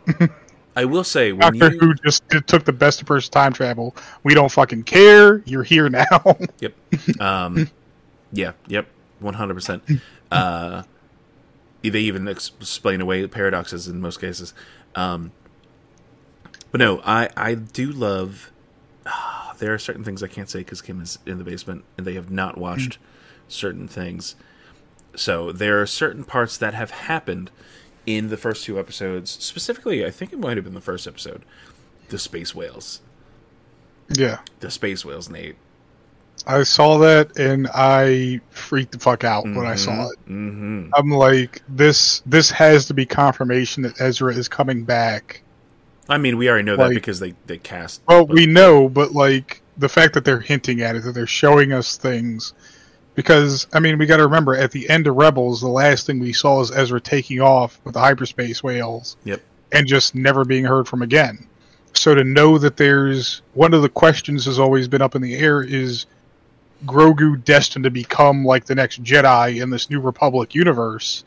[0.75, 3.53] I will say when Doctor you Who just it took the best approach to time
[3.53, 3.95] travel.
[4.25, 5.43] We don't fucking care.
[5.45, 6.07] You're here now.
[6.61, 6.75] Yep.
[7.21, 7.71] Um,
[8.33, 8.53] yeah.
[8.67, 8.87] Yep.
[9.21, 9.83] One hundred percent.
[10.31, 10.83] Uh,
[11.83, 14.55] they even explain away paradoxes in most cases.
[14.95, 15.33] Um,
[16.71, 18.51] but no, I I do love.
[19.07, 22.07] ah, there are certain things I can't say because Kim is in the basement and
[22.07, 22.99] they have not watched
[23.49, 24.37] certain things.
[25.17, 27.51] So there are certain parts that have happened
[28.07, 29.31] in the first two episodes.
[29.31, 31.45] Specifically, I think it might have been the first episode.
[32.09, 33.01] The space whales.
[34.09, 34.39] yeah.
[34.61, 35.57] The space whales, Nate.
[36.47, 40.19] I saw that and I freaked the fuck out when I saw it.
[40.29, 40.91] Mm-hmm.
[40.95, 45.43] I'm like, this this has to be confirmation that Ezra is coming back.
[46.09, 48.03] I mean, we already know that because they they cast.
[48.09, 51.27] Well, but- we know, but like the fact that they're hinting at it, that they're
[51.27, 52.55] showing us things.
[53.15, 56.21] Because I mean, we got to remember at the end of Rebels, the last thing
[56.21, 59.41] we saw is Ezra taking off with the hyperspace whales Yep.
[59.73, 61.49] and just never being heard from again.
[61.95, 65.35] So to know that there's one of the questions has always been up in the
[65.37, 66.07] air is
[66.87, 71.25] Grogu destined to become like the next Jedi in this New Republic universe?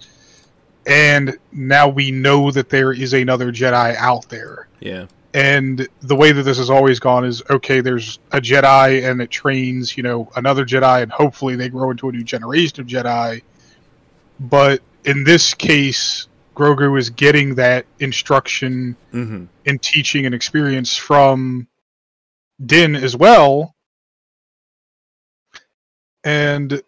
[0.86, 4.68] And now we know that there is another Jedi out there.
[4.80, 5.06] Yeah.
[5.34, 9.30] And the way that this has always gone is okay, there's a Jedi and it
[9.30, 13.42] trains, you know, another Jedi, and hopefully they grow into a new generation of Jedi.
[14.40, 19.46] But in this case, Grogu is getting that instruction Mm-hmm.
[19.66, 21.68] and teaching and experience from
[22.66, 23.76] Din as well.
[26.24, 26.82] And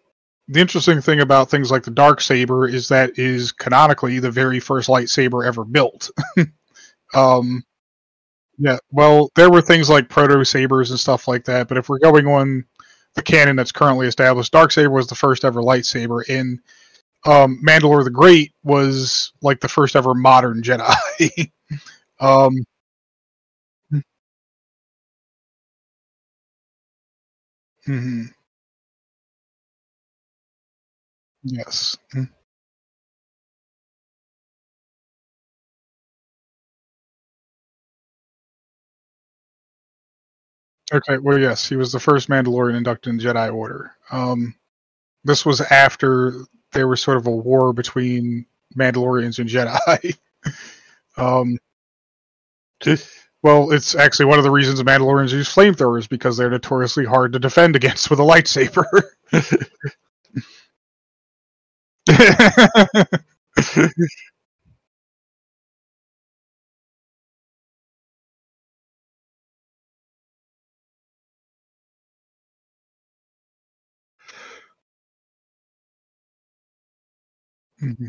[0.48, 4.60] the interesting thing about things like the dark saber is that is canonically the very
[4.60, 6.10] first lightsaber ever built.
[7.14, 7.62] um,
[8.58, 11.98] yeah, well, there were things like proto sabers and stuff like that, but if we're
[11.98, 12.64] going on
[13.14, 16.60] the canon that's currently established, dark saber was the first ever lightsaber, and
[17.26, 21.50] um, Mandalore the Great was like the first ever modern Jedi.
[22.20, 22.52] um,
[27.86, 28.34] mhm.
[31.44, 31.96] Yes.
[32.14, 32.28] Mm.
[40.92, 43.92] Okay, well, yes, he was the first Mandalorian inducted in Jedi Order.
[44.10, 44.54] Um,
[45.24, 46.34] this was after
[46.72, 48.46] there was sort of a war between
[48.78, 50.18] Mandalorians and Jedi.
[51.18, 51.58] um,
[53.42, 57.38] well, it's actually one of the reasons Mandalorians use flamethrowers because they're notoriously hard to
[57.38, 58.84] defend against with a lightsaber.
[77.80, 78.08] Mhm.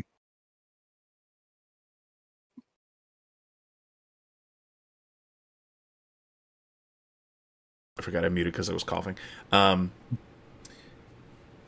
[7.98, 9.16] I forgot I muted because I was coughing.
[9.52, 9.90] Um,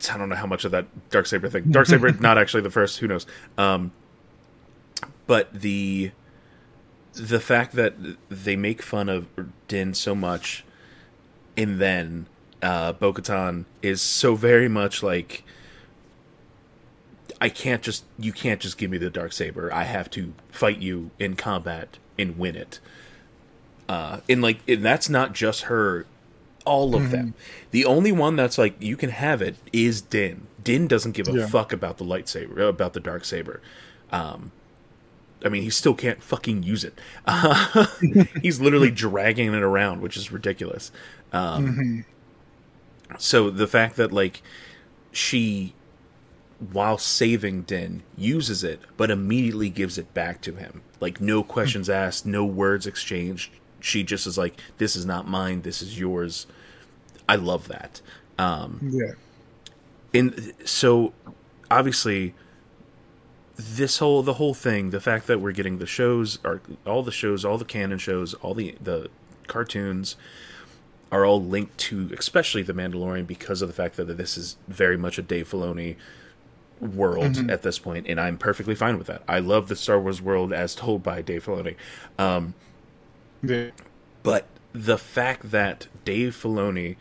[0.09, 1.71] I don't know how much of that dark saber thing.
[1.71, 2.99] Dark saber, not actually the first.
[2.99, 3.25] Who knows?
[3.57, 3.91] Um,
[5.27, 6.11] but the
[7.13, 7.95] the fact that
[8.29, 9.27] they make fun of
[9.67, 10.63] Din so much,
[11.57, 12.27] and then
[12.61, 15.43] uh, Bo-Katan is so very much like.
[17.41, 19.73] I can't just you can't just give me the dark saber.
[19.73, 22.79] I have to fight you in combat and win it.
[23.87, 26.05] Uh, and like and that's not just her
[26.65, 27.33] all of them.
[27.71, 30.47] The only one that's like you can have it is Din.
[30.63, 31.47] Din doesn't give a Yeah.
[31.47, 33.61] fuck about the lightsaber, about the dark saber.
[34.11, 34.51] Um,
[35.43, 36.99] I mean, he still can't fucking use it.
[37.25, 37.85] Uh,
[38.41, 40.91] he's literally dragging it around, which is ridiculous.
[41.31, 42.05] Um,
[43.09, 43.19] Mhm.
[43.19, 44.41] so the fact that like
[45.11, 45.73] she,
[46.71, 51.89] while saving Din, uses it, but immediately gives it back to him, like no questions
[51.89, 53.51] asked, no words exchanged.
[53.79, 55.61] She just is like, "This is not mine.
[55.61, 56.47] This is yours."
[57.27, 58.01] I love that.
[58.37, 59.11] Um, Yeah.
[60.13, 61.13] and so
[61.69, 62.33] obviously
[63.55, 67.11] this whole the whole thing the fact that we're getting the shows are all the
[67.11, 69.09] shows all the canon shows all the the
[69.47, 70.15] cartoons
[71.11, 74.97] are all linked to especially the mandalorian because of the fact that this is very
[74.97, 75.97] much a dave filoni
[76.79, 80.21] world at this point and i'm perfectly fine with that i love the star wars
[80.21, 81.75] world as told by dave filoni
[82.17, 82.53] um,
[83.41, 83.69] Yeah.
[84.23, 86.95] but the fact that Dave Filoni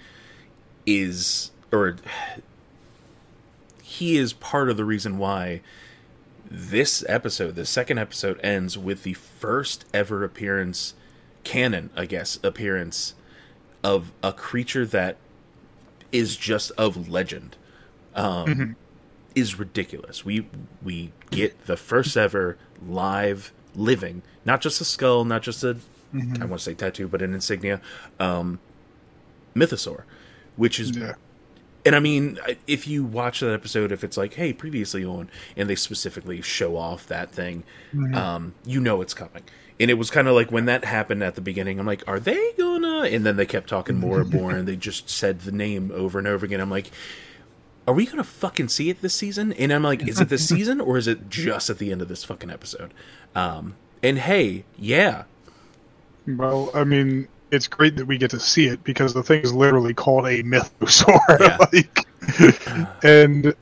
[0.86, 1.97] is, or
[3.82, 5.60] he is part of the reason why
[6.51, 10.94] this episode, the second episode, ends with the first ever appearance,
[11.44, 13.15] canon, I guess, appearance
[13.85, 15.16] of a creature that
[16.12, 17.56] is just of legend.
[18.15, 18.77] Um,
[19.35, 20.24] Is ridiculous.
[20.24, 20.48] We
[20.82, 25.77] we get the first ever live living, not just a skull, not just a
[26.14, 27.80] I want to say tattoo, but an insignia,
[28.18, 28.60] um,
[29.55, 30.02] mythosaur,
[30.56, 31.14] which is Yeah.
[31.85, 35.68] and I mean, if you watch that episode, if it's like, hey, previously on, and
[35.70, 37.64] they specifically show off that thing,
[38.14, 39.43] um, you know it's coming.
[39.80, 42.18] And it was kind of like when that happened at the beginning, I'm like, are
[42.18, 43.02] they gonna?
[43.02, 46.18] And then they kept talking more and more, and they just said the name over
[46.18, 46.60] and over again.
[46.60, 46.90] I'm like,
[47.86, 49.52] are we gonna fucking see it this season?
[49.52, 52.09] And I'm like, is it this season or is it just at the end of
[52.09, 52.93] this fucking episode?
[53.36, 55.24] Um, and hey, yeah,
[56.36, 59.52] Well, I mean, it's great that we get to see it because the thing is
[59.55, 61.18] literally called a mythosaur.
[61.40, 61.56] Yeah.
[61.72, 63.55] like, and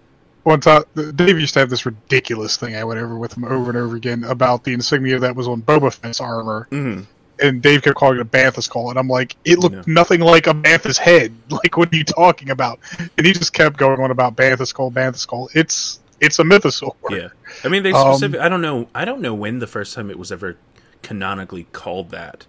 [0.43, 0.83] one time,
[1.15, 3.97] Dave used to have this ridiculous thing I went over with him over and over
[3.97, 6.69] again about the insignia that was on Boba Fett's armor.
[6.71, 7.07] Mhm.
[7.39, 10.47] And Dave kept calling it a Banthas skull, and I'm like, it looked nothing like
[10.47, 11.33] a Banthas head.
[11.51, 12.79] Like, what are you talking about?
[13.19, 15.51] And he just kept going on about Banthas skull, Banthas skull.
[15.55, 16.95] It's it's a mythosaur.
[17.11, 17.29] Yeah,
[17.63, 18.41] I mean they Um, specific.
[18.41, 18.89] I don't know.
[18.95, 20.57] I don't know when the first time it was ever
[21.03, 22.47] canonically called that,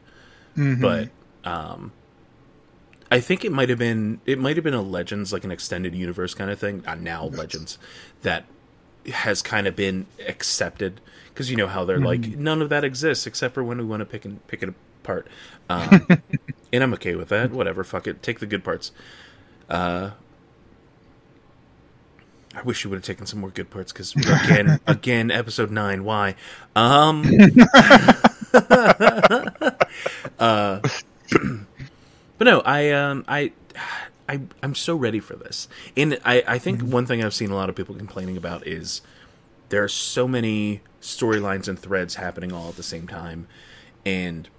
[0.57, 0.81] Mhm.
[0.81, 1.09] but
[1.49, 1.91] um,
[3.11, 4.19] I think it might have been.
[4.25, 6.83] It might have been a Legends, like an extended universe kind of thing.
[6.85, 7.77] Uh, now Legends
[8.23, 8.45] that
[9.13, 13.25] has kind of been accepted because you know how they're like none of that exists
[13.25, 14.69] except for when we want to pick and pick it
[15.03, 15.27] apart.
[15.69, 16.05] um,
[16.73, 17.51] and I'm okay with that.
[17.51, 18.21] Whatever, fuck it.
[18.21, 18.91] Take the good parts.
[19.69, 20.11] Uh,
[22.55, 26.03] I wish you would have taken some more good parts because again, again, episode nine.
[26.03, 26.35] Why?
[26.75, 27.23] Um,
[30.39, 30.79] uh,
[32.37, 33.51] but no, I um, I.
[34.29, 35.69] I, I'm so ready for this.
[35.95, 39.01] And I, I think one thing I've seen a lot of people complaining about is
[39.69, 43.47] there are so many storylines and threads happening all at the same time.
[44.05, 44.49] And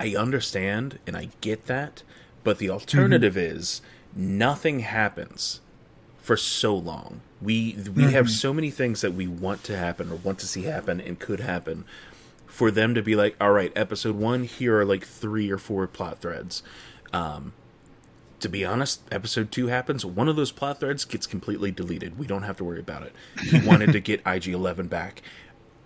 [0.00, 2.02] I understand and I get that,
[2.42, 3.82] but the alternative is
[4.16, 5.60] nothing happens
[6.18, 7.20] for so long.
[7.40, 10.62] We we have so many things that we want to happen or want to see
[10.62, 11.84] happen and could happen
[12.52, 15.86] for them to be like, all right, episode one, here are like three or four
[15.86, 16.62] plot threads.
[17.10, 17.54] Um,
[18.40, 20.04] to be honest, episode two happens.
[20.04, 22.18] One of those plot threads gets completely deleted.
[22.18, 23.14] We don't have to worry about it.
[23.40, 25.22] He wanted to get IG Eleven back.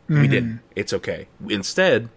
[0.08, 0.60] We didn't.
[0.74, 1.28] It's okay.
[1.48, 2.08] Instead,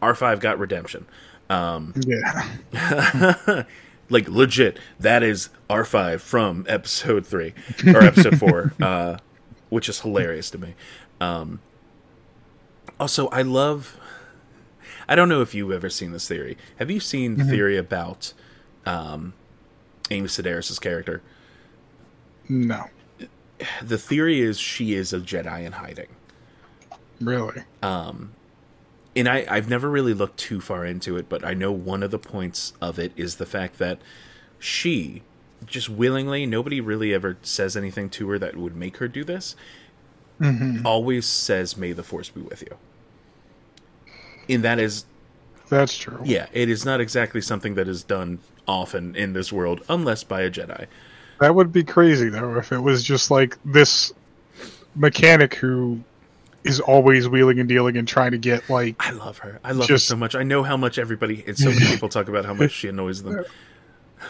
[0.00, 1.06] R five got redemption.
[1.50, 3.64] Um, Yeah.
[4.08, 7.52] like legit, that is R five from episode three
[7.86, 9.18] or episode four, uh,
[9.68, 10.74] which is hilarious to me.
[11.20, 11.60] Um,
[13.02, 13.98] also, I love.
[15.08, 16.56] I don't know if you've ever seen this theory.
[16.76, 18.32] Have you seen the theory about
[18.86, 19.34] um,
[20.10, 21.20] Amy Sedaris' character?
[22.48, 22.84] No.
[23.82, 26.06] The theory is she is a Jedi in hiding.
[27.20, 27.62] Really.
[27.82, 28.34] Um,
[29.16, 32.12] and I, I've never really looked too far into it, but I know one of
[32.12, 33.98] the points of it is the fact that
[34.60, 35.22] she
[35.66, 39.56] just willingly, nobody really ever says anything to her that would make her do this,
[40.84, 42.76] always says, May the Force be with you.
[44.48, 45.04] And that is,
[45.68, 46.20] That's true.
[46.24, 50.42] yeah, it is not exactly something that is done often in this world, unless by
[50.42, 50.86] a Jedi.
[51.40, 54.12] That would be crazy though if it was just like this
[54.94, 56.00] mechanic who
[56.64, 59.58] is always wheeling and dealing and trying to get like I love her.
[59.64, 60.34] I love Just- her so much.
[60.36, 63.22] I know how much everybody, and so many people talk about how much she annoys
[63.22, 63.44] them.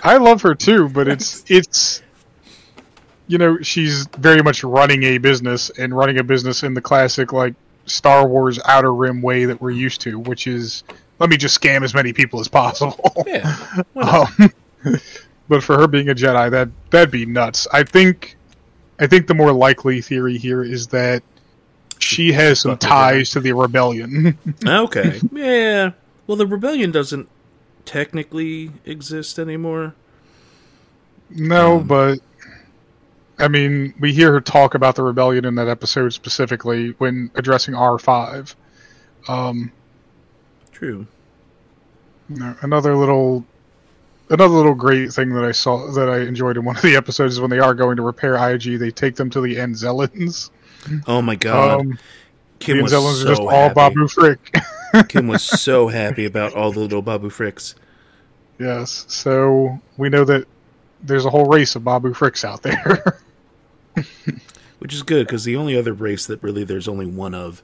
[0.02, 2.02] I love her too, but it's it's
[3.28, 7.32] you know, she's very much running a business and running a business in the classic
[7.32, 7.54] like
[7.86, 10.84] Star Wars outer rim way that we're used to, which is
[11.18, 12.98] let me just scam as many people as possible.
[13.26, 13.56] Yeah.
[13.96, 14.52] Um,
[15.48, 17.66] but for her being a Jedi, that that'd be nuts.
[17.72, 18.36] I think,
[18.98, 21.22] I think the more likely theory here is that
[21.98, 24.36] she has some ties to the rebellion.
[24.66, 25.20] Okay.
[25.30, 25.92] yeah.
[26.26, 27.28] Well, the rebellion doesn't
[27.84, 29.94] technically exist anymore.
[31.30, 32.18] no, Um, but
[33.42, 37.74] I mean, we hear her talk about the rebellion in that episode specifically when addressing
[37.74, 38.54] R five.
[39.26, 39.72] Um,
[40.70, 41.06] True.
[42.28, 43.44] another little.
[44.30, 47.34] Another little great thing that I saw that I enjoyed in one of the episodes
[47.34, 50.48] is when they are going to repair IG, they take them to the Anzellans.
[51.06, 51.80] Oh my god.
[51.80, 51.98] Um,
[52.58, 53.74] Kim the was so are just all.
[53.74, 54.56] Babu Frick.
[55.08, 57.74] Kim was so happy about all the little Babu Fricks.
[58.58, 59.04] Yes.
[59.08, 60.46] So we know that
[61.02, 63.20] there's a whole race of Babu Fricks out there.
[64.78, 67.62] Which is good because the only other race that really there's only one of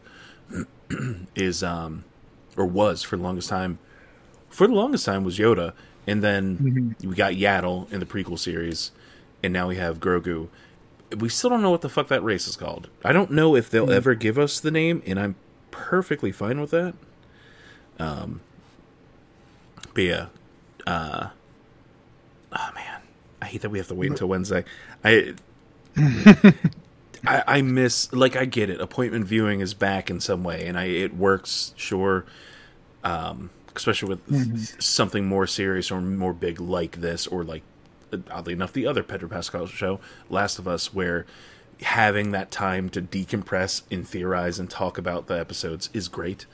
[1.34, 2.04] is um
[2.56, 3.78] or was for the longest time
[4.48, 5.72] for the longest time was Yoda
[6.06, 8.92] and then we got Yaddle in the prequel series
[9.42, 10.48] and now we have Grogu.
[11.16, 12.88] We still don't know what the fuck that race is called.
[13.04, 15.36] I don't know if they'll ever give us the name and I'm
[15.70, 16.94] perfectly fine with that.
[17.98, 18.40] Um
[19.94, 20.26] but yeah,
[20.86, 21.28] uh
[22.52, 23.00] oh man,
[23.42, 24.64] I hate that we have to wait until Wednesday.
[25.04, 25.34] I
[27.26, 28.80] I, I miss like I get it.
[28.80, 32.24] Appointment viewing is back in some way, and I it works sure.
[33.04, 37.62] Um, especially with something more serious or more big like this, or like
[38.30, 41.26] oddly enough, the other Pedro Pascal show, Last of Us, where
[41.82, 46.46] having that time to decompress and theorize and talk about the episodes is great.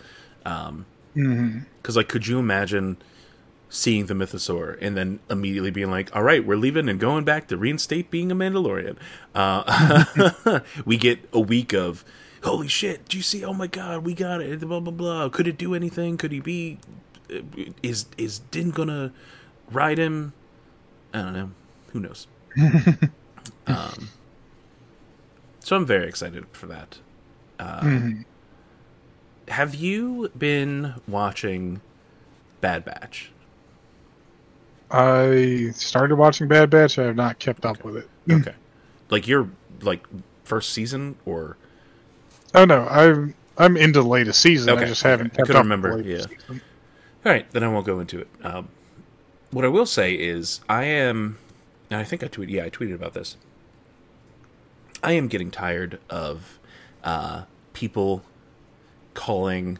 [0.44, 2.96] Um, because like, could you imagine?
[3.74, 7.48] Seeing the mythosaur and then immediately being like all right we're leaving and going back
[7.48, 8.96] to reinstate being a mandalorian.
[9.34, 12.04] Uh, we get a week of
[12.44, 13.44] holy shit do you see?
[13.44, 15.28] Oh my god we got it blah blah blah.
[15.28, 16.16] Could it do anything?
[16.16, 16.78] Could he be
[17.82, 19.12] is is din gonna
[19.70, 20.32] ride him?
[21.12, 21.50] I don't know.
[21.92, 22.26] Who knows?
[23.66, 24.10] Um,
[25.60, 26.98] so i'm very excited for that.
[27.58, 28.10] Uh,
[29.48, 31.80] have you been watching
[32.60, 33.30] bad batch
[34.90, 36.98] I started watching Bad Batch.
[36.98, 38.08] I have not kept up with it.
[38.30, 38.54] Okay.
[39.10, 39.48] Like you're
[39.80, 40.06] like
[40.44, 41.56] first season or
[42.54, 44.70] Oh no, I'm I'm into the latest season.
[44.70, 45.34] Okay, I just haven't okay.
[45.34, 46.18] I kept couldn't up remember, yeah.
[46.20, 46.60] season.
[47.26, 48.28] all right, then I won't go into it.
[48.42, 48.68] Um,
[49.50, 51.38] what I will say is I am,
[51.90, 52.50] and I think I tweeted.
[52.50, 53.36] Yeah, I tweeted about this.
[55.02, 56.58] I am getting tired of
[57.02, 58.22] uh, people
[59.14, 59.78] calling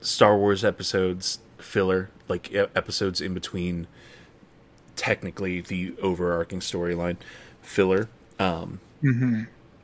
[0.00, 3.86] Star Wars episodes filler, like episodes in between
[4.96, 7.16] technically the overarching storyline
[7.62, 8.08] filler.
[8.38, 8.80] Um,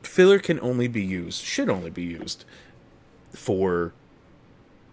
[0.03, 2.43] Filler can only be used, should only be used
[3.33, 3.93] for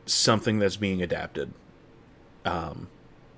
[0.07, 1.53] something that's being adapted.
[2.45, 2.89] Um,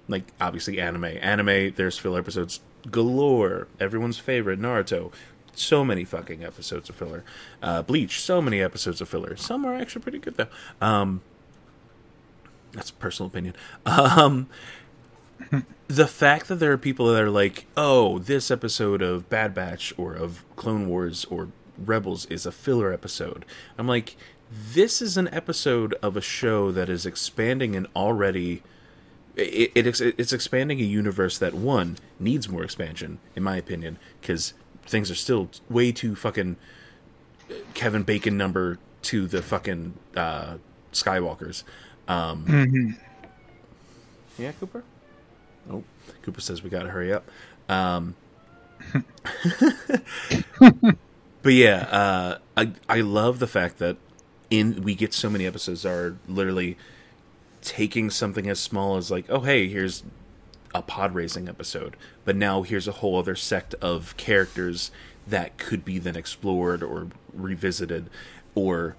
[0.09, 1.05] like obviously anime.
[1.05, 2.61] Anime, there's filler episodes
[2.91, 3.69] galore.
[3.79, 5.13] Everyone's favorite Naruto.
[5.53, 7.25] So many fucking episodes of filler.
[7.63, 9.37] Uh, Bleach, so many episodes of filler.
[9.37, 10.49] Some are actually pretty good though.
[10.81, 11.23] Um,
[12.73, 13.55] that's personal opinion.
[13.87, 14.49] Um,
[15.89, 19.93] the fact that there are people that are like, oh, this episode of Bad Batch
[19.97, 21.49] or of Clone Wars or
[21.79, 23.45] Rebels is a filler episode.
[23.79, 24.17] I'm like,
[24.51, 28.63] this is an episode of a show that is expanding an already.
[29.37, 34.55] It, it, it's expanding a universe that one needs more expansion, in my opinion, because
[34.85, 36.57] things are still way too fucking
[37.75, 40.57] Kevin Bacon number to the fucking uh,
[40.93, 41.63] Skywalkers.
[42.11, 42.97] Um,
[44.39, 44.83] Yeah, Cooper.
[45.71, 45.85] Oh,
[46.23, 47.29] Cooper says we got to hurry up.
[47.69, 48.17] Um,
[51.43, 53.97] but yeah, uh, I I love the fact that
[54.49, 56.77] in we get so many episodes that are literally
[57.63, 60.03] taking something as small as like, oh hey, here's
[60.75, 64.91] a pod racing episode, but now here's a whole other sect of characters
[65.27, 68.09] that could be then explored or revisited,
[68.55, 68.97] or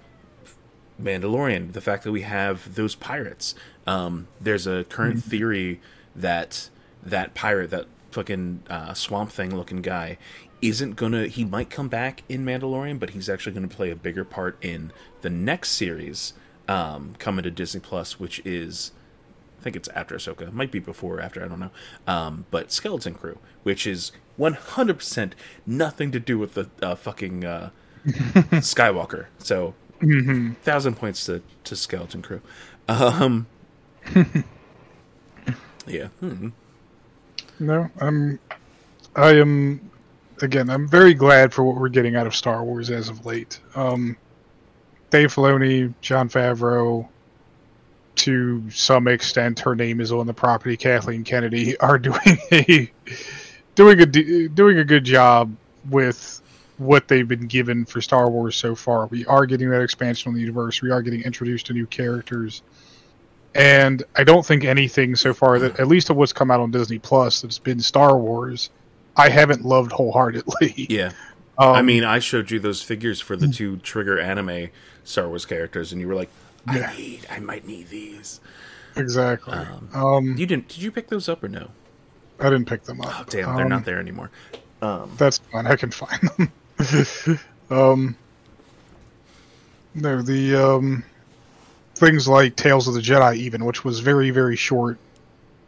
[1.02, 1.72] Mandalorian.
[1.72, 3.54] The fact that we have those pirates.
[3.86, 5.80] Um, there's a current theory
[6.14, 6.68] that
[7.02, 10.18] that pirate, that fucking uh, swamp thing looking guy,
[10.60, 11.26] isn't gonna.
[11.26, 14.56] He might come back in Mandalorian, but he's actually going to play a bigger part
[14.62, 14.92] in
[15.22, 16.34] the next series
[16.68, 18.92] um, coming to Disney Plus, which is.
[19.58, 20.52] I think it's after Ahsoka.
[20.52, 21.44] Might be before or after.
[21.44, 21.70] I don't know.
[22.08, 25.32] Um, but Skeleton Crew, which is 100%
[25.64, 27.70] nothing to do with the uh, fucking uh,
[28.06, 29.26] Skywalker.
[29.38, 29.74] So,
[30.62, 32.40] thousand points to, to Skeleton Crew.
[32.88, 33.46] Um,
[35.86, 36.08] yeah.
[36.20, 36.48] Hmm.
[37.58, 38.38] No, I'm.
[39.14, 39.90] I am.
[40.40, 43.60] Again, I'm very glad for what we're getting out of Star Wars as of late.
[43.76, 44.16] Um,
[45.10, 47.06] Dave Filoni, Jon Favreau,
[48.16, 50.76] to some extent, her name is on the property.
[50.76, 52.90] Kathleen Kennedy are doing a
[53.74, 54.06] doing a
[54.48, 55.54] doing a good job
[55.90, 56.41] with
[56.82, 59.06] what they've been given for Star Wars so far.
[59.06, 60.82] We are getting that expansion on the universe.
[60.82, 62.62] We are getting introduced to new characters
[63.54, 66.70] and I don't think anything so far that at least of what's come out on
[66.70, 68.70] Disney Plus that's been Star Wars,
[69.14, 70.74] I haven't loved wholeheartedly.
[70.88, 71.12] Yeah.
[71.58, 74.70] Um, I mean, I showed you those figures for the two Trigger anime
[75.04, 76.30] Star Wars characters, and you were like,
[76.66, 76.92] "I Yeah.
[76.96, 78.40] need, I might need these."
[78.96, 79.52] exactly.
[79.52, 80.68] Um, Um, You didn't?
[80.68, 81.68] Did you pick those up or no?
[82.40, 83.28] I didn't pick them Oh, up.
[83.28, 84.30] damn, they're Um, not there anymore.
[84.80, 85.66] Um, That's fine.
[85.66, 86.50] I can find them.
[87.70, 88.16] um,
[89.94, 91.04] no, the um,
[91.94, 94.98] things like Tales of the Jedi, even, which was very, very short,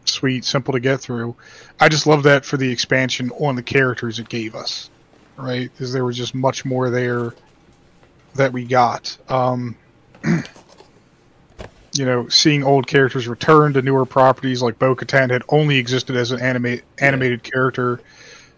[0.05, 1.37] sweet, simple to get through.
[1.79, 4.91] I just love that for the expansion on the characters it gave us,
[5.37, 5.71] right?
[5.71, 7.35] Because there was just much more there
[8.35, 9.17] that we got.
[9.29, 9.77] Um,
[11.95, 16.33] you know, seeing old characters return to newer properties like Bo-Katan had only existed as
[16.33, 18.01] an anima- animated character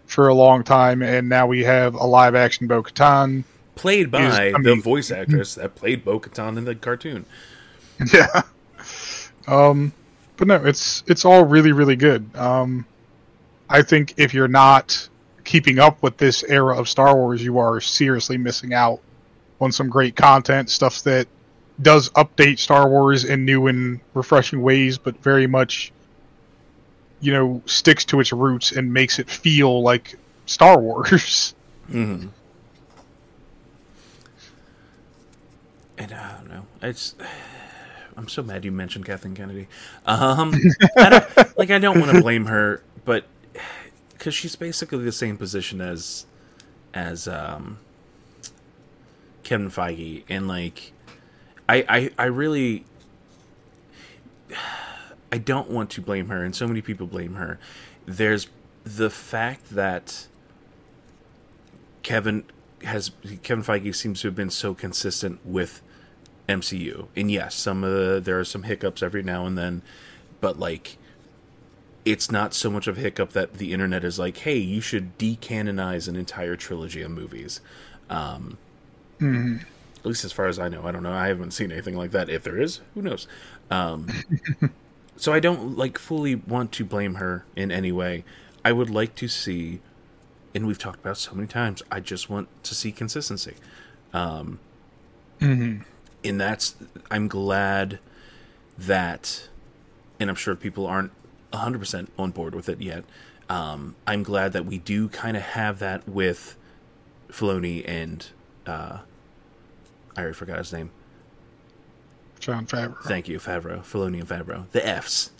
[0.07, 3.43] for a long time, and now we have a live-action Bo-Katan.
[3.75, 7.25] played by I the voice actress that played Bo-Katan in the cartoon.
[8.13, 8.43] Yeah.
[9.47, 9.91] Um,
[10.35, 12.29] but no, it's it's all really really good.
[12.35, 12.85] Um,
[13.69, 15.09] I think if you're not
[15.43, 18.99] keeping up with this era of Star Wars, you are seriously missing out
[19.59, 21.27] on some great content, stuff that
[21.81, 25.91] does update Star Wars in new and refreshing ways, but very much,
[27.19, 30.15] you know, sticks to its roots and makes it feel like
[30.45, 31.53] Star Wars.
[31.87, 32.27] Mm-hmm.
[35.97, 36.65] And I don't know.
[36.81, 37.15] It's.
[38.17, 39.67] I'm so mad you mentioned Kathleen Kennedy.
[40.05, 40.53] Um,
[40.97, 43.25] I like I don't want to blame her, but
[44.11, 46.25] because she's basically the same position as
[46.93, 47.77] as um,
[49.43, 50.91] Kevin Feige, and like
[51.69, 52.85] I, I I really
[55.31, 57.59] I don't want to blame her, and so many people blame her.
[58.05, 58.47] There's
[58.83, 60.27] the fact that
[62.03, 62.45] Kevin
[62.83, 63.11] has
[63.43, 65.81] Kevin Feige seems to have been so consistent with
[66.47, 69.81] MCU, and yes, some of the, there are some hiccups every now and then,
[70.39, 70.97] but like
[72.05, 75.17] it's not so much of a hiccup that the internet is like, hey, you should
[75.17, 77.59] decanonize an entire trilogy of movies.
[78.09, 78.57] Um,
[79.99, 81.11] At least as far as I know, I don't know.
[81.11, 82.29] I haven't seen anything like that.
[82.29, 83.27] If there is, who knows?
[83.69, 84.07] Um,
[85.17, 88.23] so I don't like fully want to blame her in any way.
[88.63, 89.79] I would like to see,
[90.55, 91.81] and we've talked about so many times.
[91.91, 93.55] I just want to see consistency.
[94.13, 94.59] Um,
[95.39, 95.83] Mm-hmm.
[96.23, 96.75] and that's
[97.11, 97.99] I'm glad
[98.75, 99.47] that,
[100.19, 101.11] and I'm sure people aren't
[101.53, 103.03] 100% on board with it yet.
[103.47, 106.57] Um, I'm glad that we do kind of have that with
[107.29, 108.27] Filoni and
[108.65, 108.99] uh,
[110.15, 110.89] I already forgot his name.
[112.39, 113.01] Jon Favreau.
[113.03, 115.31] Thank you, Favreau, Filoni and Favreau, the Fs.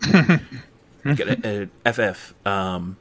[1.14, 2.34] Get a, a FF.
[2.46, 2.96] Um,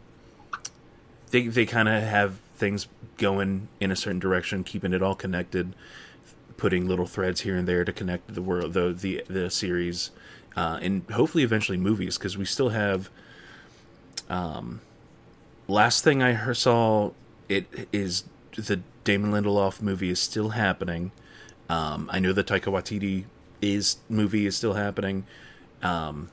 [1.32, 2.88] they they kind of have things
[3.18, 5.76] going in a certain direction, keeping it all connected,
[6.58, 10.12] putting little threads here and there to connect the world, the the the series,
[10.56, 13.10] uh, and hopefully eventually movies because we still have.
[14.30, 14.82] Um,
[15.68, 17.12] last thing I heard, saw
[17.48, 18.26] it is
[18.56, 21.12] the Damon Lindelof movie is still happening.
[21.70, 23.26] Um, I know the Taika Waititi
[23.62, 25.26] is movie is still happening,
[25.82, 26.30] um,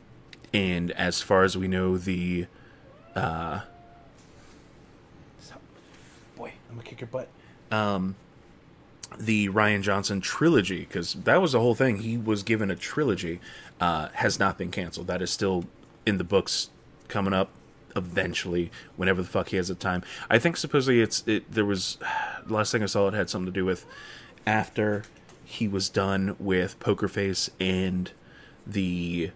[0.52, 2.46] and as far as we know, the
[3.14, 3.60] uh,
[6.36, 7.28] boy, I'm gonna kick your butt.
[7.70, 8.16] Um,
[9.18, 11.98] the Rian Johnson trilogy, because that was the whole thing.
[11.98, 13.40] He was given a trilogy,
[13.80, 15.06] uh, has not been canceled.
[15.06, 15.64] That is still
[16.05, 16.70] in the books
[17.09, 17.51] coming up
[17.96, 20.02] eventually, whenever the fuck he has the time.
[20.28, 21.51] I think supposedly it's it.
[21.51, 21.98] There was
[22.46, 23.86] last thing I saw it had something to do with
[24.46, 25.05] after
[25.55, 28.10] he was done with Poker Face and
[28.66, 29.31] the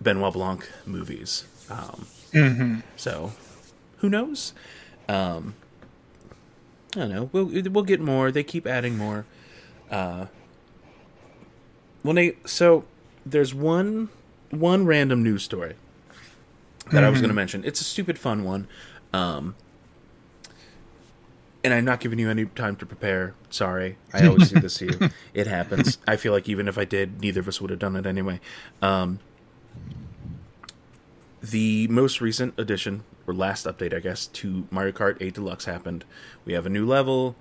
[0.00, 1.44] Benoit Blanc movies.
[1.70, 2.80] Um, Mm-hmm.
[2.96, 3.32] so,
[3.98, 4.52] who knows?
[5.08, 5.54] Um,
[6.94, 7.30] I don't know.
[7.32, 8.30] We'll we'll get more.
[8.30, 9.24] They keep adding more.
[9.90, 10.26] Uh,
[12.04, 12.46] well, Nate.
[12.46, 12.84] So
[13.24, 14.10] there's one
[14.50, 15.74] one random news story
[16.92, 17.64] that I was going to mention.
[17.64, 18.68] It's a stupid fun one.
[19.14, 19.54] Um,
[21.64, 23.34] and I'm not giving you any time to prepare.
[23.50, 23.98] Sorry.
[24.12, 25.10] I always do this to you.
[25.34, 25.98] It happens.
[26.06, 28.40] I feel like even if I did, neither of us would have done it anyway.
[28.80, 29.20] Um,
[31.42, 36.04] the most recent addition, or last update, I guess, to Mario Kart 8 Deluxe happened.
[36.44, 37.36] We have a new level,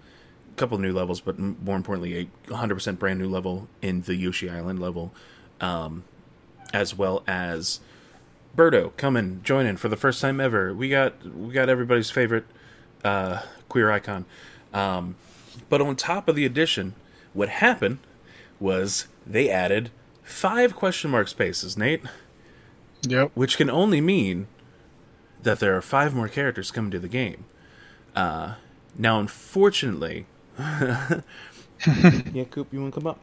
[0.53, 4.15] a couple of new levels, but more importantly, a 100% brand new level in the
[4.15, 5.13] Yoshi Island level,
[5.61, 6.03] um,
[6.73, 7.79] as well as
[8.55, 10.73] Birdo coming, joining for the first time ever.
[10.73, 12.45] We got we got everybody's favorite
[13.03, 14.25] uh, queer icon.
[14.73, 15.15] Um,
[15.69, 16.93] but on top of the addition,
[17.33, 17.99] what happened
[18.59, 19.89] was they added
[20.23, 22.01] five question mark spaces, Nate,
[23.07, 23.31] Yep.
[23.35, 24.47] which can only mean
[25.43, 27.45] that there are five more characters coming to the game.
[28.15, 28.55] Uh,
[28.97, 30.25] now, unfortunately,
[30.59, 31.21] yeah,
[32.49, 33.19] Coop, you want to come up?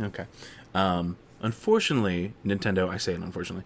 [0.00, 0.26] Okay.
[0.74, 3.64] Um, unfortunately, Nintendo, I say it unfortunately,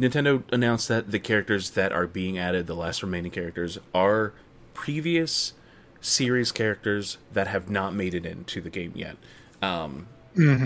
[0.00, 4.32] Nintendo announced that the characters that are being added, the last remaining characters, are
[4.74, 5.52] previous
[6.00, 9.16] series characters that have not made it into the game yet.
[9.60, 10.06] Um,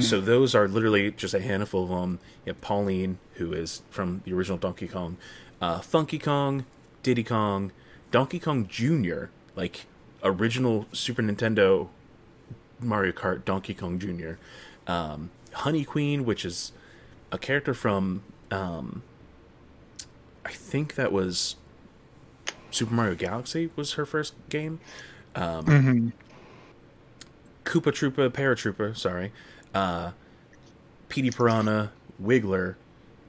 [0.00, 2.18] So those are literally just a handful of them.
[2.44, 5.16] You have Pauline, who is from the original Donkey Kong,
[5.60, 6.66] uh, Funky Kong,
[7.02, 7.72] Diddy Kong,
[8.10, 9.24] Donkey Kong Jr.,
[9.56, 9.86] like
[10.22, 11.88] original Super Nintendo
[12.78, 14.32] Mario Kart Donkey Kong Jr.,
[14.86, 16.72] um, Honey Queen, which is
[17.32, 19.02] a character from, um,
[20.44, 21.56] I think that was
[22.70, 24.80] Super Mario Galaxy was her first game.
[25.34, 26.08] Um, Mm-hmm.
[27.64, 29.32] Koopa Troopa, Paratroopa, sorry,
[29.74, 30.10] uh,
[31.08, 31.92] Petey Piranha,
[32.22, 32.74] Wiggler,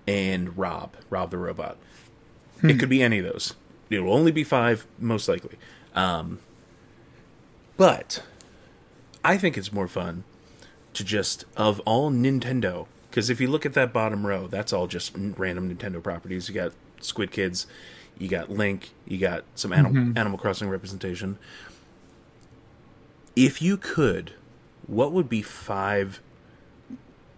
[0.08, 1.78] and Rob, Rob the robot.
[2.62, 3.54] It could be any of those.
[3.90, 5.58] It will only be five, most likely.
[5.94, 6.40] Um,
[7.78, 8.24] but
[9.24, 10.24] I think it's more fun
[10.94, 14.88] to just of all Nintendo, because if you look at that bottom row, that's all
[14.88, 16.50] just random Nintendo properties.
[16.50, 17.68] You got Squid Kids,
[18.18, 20.18] you got Link, you got some Animal, mm-hmm.
[20.18, 21.38] Animal Crossing representation.
[23.36, 24.34] If you could,
[24.88, 26.22] what would be five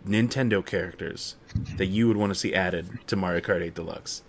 [0.08, 1.36] Nintendo characters
[1.78, 4.22] that you would want to see added to Mario Kart 8 Deluxe?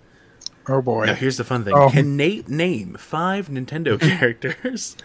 [0.68, 1.06] Oh boy.
[1.06, 1.88] Now, here's the fun thing: Oh.
[1.90, 4.96] Can Nate name five Nintendo characters?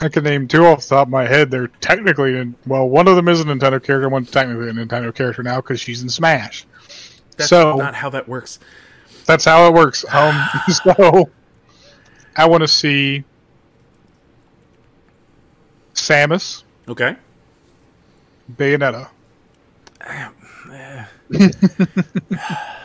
[0.00, 1.50] I can name two off the top of my head.
[1.50, 5.42] They're technically, well, one of them is a Nintendo character, one's technically a Nintendo character
[5.42, 6.66] now because she's in Smash.
[7.36, 8.58] That's So- not how that works.
[9.26, 10.04] That's how it works.
[10.12, 10.34] Um,
[10.68, 11.30] so
[12.36, 13.24] I want to see
[15.94, 17.16] Samus, Okay.
[18.56, 19.08] Bayonetta.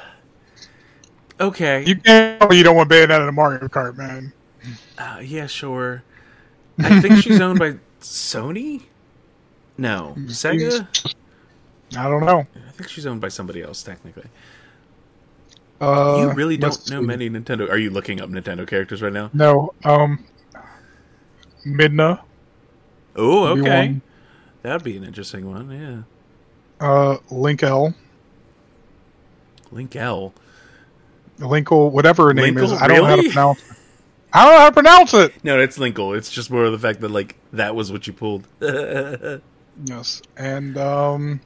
[1.40, 1.84] Okay.
[1.86, 4.32] You can't you don't want Bayonetta in Mario Kart, man.
[4.96, 6.04] Uh, yeah, sure.
[6.78, 8.84] I think she's owned by Sony.
[9.76, 10.88] No, Sega.
[11.98, 12.46] I don't know.
[12.68, 14.28] I think she's owned by somebody else technically.
[15.82, 17.06] Uh, you really don't know see.
[17.06, 17.70] many Nintendo.
[17.70, 19.30] Are you looking up Nintendo characters right now?
[19.34, 19.74] No.
[19.84, 20.24] Um,
[21.66, 22.22] Midna.
[23.16, 24.00] Oh, okay.
[24.62, 26.06] That'd be an interesting one.
[26.80, 27.94] Yeah, Uh, Link L.
[29.72, 30.34] Link L.
[31.40, 32.72] Linkle, whatever her name is.
[32.72, 33.78] I don't know how to pronounce it.
[34.34, 35.44] I don't know how to pronounce it.
[35.44, 36.16] No, it's Linkle.
[36.16, 38.48] It's just more of the fact that like that was what you pulled.
[39.86, 40.22] Yes.
[40.38, 41.40] And, um,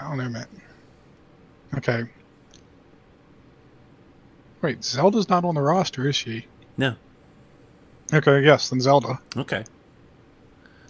[0.00, 0.46] I don't know, man.
[1.76, 2.04] Okay.
[4.62, 6.46] Wait, Zelda's not on the roster, is she?
[6.76, 6.94] No.
[8.12, 9.20] Okay, yes, then Zelda.
[9.36, 9.64] Okay.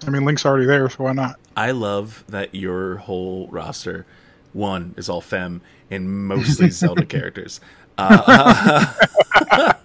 [0.07, 1.37] I mean, Link's already there, so why not?
[1.57, 4.07] I love that your whole roster,
[4.53, 5.61] one, is all femme
[5.91, 7.61] and mostly Zelda characters.
[7.99, 8.95] Uh,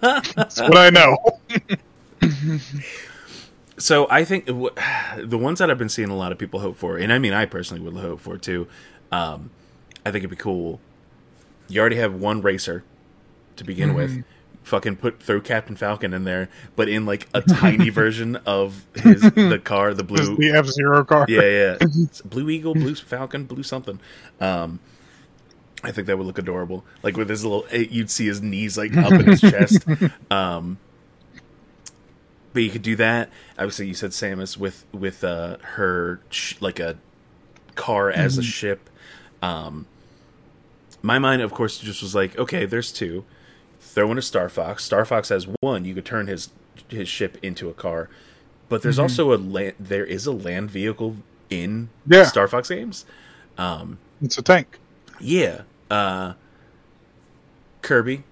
[0.36, 1.16] That's what I know.
[3.76, 4.70] so I think w-
[5.18, 7.32] the ones that I've been seeing a lot of people hope for, and I mean,
[7.32, 8.68] I personally would hope for too.
[9.14, 9.50] Um,
[10.04, 10.80] I think it'd be cool.
[11.68, 12.84] You already have one racer
[13.56, 14.24] to begin with.
[14.64, 19.20] Fucking put throw Captain Falcon in there, but in like a tiny version of his
[19.20, 20.36] the car, the blue.
[20.36, 21.26] the F Zero car.
[21.28, 21.76] Yeah, yeah.
[21.80, 24.00] It's blue Eagle, blue Falcon, blue something.
[24.40, 24.80] Um,
[25.82, 26.82] I think that would look adorable.
[27.02, 29.84] Like with his little, eh, you'd see his knees like up in his chest.
[30.30, 30.78] Um,
[32.54, 33.30] but you could do that.
[33.58, 36.96] Obviously, you said Samus with with uh, her sh- like a
[37.74, 38.88] car as a ship.
[39.44, 39.86] Um,
[41.02, 43.24] my mind, of course, just was like, okay, there's two.
[43.80, 44.82] Throw in a Star Fox.
[44.84, 45.84] Star Fox has one.
[45.84, 46.50] You could turn his
[46.88, 48.08] his ship into a car.
[48.68, 49.74] But there's also a land.
[49.78, 51.16] There is a land vehicle
[51.50, 52.24] in Yeah.
[52.24, 53.04] Star Fox games.
[53.58, 54.78] Um, It's a tank.
[55.20, 55.62] yeah.
[55.90, 56.32] Uh,
[57.82, 58.24] Kirby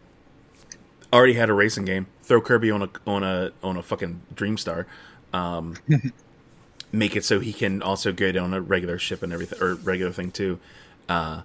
[1.12, 2.06] already had a racing game.
[2.22, 4.86] Throw Kirby on a on a on a fucking Dreamstar.
[5.34, 5.76] Um,
[6.92, 10.12] make it so he can also get on a regular ship and everything or regular
[10.12, 10.58] thing too.
[11.08, 11.42] Uh,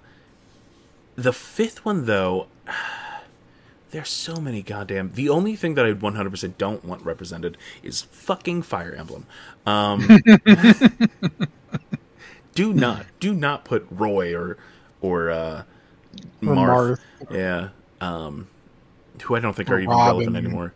[1.15, 2.47] the fifth one though,
[3.91, 5.11] there's so many goddamn.
[5.13, 9.25] The only thing that I 100% don't want represented is fucking Fire Emblem.
[9.65, 10.19] Um,
[12.53, 14.57] do not do not put Roy or
[15.01, 15.63] or uh,
[16.45, 16.57] Or Marth.
[16.57, 16.99] Marth.
[17.31, 17.69] Yeah.
[18.01, 18.47] Um,
[19.23, 20.05] who I don't think are even Robin.
[20.05, 20.73] relevant anymore.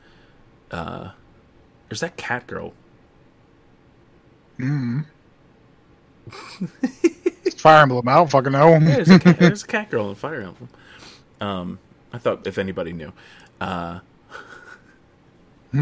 [0.72, 1.12] Uh,
[1.90, 2.74] there's that cat girl.
[4.60, 5.06] Mm.
[7.58, 8.08] Fire Emblem.
[8.08, 8.70] I don't fucking know.
[8.74, 10.70] Yeah, there's a cat, there's a cat girl in Fire Emblem.
[11.40, 11.80] Um,
[12.14, 13.12] I thought if anybody knew.
[13.60, 14.00] Uh,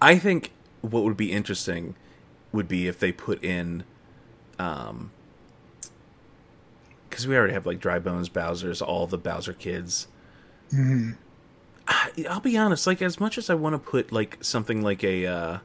[0.00, 1.94] I think what would be interesting
[2.52, 3.84] would be if they put in,
[4.58, 5.10] um,
[7.08, 10.06] because we already have like Dry Bones, Bowser's, all the Bowser kids.
[10.72, 11.16] Mhm.
[11.88, 15.02] I- I'll be honest, like as much as I want to put like something like
[15.04, 15.58] a uh,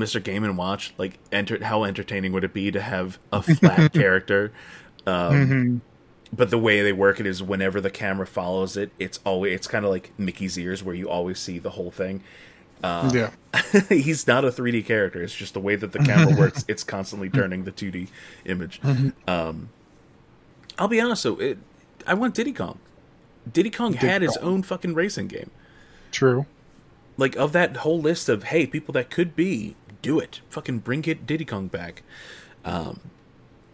[0.00, 0.22] a Mr.
[0.22, 4.52] Game and Watch, like enter how entertaining would it be to have a flat character?
[5.06, 5.80] Um, Mhm.
[6.36, 9.66] but the way they work it is whenever the camera follows it, it's always it's
[9.66, 12.22] kind of like Mickey's ears where you always see the whole thing.
[12.82, 13.30] Uh, yeah.
[13.88, 15.22] he's not a 3D character.
[15.22, 16.64] It's just the way that the camera works.
[16.68, 18.08] It's constantly turning the 2D
[18.44, 18.80] image.
[19.26, 19.70] Um,
[20.78, 21.58] I'll be honest though, it,
[22.06, 22.78] I want Diddy Kong.
[23.50, 25.50] Diddy Kong had his own fucking racing game.
[26.10, 26.46] True.
[27.16, 30.40] Like of that whole list of hey people that could be, do it.
[30.50, 32.02] Fucking bring it Diddy Kong back.
[32.64, 33.00] Um,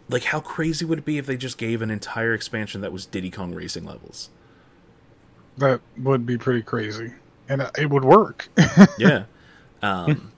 [0.09, 3.05] like how crazy would it be if they just gave an entire expansion that was
[3.05, 4.31] Diddy Kong racing levels?
[5.59, 7.12] That would be pretty crazy,
[7.48, 8.48] and uh, it would work.
[8.98, 9.24] yeah.
[9.82, 10.32] Um,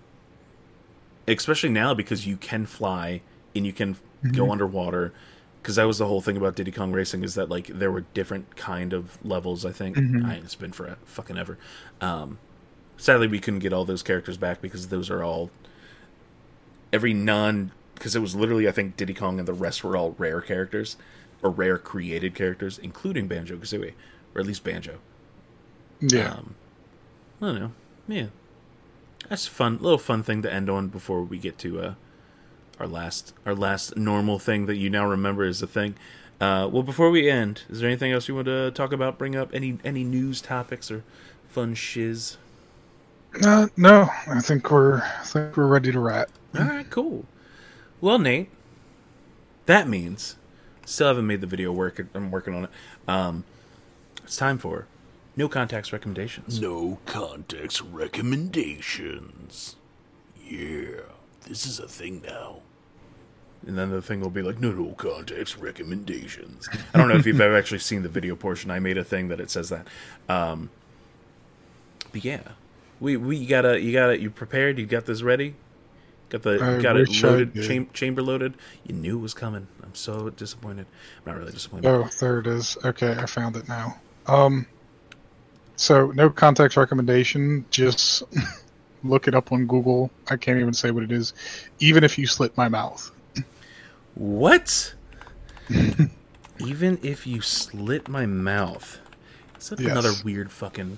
[1.29, 3.21] especially now because you can fly
[3.55, 3.97] and you can
[4.33, 5.13] go underwater.
[5.61, 8.01] Because that was the whole thing about Diddy Kong Racing is that like there were
[8.15, 9.65] different kind of levels.
[9.65, 11.57] I think I, it's been for fucking ever.
[12.01, 12.39] Um,
[12.97, 15.51] sadly, we couldn't get all those characters back because those are all
[16.93, 20.15] every non because it was literally I think Diddy Kong and the rest were all
[20.19, 20.97] rare characters
[21.43, 23.95] or rare created characters, including Banjo Kazooie
[24.35, 24.99] or at least Banjo.
[26.01, 26.35] yeah.
[26.35, 26.55] Um,
[27.41, 27.73] I don't know.
[28.09, 28.27] Yeah,
[29.29, 31.95] that's a fun little fun thing to end on before we get to uh,
[32.79, 35.95] our last our last normal thing that you now remember is a thing.
[36.41, 39.19] Uh, well, before we end, is there anything else you want to talk about?
[39.19, 41.05] Bring up any any news topics or
[41.49, 42.37] fun shiz?
[43.45, 46.31] Uh, no, I think we're I think we're ready to wrap.
[46.59, 47.25] All right, cool.
[48.01, 48.51] Well, Nate,
[49.67, 50.37] that means
[50.85, 52.05] still haven't made the video work.
[52.15, 52.71] I'm working on it.
[53.09, 53.45] Um,
[54.25, 54.87] it's time for
[55.37, 56.61] no contacts recommendations.
[56.61, 59.77] No context recommendations.
[60.45, 61.03] Yeah,
[61.47, 62.61] this is a thing now.
[63.67, 66.69] And then the thing will be like, no, no context recommendations.
[66.93, 68.71] I don't know if you've ever actually seen the video portion.
[68.71, 69.87] I made a thing that it says that.
[70.29, 70.71] Um,
[72.11, 72.43] but yeah,
[73.01, 74.79] we we gotta you gotta you prepared.
[74.79, 75.55] You got this ready.
[76.33, 78.55] Got the I got it loaded, cham- chamber loaded.
[78.87, 79.67] You knew it was coming.
[79.83, 80.87] I'm so disappointed.
[81.19, 81.87] I'm not really disappointed.
[81.89, 82.79] Oh, there it is.
[82.83, 84.01] Okay, I found it now.
[84.27, 84.65] Um,
[85.77, 87.67] so no context recommendation.
[87.71, 88.23] Just
[89.05, 90.11] look it up on Google.
[90.31, 91.35] I can't even say what it is.
[91.81, 93.11] Even if you slit my mouth.
[94.15, 94.95] What?
[96.59, 99.01] Even if you slit my mouth,
[99.59, 99.91] is that Yes.
[99.91, 100.97] another weird fucking?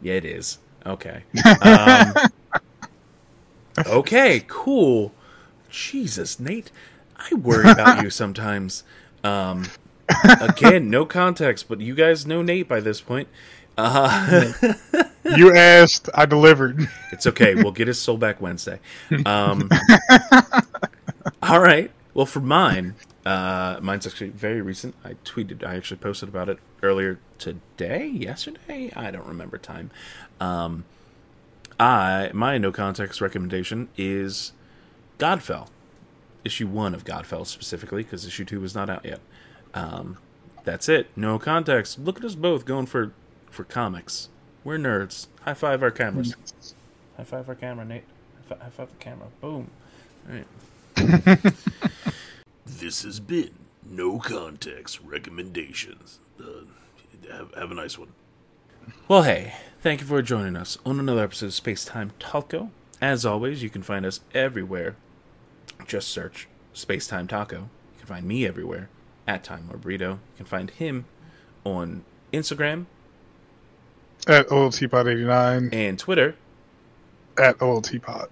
[0.00, 0.58] Yeah, it is.
[0.86, 1.24] Okay.
[1.62, 2.14] Um,
[3.78, 4.44] okay.
[4.46, 5.12] Cool.
[5.70, 6.70] Jesus, Nate.
[7.16, 8.84] I worry about you sometimes.
[9.22, 9.66] Um,
[10.40, 13.28] again, no context, but you guys know Nate by this point.
[13.76, 14.52] Uh,
[15.24, 16.86] You asked, I delivered.
[17.10, 17.54] it's okay.
[17.54, 18.78] We'll get his soul back Wednesday.
[19.24, 19.70] Um,
[21.42, 21.90] all right.
[22.12, 22.94] Well, for mine,
[23.24, 24.94] uh, mine's actually very recent.
[25.02, 25.64] I tweeted.
[25.66, 28.92] I actually posted about it earlier today, yesterday.
[28.94, 29.90] I don't remember time.
[30.40, 30.84] Um,
[31.84, 34.52] I my no context recommendation is
[35.18, 35.68] Godfell,
[36.44, 39.20] issue one of Godfell specifically because issue two was not out yet.
[39.74, 40.18] Um,
[40.64, 41.08] that's it.
[41.16, 41.98] No context.
[41.98, 43.12] Look at us both going for
[43.50, 44.28] for comics.
[44.62, 45.26] We're nerds.
[45.42, 46.34] High five our cameras.
[47.16, 48.04] High five our camera, Nate.
[48.48, 49.26] High fi- high five the camera.
[49.40, 49.70] Boom.
[50.28, 51.54] All right.
[52.66, 53.50] This has been
[53.88, 56.18] No Context Recommendations.
[56.40, 56.64] Uh,
[57.30, 58.08] have, have a nice one.
[59.06, 59.54] Well, hey,
[59.84, 62.70] thank you for joining us on another episode of Space Time Taco.
[63.02, 64.96] As always, you can find us everywhere.
[65.86, 67.56] Just search Space Time Taco.
[67.56, 68.88] You can find me everywhere
[69.26, 70.12] at Time Lord Burrito.
[70.12, 71.04] You can find him
[71.64, 72.02] on
[72.32, 72.86] Instagram
[74.26, 75.74] At OLTPod89.
[75.74, 76.34] and Twitter.
[77.36, 78.28] At OLTPod.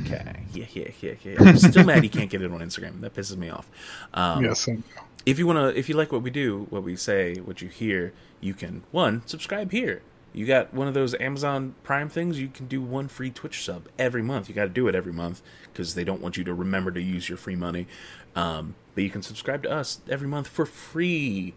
[0.00, 1.36] Okay, yeah, yeah, yeah, yeah.
[1.40, 3.02] I'm still mad he can't get it on Instagram.
[3.02, 3.68] That pisses me off.
[4.14, 4.66] Um, yes.
[5.26, 8.14] if you wanna if you like what we do what we say what you hear
[8.40, 10.00] you can one subscribe here
[10.36, 13.88] you got one of those amazon prime things you can do one free twitch sub
[13.98, 15.42] every month you got to do it every month
[15.72, 17.86] because they don't want you to remember to use your free money
[18.34, 21.54] um, but you can subscribe to us every month for free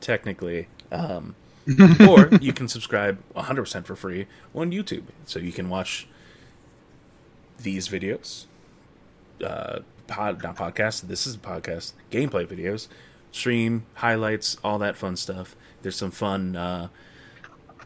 [0.00, 1.34] technically um,
[2.08, 6.08] or you can subscribe 100% for free on youtube so you can watch
[7.58, 8.46] these videos
[9.44, 11.02] uh, pod not podcast.
[11.02, 11.92] This is a podcast.
[12.10, 12.88] Gameplay videos,
[13.32, 15.56] stream highlights, all that fun stuff.
[15.82, 16.88] There's some fun uh,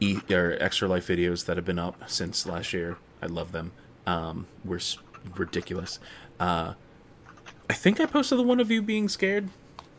[0.01, 2.97] e- or extra life videos that have been up since last year.
[3.23, 3.73] I love them.
[4.07, 4.99] Um, we're s-
[5.37, 5.99] ridiculous.
[6.39, 6.75] Uh,
[7.69, 9.49] I think I posted the one of you being scared.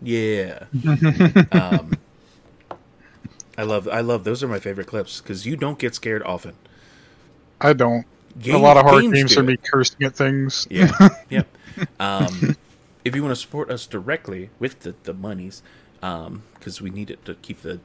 [0.02, 0.64] Yeah.
[1.52, 1.94] um,
[3.58, 6.56] I love I love those are my favorite clips because you don't get scared often.
[7.60, 8.06] I don't.
[8.40, 10.68] Game- a lot of hard games games are me cursing at things.
[10.70, 10.92] Yeah.
[11.30, 11.48] yep.
[12.00, 12.56] Um,
[13.06, 15.62] if you want to support us directly with the, the monies,
[16.00, 17.80] because we need it to keep the.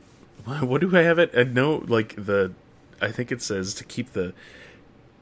[0.60, 1.31] What do I have it?
[1.36, 2.52] I know, like, the.
[3.01, 4.32] I think it says to keep the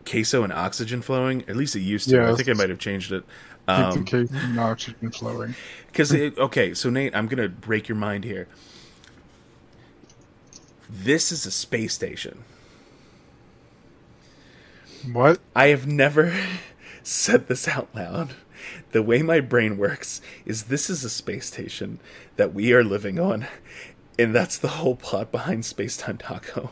[0.07, 1.43] queso and oxygen flowing.
[1.49, 2.23] At least it used to.
[2.23, 3.25] I think I might have changed it.
[3.67, 5.55] Keep the Um, case and oxygen flowing.
[5.87, 8.47] because okay, so Nate, I'm gonna break your mind here.
[10.89, 12.45] This is a space station.
[15.11, 15.41] What?
[15.57, 16.37] I have never
[17.03, 18.35] said this out loud.
[18.93, 21.99] The way my brain works is this is a space station
[22.37, 23.47] that we are living on,
[24.19, 26.70] and that's the whole plot behind Space Time Taco.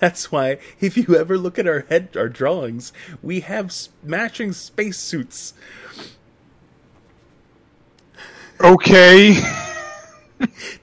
[0.00, 2.90] That's why, if you ever look at our head, our drawings,
[3.22, 3.70] we have
[4.02, 5.52] matching space suits.
[8.58, 9.38] Okay.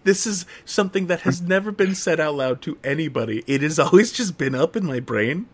[0.04, 3.44] This is something that has never been said out loud to anybody.
[3.48, 5.48] It has always just been up in my brain.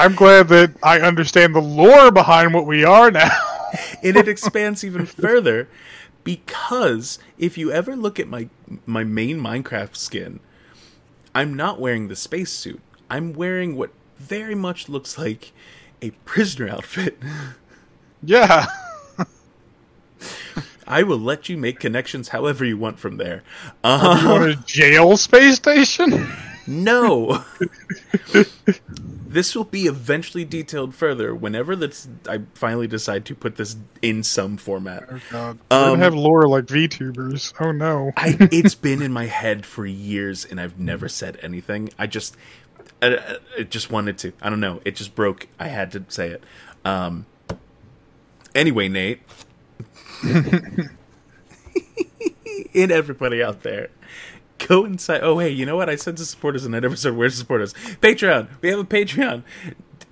[0.00, 3.36] I'm glad that I understand the lore behind what we are now.
[4.02, 5.68] and it expands even further
[6.24, 8.48] because if you ever look at my
[8.86, 10.40] my main Minecraft skin,
[11.34, 12.80] I'm not wearing the spacesuit.
[13.10, 15.52] I'm wearing what very much looks like
[16.00, 17.18] a prisoner outfit.
[18.22, 18.68] yeah.
[20.86, 23.42] I will let you make connections however you want from there.
[23.84, 26.26] Uh, You want a jail space station?
[26.66, 27.44] No.
[29.26, 34.22] this will be eventually detailed further whenever that's I finally decide to put this in
[34.22, 35.04] some format.
[35.10, 35.58] Oh god.
[35.70, 37.52] We're Um, gonna have lore like VTubers.
[37.60, 38.12] Oh no.
[38.16, 41.90] I it's been in my head for years and I've never said anything.
[41.98, 42.36] I just
[43.02, 44.32] I, I just wanted to.
[44.42, 44.80] I don't know.
[44.84, 45.48] It just broke.
[45.58, 46.42] I had to say it.
[46.84, 47.26] Um
[48.54, 49.22] anyway, Nate
[52.74, 53.88] and everybody out there
[54.68, 55.20] go inside.
[55.22, 55.88] Oh, hey, you know what?
[55.88, 57.72] I said to support us and I never said where to support us.
[57.72, 58.48] Patreon.
[58.60, 59.42] We have a Patreon.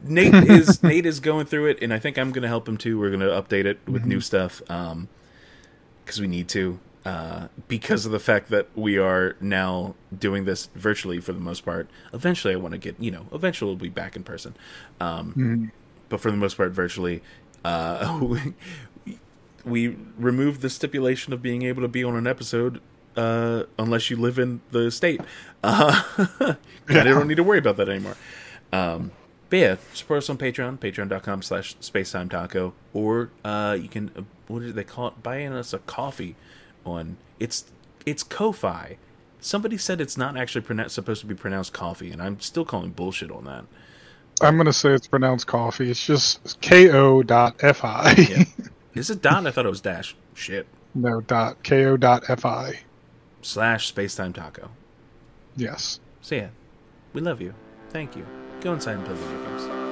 [0.02, 2.76] Nate is Nate is going through it, and I think I'm going to help him
[2.76, 2.98] too.
[2.98, 5.08] We're going to update it with new stuff um,
[6.04, 6.78] because we need to.
[7.04, 11.64] Uh, because of the fact that we are now doing this virtually for the most
[11.64, 11.88] part.
[12.12, 13.26] Eventually, I want to get you know.
[13.32, 14.54] Eventually, we'll be back in person.
[15.00, 15.32] Um,
[16.08, 17.22] But for the most part, virtually.
[17.64, 18.18] Uh,
[19.06, 19.18] we,
[19.64, 22.80] we removed the stipulation of being able to be on an episode
[23.18, 25.20] uh, unless you live in the state.
[25.62, 26.02] Uh,
[26.40, 26.54] yeah.
[26.88, 28.16] I don't need to worry about that anymore.
[28.72, 29.10] Um,
[29.50, 34.22] but yeah, support us on Patreon, patreon.com slash spacetime taco, or uh, you can, uh,
[34.46, 36.36] what do they call it, buying us a coffee
[36.86, 37.64] on, it's,
[38.06, 38.98] it's Ko-Fi.
[39.40, 43.30] Somebody said it's not actually supposed to be pronounced coffee, and I'm still calling bullshit
[43.30, 43.64] on that.
[44.40, 45.90] I'm going to say it's pronounced coffee.
[45.90, 48.14] It's just K-O dot F-I.
[48.16, 48.44] yeah.
[48.94, 49.46] Is it dot?
[49.46, 50.16] I thought it was dash.
[50.34, 50.66] Shit.
[50.94, 51.62] No, dot.
[51.62, 52.80] K-O dot F-I
[53.48, 54.70] slash spacetime taco.
[55.56, 56.00] Yes.
[56.20, 56.48] So yeah,
[57.14, 57.54] we love you.
[57.88, 58.26] Thank you.
[58.60, 59.87] Go inside and play video games.